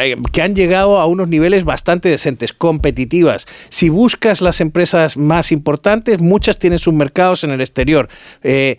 eh, 0.00 0.16
que 0.32 0.42
han 0.42 0.56
llegado 0.56 0.98
a 0.98 1.06
unos 1.06 1.28
niveles 1.28 1.62
bastante 1.62 2.08
decentes, 2.08 2.52
competitivas. 2.52 3.46
Si 3.68 3.88
buscas 3.88 4.40
las 4.40 4.60
empresas 4.60 5.16
más 5.16 5.52
importantes, 5.52 6.20
muchas 6.20 6.58
tienen 6.58 6.80
sus 6.80 6.92
mercados 6.92 7.44
en 7.44 7.52
el 7.52 7.60
exterior. 7.60 8.08
Eh, 8.42 8.78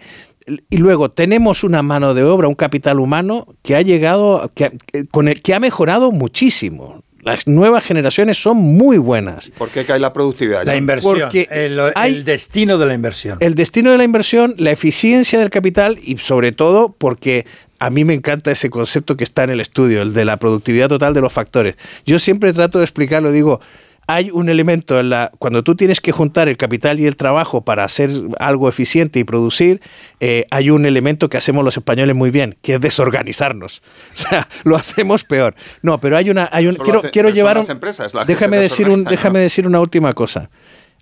y 0.69 0.77
luego 0.77 1.09
tenemos 1.09 1.63
una 1.63 1.81
mano 1.81 2.13
de 2.13 2.23
obra, 2.23 2.47
un 2.47 2.55
capital 2.55 2.99
humano 2.99 3.47
que 3.63 3.75
ha 3.75 3.81
llegado, 3.81 4.51
que, 4.53 4.65
ha- 4.65 4.71
con 5.11 5.27
el, 5.27 5.41
que 5.41 5.53
ha 5.55 5.59
mejorado 5.59 6.11
muchísimo. 6.11 7.01
Las 7.23 7.47
nuevas 7.47 7.83
generaciones 7.83 8.37
son 8.39 8.57
muy 8.57 8.99
buenas. 8.99 9.49
¿Por 9.57 9.69
qué 9.69 9.83
cae 9.83 9.99
la 9.99 10.13
productividad? 10.13 10.63
La 10.63 10.75
inversión, 10.75 11.19
Porque 11.21 11.47
el, 11.49 11.79
hay- 11.95 12.13
el 12.17 12.23
destino 12.23 12.77
de 12.77 12.85
la 12.85 12.93
inversión. 12.93 13.37
El 13.41 13.55
destino 13.55 13.91
de 13.91 13.97
la 13.97 14.03
inversión, 14.03 14.53
la 14.59 14.69
eficiencia 14.69 15.39
del 15.39 15.49
capital 15.49 15.97
y 16.03 16.17
sobre 16.17 16.51
todo 16.51 16.93
porque 16.95 17.47
a 17.79 17.89
mí 17.89 18.05
me 18.05 18.13
encanta 18.13 18.51
ese 18.51 18.69
concepto 18.69 19.17
que 19.17 19.23
está 19.23 19.43
en 19.43 19.49
el 19.49 19.59
estudio, 19.59 20.03
el 20.03 20.13
de 20.13 20.23
la 20.23 20.37
productividad 20.37 20.87
total 20.87 21.15
de 21.15 21.21
los 21.21 21.33
factores. 21.33 21.75
Yo 22.05 22.19
siempre 22.19 22.53
trato 22.53 22.77
de 22.77 22.85
explicarlo, 22.85 23.31
digo, 23.31 23.59
hay 24.07 24.29
un 24.31 24.49
elemento 24.49 24.99
en 24.99 25.09
la 25.09 25.31
cuando 25.39 25.63
tú 25.63 25.75
tienes 25.75 25.99
que 25.99 26.11
juntar 26.11 26.47
el 26.47 26.57
capital 26.57 26.99
y 26.99 27.07
el 27.07 27.15
trabajo 27.15 27.61
para 27.61 27.83
hacer 27.83 28.11
algo 28.39 28.69
eficiente 28.69 29.19
y 29.19 29.23
producir, 29.23 29.81
eh, 30.19 30.45
hay 30.51 30.69
un 30.69 30.85
elemento 30.85 31.29
que 31.29 31.37
hacemos 31.37 31.63
los 31.65 31.75
españoles 31.77 32.15
muy 32.15 32.29
bien, 32.31 32.55
que 32.61 32.75
es 32.75 32.81
desorganizarnos. 32.81 33.81
O 34.13 34.17
sea, 34.17 34.47
lo 34.63 34.75
hacemos 34.75 35.23
peor. 35.23 35.55
No, 35.81 35.99
pero 35.99 36.17
hay 36.17 36.29
una, 36.29 36.47
hay 36.51 36.67
un 36.67 36.75
quiero, 36.75 36.99
hace- 36.99 37.11
quiero 37.11 37.29
llevar 37.29 37.57
un- 37.57 37.69
empresas, 37.69 38.13
déjame 38.27 38.57
decir 38.57 38.89
un, 38.89 39.03
déjame 39.03 39.39
decir 39.39 39.67
una 39.67 39.79
última 39.79 40.13
cosa. 40.13 40.49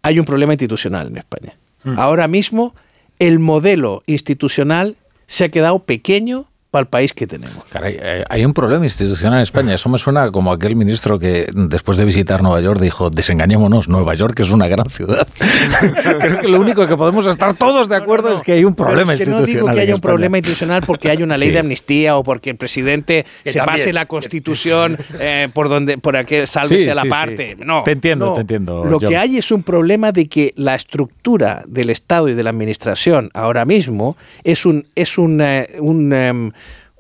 Hay 0.02 0.20
un 0.20 0.26
problema 0.26 0.54
institucional 0.54 1.08
en 1.08 1.18
España. 1.18 1.56
Mm. 1.84 2.00
Ahora 2.00 2.28
mismo 2.28 2.74
el 3.20 3.40
modelo 3.40 4.04
institucional 4.06 4.98
se 5.28 5.46
ha 5.46 5.50
quedado 5.50 5.80
pequeño 5.86 6.48
para 6.74 6.82
el 6.82 6.88
país 6.88 7.14
que 7.14 7.28
tenemos. 7.28 7.64
Caray, 7.70 7.98
eh, 8.02 8.24
hay 8.28 8.44
un 8.44 8.52
problema 8.52 8.84
institucional 8.84 9.38
en 9.38 9.44
España. 9.44 9.76
Eso 9.76 9.90
me 9.90 10.00
suena 10.00 10.32
como 10.32 10.52
aquel 10.52 10.76
ministro 10.76 11.20
que 11.20 11.48
después 11.54 12.00
de 12.00 12.04
visitar 12.06 12.42
Nueva 12.42 12.62
York 12.62 12.80
dijo, 12.82 13.12
desengañémonos, 13.12 13.90
Nueva 13.90 14.16
York 14.16 14.40
es 14.40 14.50
una 14.50 14.68
gran 14.68 14.90
ciudad. 14.90 15.28
Creo 16.20 16.40
que 16.40 16.48
lo 16.48 16.60
único 16.60 16.88
que 16.88 16.98
podemos 16.98 17.28
estar 17.28 17.54
todos 17.54 17.90
de 17.90 17.96
acuerdo 17.96 18.34
es 18.34 18.42
que 18.42 18.54
hay 18.54 18.66
un 18.66 18.74
problema 18.74 19.14
es 19.14 19.20
que 19.20 19.28
no 19.28 19.34
institucional. 19.42 19.46
digo 19.68 19.76
que 19.76 19.82
haya 19.82 19.94
un 19.94 20.02
problema 20.02 20.38
institucional 20.40 20.82
porque 20.84 21.12
hay 21.12 21.22
una 21.22 21.38
ley 21.38 21.50
Sí. 21.50 21.54
de 21.54 21.60
amnistía 21.60 22.18
o 22.18 22.24
porque 22.24 22.50
el 22.50 22.56
presidente 22.56 23.24
Que 23.44 23.52
se 23.52 23.60
también. 23.60 23.76
pase 23.78 23.94
la 23.94 24.08
constitución 24.08 24.98
eh, 25.20 25.50
por 25.54 25.70
donde 25.70 26.00
por 26.00 26.18
aquel 26.18 26.48
sálvese 26.48 26.86
Sí, 26.86 26.90
a 26.90 26.96
la 26.96 27.04
sí, 27.04 27.10
parte. 27.10 27.56
sí. 27.60 27.64
No, 27.64 27.84
Te 27.84 27.92
entiendo, 27.92 28.26
no. 28.28 28.34
te 28.34 28.42
entiendo, 28.42 28.84
Lo 28.84 28.98
John. 29.00 29.10
que 29.10 29.18
hay 29.18 29.38
es 29.38 29.52
un 29.52 29.62
problema 29.62 30.12
de 30.12 30.28
que 30.28 30.54
la 30.56 30.74
estructura 30.74 31.64
del 31.68 31.92
Estado 31.92 32.30
y 32.30 32.34
de 32.34 32.42
la 32.42 32.50
administración 32.50 33.30
ahora 33.36 33.64
mismo 33.66 34.18
es 34.44 34.66
un 34.66 34.88
es 34.96 35.20
un, 35.20 35.40
eh, 35.42 35.68
un, 35.80 36.12
em, 36.14 36.52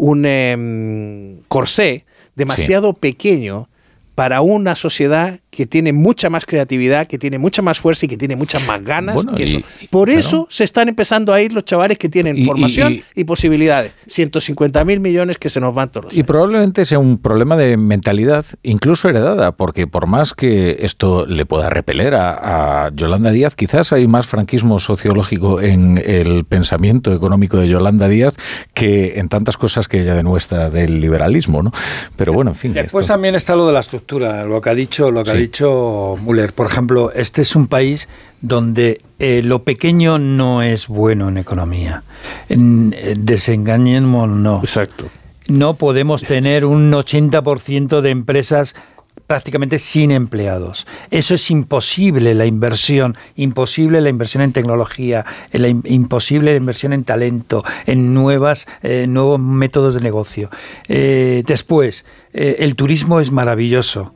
un 0.03 0.25
em, 0.25 1.39
corsé 1.47 2.03
demasiado 2.35 2.91
pequeño 2.91 3.69
para 4.15 4.41
una 4.41 4.75
sociedad 4.75 5.39
que 5.55 5.67
tiene 5.67 5.93
mucha 5.93 6.29
más 6.31 6.45
creatividad, 6.45 7.05
que 7.05 7.19
tiene 7.19 7.37
mucha 7.37 7.61
más 7.61 7.79
fuerza 7.79 8.05
y 8.05 8.09
que 8.09 8.17
tiene 8.17 8.35
muchas 8.35 8.65
más 8.65 8.83
ganas 8.83 9.15
Bueno, 9.15 9.35
que 9.35 9.43
y- 9.45 9.55
eso. 9.57 9.65
Por 9.91 10.09
eso 10.09 10.47
se 10.49 10.63
están 10.63 10.89
empezando 10.89 11.31
a 11.33 11.41
ir 11.41 11.53
los 11.53 11.63
chavales 11.63 11.97
que 11.99 12.09
tienen 12.09 12.37
Y- 12.37 12.45
formación 12.45 12.93
y- 12.93 13.03
y, 13.15 13.23
posibilidades. 13.23 13.93
150 14.07 14.83
mil 14.83 14.99
millones 14.99 15.37
que 15.37 15.49
se 15.49 15.59
nos 15.59 15.75
van 15.75 15.91
todos 15.91 16.05
los 16.05 16.17
Y 16.17 16.23
probablemente 16.23 16.85
sea 16.85 16.97
un 16.97 17.17
problema 17.19 17.55
de 17.55 17.77
mentalidad, 17.77 18.45
incluso 18.63 19.09
heredada, 19.09 19.51
porque 19.51 19.85
por 19.85 20.07
más 20.07 20.33
que 20.33 20.77
esto 20.79 21.27
le 21.27 21.45
pueda 21.45 21.69
repeler 21.69 22.15
a, 22.15 22.85
a 22.85 22.89
Yolanda 22.95 23.29
Díaz, 23.31 23.55
quizás 23.55 23.93
hay 23.93 24.07
más 24.07 24.25
franquismo 24.25 24.79
sociológico 24.79 25.61
en 25.61 26.01
el 26.03 26.45
pensamiento 26.45 27.13
económico 27.13 27.57
de 27.57 27.67
Yolanda 27.67 28.07
Díaz 28.07 28.33
que 28.73 29.19
en 29.19 29.29
tantas 29.29 29.57
cosas 29.57 29.87
que 29.87 30.01
ella 30.01 30.15
demuestra 30.15 30.69
del 30.71 30.99
liberalismo, 30.99 31.61
¿no? 31.61 31.71
Pero 32.15 32.33
bueno, 32.33 32.51
en 32.51 32.55
fin. 32.55 32.73
Después 32.73 33.03
esto- 33.03 33.13
también 33.13 33.35
está 33.35 33.55
lo 33.55 33.67
de 33.67 33.73
la 33.73 33.81
estructura, 33.81 34.45
lo 34.45 34.59
que 34.61 34.69
ha 34.71 34.75
dicho, 34.75 35.11
lo 35.11 35.23
que 35.23 35.29
ha 35.29 35.33
Sí. 35.33 35.39
Dicho 35.43 36.17
Müller. 36.21 36.53
Por 36.53 36.67
ejemplo, 36.67 37.11
este 37.13 37.41
es 37.41 37.55
un 37.55 37.67
país 37.67 38.09
donde 38.41 39.01
eh, 39.19 39.41
lo 39.43 39.63
pequeño 39.63 40.19
no 40.19 40.61
es 40.61 40.87
bueno 40.87 41.29
en 41.29 41.37
economía. 41.37 42.03
Eh, 42.49 43.15
desengañémonos. 43.17 44.37
no. 44.37 44.59
Exacto. 44.59 45.09
No 45.47 45.73
podemos 45.73 46.23
tener 46.23 46.63
un 46.63 46.91
80% 46.91 48.01
de 48.01 48.09
empresas 48.09 48.75
prácticamente 49.27 49.79
sin 49.79 50.11
empleados. 50.11 50.85
Eso 51.11 51.35
es 51.35 51.49
imposible 51.51 52.33
la 52.33 52.45
inversión, 52.45 53.17
imposible 53.35 54.01
la 54.01 54.09
inversión 54.09 54.43
en 54.43 54.53
tecnología, 54.53 55.25
eh, 55.51 55.59
la 55.59 55.67
imposible 55.67 56.51
la 56.51 56.57
inversión 56.57 56.93
en 56.93 57.03
talento, 57.03 57.63
en 57.85 58.13
nuevas, 58.13 58.67
eh, 58.81 59.05
nuevos 59.07 59.39
métodos 59.39 59.95
de 59.95 60.01
negocio. 60.01 60.49
Eh, 60.87 61.43
después, 61.45 62.05
eh, 62.33 62.57
el 62.59 62.75
turismo 62.75 63.19
es 63.19 63.31
maravilloso, 63.31 64.13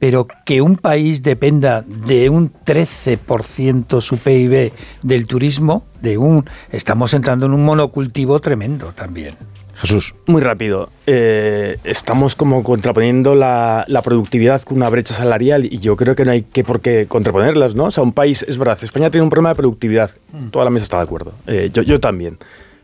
pero 0.00 0.26
que 0.44 0.62
un 0.62 0.76
país 0.76 1.22
dependa 1.22 1.82
de 1.82 2.28
un 2.28 2.50
13% 2.50 4.00
su 4.00 4.18
PIB 4.18 4.72
del 5.02 5.26
turismo, 5.26 5.84
de 6.00 6.18
un 6.18 6.48
estamos 6.72 7.14
entrando 7.14 7.46
en 7.46 7.52
un 7.52 7.64
monocultivo 7.64 8.40
tremendo 8.40 8.92
también. 8.96 9.36
Jesús. 9.76 10.14
Muy 10.26 10.42
rápido. 10.42 10.90
Eh, 11.06 11.78
estamos 11.84 12.36
como 12.36 12.62
contraponiendo 12.62 13.34
la, 13.34 13.84
la 13.88 14.02
productividad 14.02 14.60
con 14.62 14.76
una 14.76 14.90
brecha 14.90 15.14
salarial 15.14 15.64
y 15.64 15.78
yo 15.78 15.96
creo 15.96 16.14
que 16.14 16.24
no 16.24 16.32
hay 16.32 16.42
que 16.42 16.64
por 16.64 16.80
qué 16.80 17.06
contraponerlas, 17.08 17.74
¿no? 17.74 17.84
O 17.84 17.90
sea, 17.90 18.02
un 18.02 18.12
país, 18.12 18.44
es 18.46 18.58
verdad, 18.58 18.78
España 18.82 19.10
tiene 19.10 19.24
un 19.24 19.30
problema 19.30 19.50
de 19.50 19.54
productividad. 19.54 20.10
Toda 20.50 20.66
la 20.66 20.70
mesa 20.70 20.84
está 20.84 20.98
de 20.98 21.04
acuerdo. 21.04 21.32
Eh, 21.46 21.70
yo, 21.72 21.82
yo 21.82 21.98
también. 21.98 22.36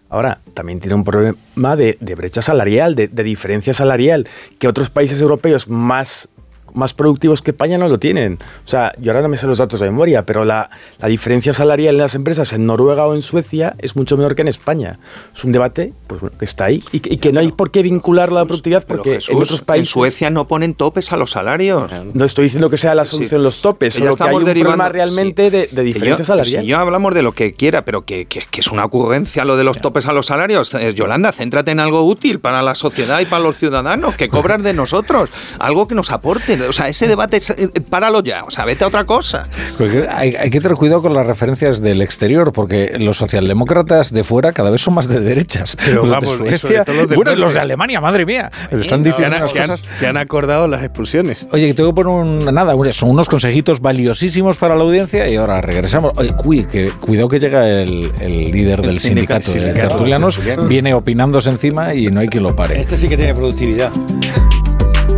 Ahora, 0.09 0.41
también 0.55 0.81
tiene 0.81 0.95
un 0.95 1.05
problema 1.05 1.77
de, 1.77 1.99
de 2.01 2.15
brecha 2.15 2.41
salarial, 2.41 2.95
de, 2.95 3.09
de 3.09 3.23
diferencia 3.23 3.75
salarial, 3.75 4.27
que 4.59 4.69
otros 4.69 4.89
países 4.89 5.21
europeos 5.21 5.69
más 5.69 6.29
más 6.77 6.95
productivos 6.95 7.43
que 7.43 7.51
España 7.51 7.79
no 7.79 7.89
lo 7.89 7.99
tienen. 7.99 8.39
O 8.65 8.69
sea, 8.69 8.93
yo 8.99 9.11
ahora 9.11 9.23
no 9.23 9.29
me 9.29 9.37
sé 9.37 9.47
los 9.47 9.59
datos 9.59 9.81
de 9.81 9.87
memoria, 9.87 10.25
pero 10.25 10.45
la, 10.45 10.71
la 10.99 11.09
diferencia 11.09 11.53
salarial 11.53 11.95
en 11.95 12.01
las 12.03 12.15
empresas 12.15 12.53
en 12.53 12.67
Noruega 12.67 13.07
o 13.07 13.15
en 13.15 13.23
Suecia 13.23 13.75
es 13.79 13.97
mucho 13.97 14.17
menor 14.17 14.35
que 14.35 14.43
en 14.43 14.49
España. 14.49 14.99
Es 15.35 15.43
un 15.45 15.53
debate 15.53 15.93
pues, 16.07 16.21
bueno, 16.21 16.37
que 16.39 16.45
está 16.45 16.67
ahí 16.67 16.83
y 16.93 17.01
que, 17.01 17.15
y 17.15 17.17
que 17.19 17.33
no 17.33 17.41
hay 17.41 17.51
por 17.53 17.71
qué 17.71 17.83
vincularlo 17.83 18.37
a 18.39 18.43
la 18.43 18.47
productividad 18.47 18.85
porque 18.87 19.15
Jesús, 19.15 19.31
en 19.31 19.43
otros 19.43 19.61
países... 19.63 19.89
Suecia 19.91 20.31
no 20.31 20.47
ponen 20.47 20.75
topes 20.75 21.13
a 21.13 21.17
los 21.17 21.31
salarios. 21.33 21.91
No 22.15 22.25
estoy 22.25 22.45
diciendo 22.45 22.71
que 22.71 22.77
sea 22.77 22.95
la 22.95 23.05
solución 23.05 23.43
los 23.43 23.61
topes, 23.63 23.95
solo 23.95 24.15
que 24.15 24.23
hay 24.25 24.35
un 24.35 24.45
problema 24.45 24.89
realmente 24.89 25.45
sí. 25.47 25.51
de, 25.51 25.69
de 25.73 25.83
diferencia 25.83 26.19
yo- 26.19 26.25
salarial. 26.25 26.63
Si 26.63 26.69
yo 26.69 26.79
hablamos 26.79 27.15
de 27.15 27.23
lo 27.23 27.33
que 27.33 27.55
quiera, 27.55 27.85
pero 27.85 28.03
que, 28.03 28.27
que- 28.27 28.41
que 28.51 28.61
es 28.61 28.71
una 28.71 28.85
ocurrencia 28.85 29.45
lo 29.45 29.57
de 29.57 29.65
los 29.65 29.79
topes 29.81 30.07
a 30.07 30.13
los 30.13 30.27
salarios. 30.27 30.73
Eh, 30.75 30.93
Yolanda, 30.95 31.33
céntrate 31.33 31.71
en 31.71 31.81
algo 31.81 32.03
útil 32.05 32.41
para 32.41 32.61
la 32.63 32.75
sociedad 32.75 33.21
y 33.21 33.25
para 33.27 33.43
los 33.43 33.57
ciudadanos, 33.57 34.15
que 34.17 34.29
cobran 34.29 34.63
de 34.63 34.73
nosotros, 34.75 35.31
algo 35.59 35.89
que 35.89 35.95
nos 35.95 36.11
aporte. 36.11 36.59
O 36.69 36.73
sea, 36.73 36.89
ese 36.89 37.07
debate, 37.09 37.39
eh, 37.57 37.69
páralo 37.89 38.23
ya, 38.23 38.43
o 38.45 38.51
sea, 38.51 38.65
vete 38.65 38.85
a 38.85 38.89
otra 38.89 39.05
cosa. 39.05 39.45
Porque 39.79 40.07
hay, 40.09 40.35
hay 40.35 40.51
que 40.51 40.61
tener 40.61 40.77
cuidado 40.77 41.03
con 41.03 41.15
las 41.15 41.27
referencias 41.27 41.81
del 41.81 42.03
exterior, 42.03 42.53
porque 42.53 42.97
los 42.99 43.17
socialdemócratas 43.17 44.13
de 44.13 44.25
fuera 44.25 44.53
cada 44.53 44.71
vez 44.71 44.81
son 44.81 44.95
más 44.95 45.09
de 45.09 45.21
derechas. 45.21 45.77
Pero 45.85 46.03
los 46.03 46.11
vamos, 46.11 46.31
de 46.33 46.37
sobre 46.39 46.59
Suecia, 46.59 46.85
todo 46.85 46.97
los 46.97 47.09
del 47.09 47.17
bueno, 47.17 47.35
los 47.37 47.53
de 47.55 47.61
Alemania, 47.61 48.01
madre 48.01 48.27
mía, 48.27 48.51
están 48.71 49.03
que, 49.03 49.11
diciendo 49.11 49.37
que 49.53 49.59
han- 49.61 49.69
cosas. 49.69 49.83
que 49.99 50.07
han 50.07 50.17
acordado 50.17 50.67
las 50.67 50.83
expulsiones. 50.83 51.47
Oye, 51.53 51.67
que 51.69 51.75
tengo 51.75 51.91
que 51.91 52.03
poner 52.03 52.13
un, 52.13 52.55
nada, 52.55 52.75
son 52.93 53.11
unos 53.11 53.29
consejitos 53.29 53.81
valiosísimos 53.81 54.57
para 54.59 54.75
la 54.77 54.83
audiencia 54.85 55.29
y 55.29 55.37
ahora 55.37 55.61
regresamos. 55.61 56.13
Oye, 56.17 56.35
que, 56.71 56.91
cuidado 57.01 57.29
que 57.29 57.39
llega 57.39 57.69
el, 57.69 58.11
el 58.21 58.51
líder 58.51 58.81
El 58.81 58.87
del 58.87 59.01
sindica- 59.01 59.41
sindicato, 59.41 59.53
de 59.53 59.61
sindicato 59.61 59.89
tertulianos, 59.89 60.35
tertuliano. 60.37 60.69
viene 60.69 60.95
opinándose 60.95 61.51
encima 61.51 61.95
y 61.95 62.07
no 62.09 62.21
hay 62.21 62.29
quien 62.29 62.43
lo 62.43 62.55
pare. 62.57 62.81
Este 62.81 62.97
sí 62.99 63.09
que 63.09 63.17
tiene 63.17 63.35
productividad. 63.35 63.91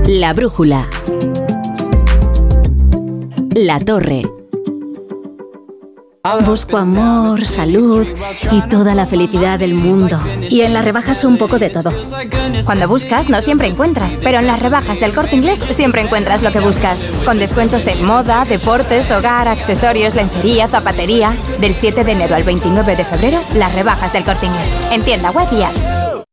La 0.07 0.32
brújula. 0.32 0.86
La 3.61 3.81
torre. 3.81 4.23
Busco 6.47 6.77
amor, 6.77 7.45
salud 7.45 8.07
y 8.53 8.63
toda 8.69 8.95
la 8.95 9.05
felicidad 9.05 9.59
del 9.59 9.75
mundo. 9.75 10.17
Y 10.49 10.61
en 10.61 10.75
las 10.75 10.85
rebajas 10.85 11.25
un 11.25 11.39
poco 11.39 11.59
de 11.59 11.69
todo. 11.69 11.91
Cuando 12.65 12.87
buscas, 12.87 13.29
no 13.29 13.43
siempre 13.43 13.67
encuentras, 13.67 14.15
pero 14.23 14.39
en 14.39 14.47
las 14.47 14.63
rebajas 14.63 15.01
del 15.01 15.13
corte 15.13 15.35
inglés 15.35 15.59
siempre 15.71 16.03
encuentras 16.03 16.41
lo 16.45 16.53
que 16.53 16.61
buscas. 16.61 17.01
Con 17.25 17.41
descuentos 17.41 17.85
en 17.89 18.05
moda, 18.05 18.45
deportes, 18.45 19.11
hogar, 19.11 19.49
accesorios, 19.49 20.15
lencería, 20.15 20.69
zapatería. 20.69 21.35
Del 21.61 21.75
7 21.75 22.05
de 22.05 22.13
enero 22.13 22.37
al 22.37 22.45
29 22.45 22.95
de 22.95 23.05
febrero, 23.05 23.41
las 23.55 23.75
rebajas 23.75 24.13
del 24.13 24.23
corte 24.23 24.47
inglés. 24.47 24.73
En 24.93 25.03
tienda 25.03 25.33
web 25.33 25.49
y 25.51 25.63
app. 25.65 26.25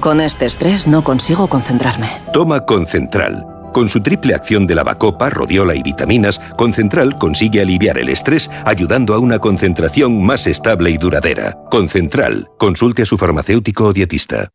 Con 0.00 0.22
este 0.22 0.46
estrés 0.46 0.86
no 0.86 1.04
consigo 1.04 1.48
concentrarme. 1.48 2.08
Toma 2.32 2.64
Concentral. 2.64 3.55
Con 3.76 3.90
su 3.90 4.00
triple 4.00 4.34
acción 4.34 4.66
de 4.66 4.74
lavacopa, 4.74 5.28
rodiola 5.28 5.74
y 5.74 5.82
vitaminas, 5.82 6.40
Concentral 6.56 7.18
consigue 7.18 7.60
aliviar 7.60 7.98
el 7.98 8.08
estrés 8.08 8.50
ayudando 8.64 9.12
a 9.12 9.18
una 9.18 9.38
concentración 9.38 10.24
más 10.24 10.46
estable 10.46 10.88
y 10.88 10.96
duradera. 10.96 11.58
Concentral. 11.70 12.48
Consulte 12.56 13.02
a 13.02 13.04
su 13.04 13.18
farmacéutico 13.18 13.84
o 13.84 13.92
dietista. 13.92 14.48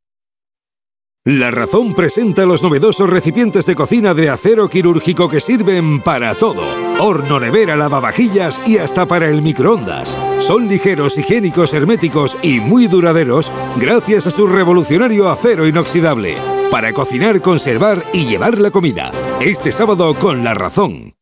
La 1.23 1.51
Razón 1.51 1.93
presenta 1.93 2.47
los 2.47 2.63
novedosos 2.63 3.07
recipientes 3.07 3.67
de 3.67 3.75
cocina 3.75 4.15
de 4.15 4.31
acero 4.31 4.67
quirúrgico 4.67 5.29
que 5.29 5.39
sirven 5.39 6.01
para 6.01 6.33
todo. 6.33 6.63
Horno, 6.99 7.39
nevera, 7.39 7.75
lavavajillas 7.75 8.59
y 8.65 8.79
hasta 8.79 9.05
para 9.05 9.27
el 9.27 9.43
microondas. 9.43 10.17
Son 10.39 10.67
ligeros, 10.67 11.15
higiénicos, 11.19 11.75
herméticos 11.75 12.39
y 12.41 12.59
muy 12.59 12.87
duraderos 12.87 13.51
gracias 13.77 14.25
a 14.25 14.31
su 14.31 14.47
revolucionario 14.47 15.29
acero 15.29 15.67
inoxidable. 15.67 16.60
Para 16.71 16.93
cocinar, 16.93 17.41
conservar 17.41 18.01
y 18.13 18.25
llevar 18.25 18.57
la 18.57 18.71
comida. 18.71 19.11
Este 19.41 19.73
sábado 19.73 20.15
con 20.17 20.45
La 20.45 20.53
Razón. 20.53 21.15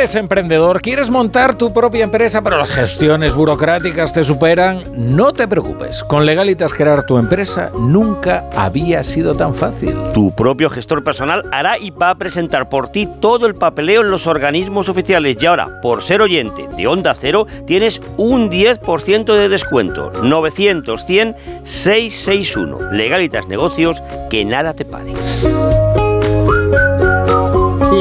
Eres 0.01 0.15
emprendedor, 0.15 0.81
quieres 0.81 1.11
montar 1.11 1.53
tu 1.53 1.71
propia 1.71 2.03
empresa, 2.03 2.41
pero 2.41 2.57
las 2.57 2.71
gestiones 2.71 3.35
burocráticas 3.35 4.11
te 4.11 4.23
superan. 4.23 4.81
No 4.95 5.31
te 5.31 5.47
preocupes, 5.47 6.03
con 6.03 6.25
Legalitas 6.25 6.73
crear 6.73 7.03
tu 7.03 7.19
empresa 7.19 7.71
nunca 7.77 8.49
había 8.55 9.03
sido 9.03 9.35
tan 9.35 9.53
fácil. 9.53 9.95
Tu 10.11 10.33
propio 10.33 10.71
gestor 10.71 11.03
personal 11.03 11.43
hará 11.51 11.77
y 11.77 11.91
va 11.91 12.09
a 12.09 12.15
presentar 12.15 12.67
por 12.67 12.89
ti 12.89 13.07
todo 13.19 13.45
el 13.45 13.53
papeleo 13.53 14.01
en 14.01 14.09
los 14.09 14.25
organismos 14.25 14.89
oficiales. 14.89 15.37
Y 15.39 15.45
ahora, 15.45 15.79
por 15.83 16.01
ser 16.01 16.23
oyente 16.23 16.67
de 16.75 16.87
Onda 16.87 17.13
Cero, 17.13 17.45
tienes 17.67 18.01
un 18.17 18.49
10% 18.49 19.35
de 19.35 19.49
descuento. 19.49 20.11
900-100-661. 20.13 22.89
Legalitas 22.89 23.47
Negocios, 23.47 24.01
que 24.31 24.45
nada 24.45 24.73
te 24.73 24.83
pare. 24.83 25.13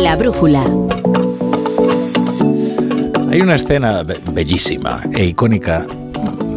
La 0.02 0.16
brújula. 0.16 0.64
Hay 3.30 3.40
una 3.40 3.54
escena 3.54 4.02
be- 4.02 4.20
bellísima 4.32 5.00
e 5.12 5.24
icónica 5.24 5.84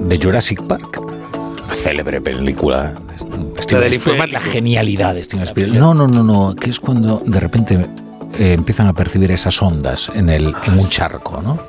de 0.08 0.20
Jurassic 0.22 0.62
Park, 0.64 1.02
la 1.68 1.74
célebre 1.76 2.20
película. 2.22 2.94
Steven 3.20 3.54
del 3.54 3.60
Spielberg, 3.60 3.94
informático. 3.94 4.34
La 4.34 4.40
genialidad 4.52 5.14
de 5.14 5.24
Steven 5.24 5.44
Spielberg. 5.46 5.80
No, 5.80 5.94
no, 5.94 6.08
no, 6.08 6.24
no, 6.24 6.56
que 6.56 6.70
es 6.72 6.80
cuando 6.80 7.22
de 7.26 7.40
repente 7.40 7.86
eh, 8.40 8.54
empiezan 8.54 8.88
a 8.88 8.94
percibir 8.94 9.32
esas 9.32 9.62
ondas 9.62 10.10
en, 10.16 10.30
el, 10.30 10.54
en 10.66 10.80
un 10.80 10.90
charco, 10.90 11.42
¿no? 11.42 11.60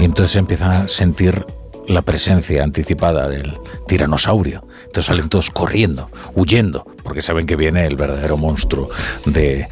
Y 0.00 0.04
entonces 0.04 0.36
empiezan 0.36 0.70
a 0.70 0.88
sentir 0.88 1.44
la 1.88 2.02
presencia 2.02 2.62
anticipada 2.62 3.28
del 3.28 3.52
tiranosaurio. 3.88 4.64
Entonces 4.88 5.04
salen 5.06 5.28
todos 5.28 5.50
corriendo, 5.50 6.10
huyendo, 6.34 6.84
porque 7.04 7.20
saben 7.22 7.46
que 7.46 7.56
viene 7.56 7.86
el 7.86 7.94
verdadero 7.96 8.36
monstruo 8.36 8.88
de... 9.26 9.68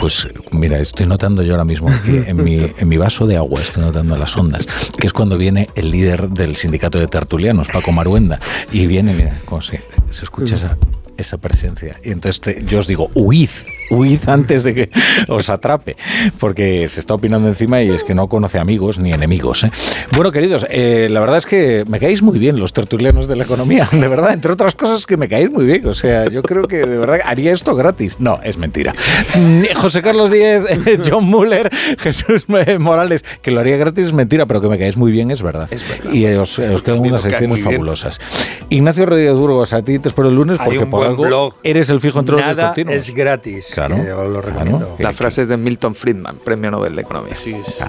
Pues 0.00 0.28
mira, 0.50 0.78
estoy 0.78 1.06
notando 1.06 1.42
yo 1.42 1.52
ahora 1.52 1.64
mismo 1.64 1.88
que 2.04 2.18
en 2.28 2.42
mi, 2.42 2.66
en 2.76 2.88
mi 2.88 2.96
vaso 2.96 3.26
de 3.26 3.36
agua, 3.36 3.60
estoy 3.60 3.84
notando 3.84 4.16
las 4.16 4.36
ondas, 4.36 4.66
que 4.98 5.06
es 5.06 5.12
cuando 5.12 5.38
viene 5.38 5.68
el 5.74 5.90
líder 5.90 6.28
del 6.28 6.56
sindicato 6.56 6.98
de 6.98 7.06
tertulianos, 7.06 7.68
Paco 7.68 7.92
Maruenda, 7.92 8.38
y 8.72 8.86
viene, 8.86 9.14
mira, 9.14 9.38
como 9.44 9.62
se, 9.62 9.80
se 10.10 10.24
escucha 10.24 10.56
esa, 10.56 10.76
esa 11.16 11.38
presencia. 11.38 11.96
Y 12.04 12.10
entonces 12.10 12.40
te- 12.40 12.64
yo 12.64 12.80
os 12.80 12.86
digo, 12.88 13.10
huid, 13.14 13.48
huid 13.90 14.20
antes 14.28 14.62
de 14.62 14.74
que 14.74 14.90
os 15.28 15.48
atrape, 15.50 15.96
porque 16.38 16.88
se 16.88 17.00
está 17.00 17.14
opinando 17.14 17.48
encima 17.48 17.82
y 17.82 17.90
es 17.90 18.04
que 18.04 18.14
no 18.14 18.28
conoce 18.28 18.58
amigos 18.58 18.98
ni 18.98 19.12
enemigos. 19.12 19.64
¿eh? 19.64 19.70
Bueno, 20.12 20.30
queridos, 20.32 20.66
eh, 20.70 21.08
la 21.10 21.20
verdad 21.20 21.38
es 21.38 21.46
que 21.46 21.84
me 21.88 21.98
caéis 21.98 22.22
muy 22.22 22.38
bien 22.38 22.58
los 22.58 22.72
tertulianos 22.72 23.28
de 23.28 23.36
la 23.36 23.44
economía, 23.44 23.88
de 23.92 24.08
verdad, 24.08 24.32
entre 24.32 24.52
otras 24.52 24.74
cosas 24.74 25.06
que 25.06 25.16
me 25.16 25.28
caéis 25.28 25.50
muy 25.50 25.64
bien, 25.64 25.86
o 25.86 25.94
sea, 25.94 26.28
yo 26.28 26.42
creo 26.42 26.66
que 26.66 26.78
de 26.78 26.98
verdad 26.98 27.20
haría 27.24 27.52
esto 27.52 27.74
gratis. 27.74 28.16
No, 28.20 28.38
es 28.42 28.58
mentira. 28.58 28.94
Mm, 29.34 29.64
José 29.76 30.02
Carlos 30.02 30.30
Díez, 30.30 30.64
eh, 30.68 30.98
John 31.08 31.24
Muller, 31.24 31.70
Jesús 31.98 32.46
eh, 32.66 32.78
Morales, 32.78 33.24
que 33.42 33.50
lo 33.50 33.60
haría 33.60 33.76
gratis 33.76 34.08
es 34.08 34.12
mentira, 34.12 34.46
pero 34.46 34.60
que 34.60 34.68
me 34.68 34.78
caéis 34.78 34.96
muy 34.96 35.12
bien 35.12 35.30
es 35.30 35.42
verdad. 35.42 35.68
Y 36.12 36.24
eh, 36.24 36.38
os, 36.38 36.58
os 36.58 36.82
quedan 36.82 37.00
unas 37.00 37.22
secciones 37.22 37.58
bien. 37.58 37.70
fabulosas. 37.70 38.20
Ignacio 38.68 39.06
Rodríguez 39.06 39.34
Burgos, 39.34 39.72
a 39.72 39.82
ti 39.82 39.98
te 39.98 40.08
espero 40.08 40.28
el 40.28 40.34
lunes 40.36 40.58
porque 40.62 40.86
por 40.86 41.06
algo 41.06 41.24
blog. 41.24 41.54
eres 41.62 41.88
el 41.90 42.00
fijo 42.00 42.20
entre 42.20 42.36
los 42.36 42.42
Nada 42.42 42.54
descontinuos. 42.54 42.96
es 42.96 43.14
gratis. 43.14 43.77
Claro, 43.86 44.02
que 44.04 44.12
os 44.12 44.30
lo 44.30 44.40
recomiendo. 44.40 44.78
claro. 44.78 44.96
La 44.98 45.12
frase 45.12 45.42
es 45.42 45.48
de 45.48 45.56
Milton 45.56 45.94
Friedman, 45.94 46.38
Premio 46.44 46.70
Nobel 46.70 46.96
de 46.96 47.02
Economía. 47.02 47.34
Así 47.34 47.54
es. 47.54 47.84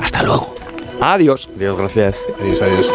Hasta 0.00 0.22
luego. 0.22 0.54
Adiós. 1.00 1.48
Dios, 1.56 1.76
gracias. 1.76 2.24
Adiós, 2.40 2.62
adiós. 2.62 2.92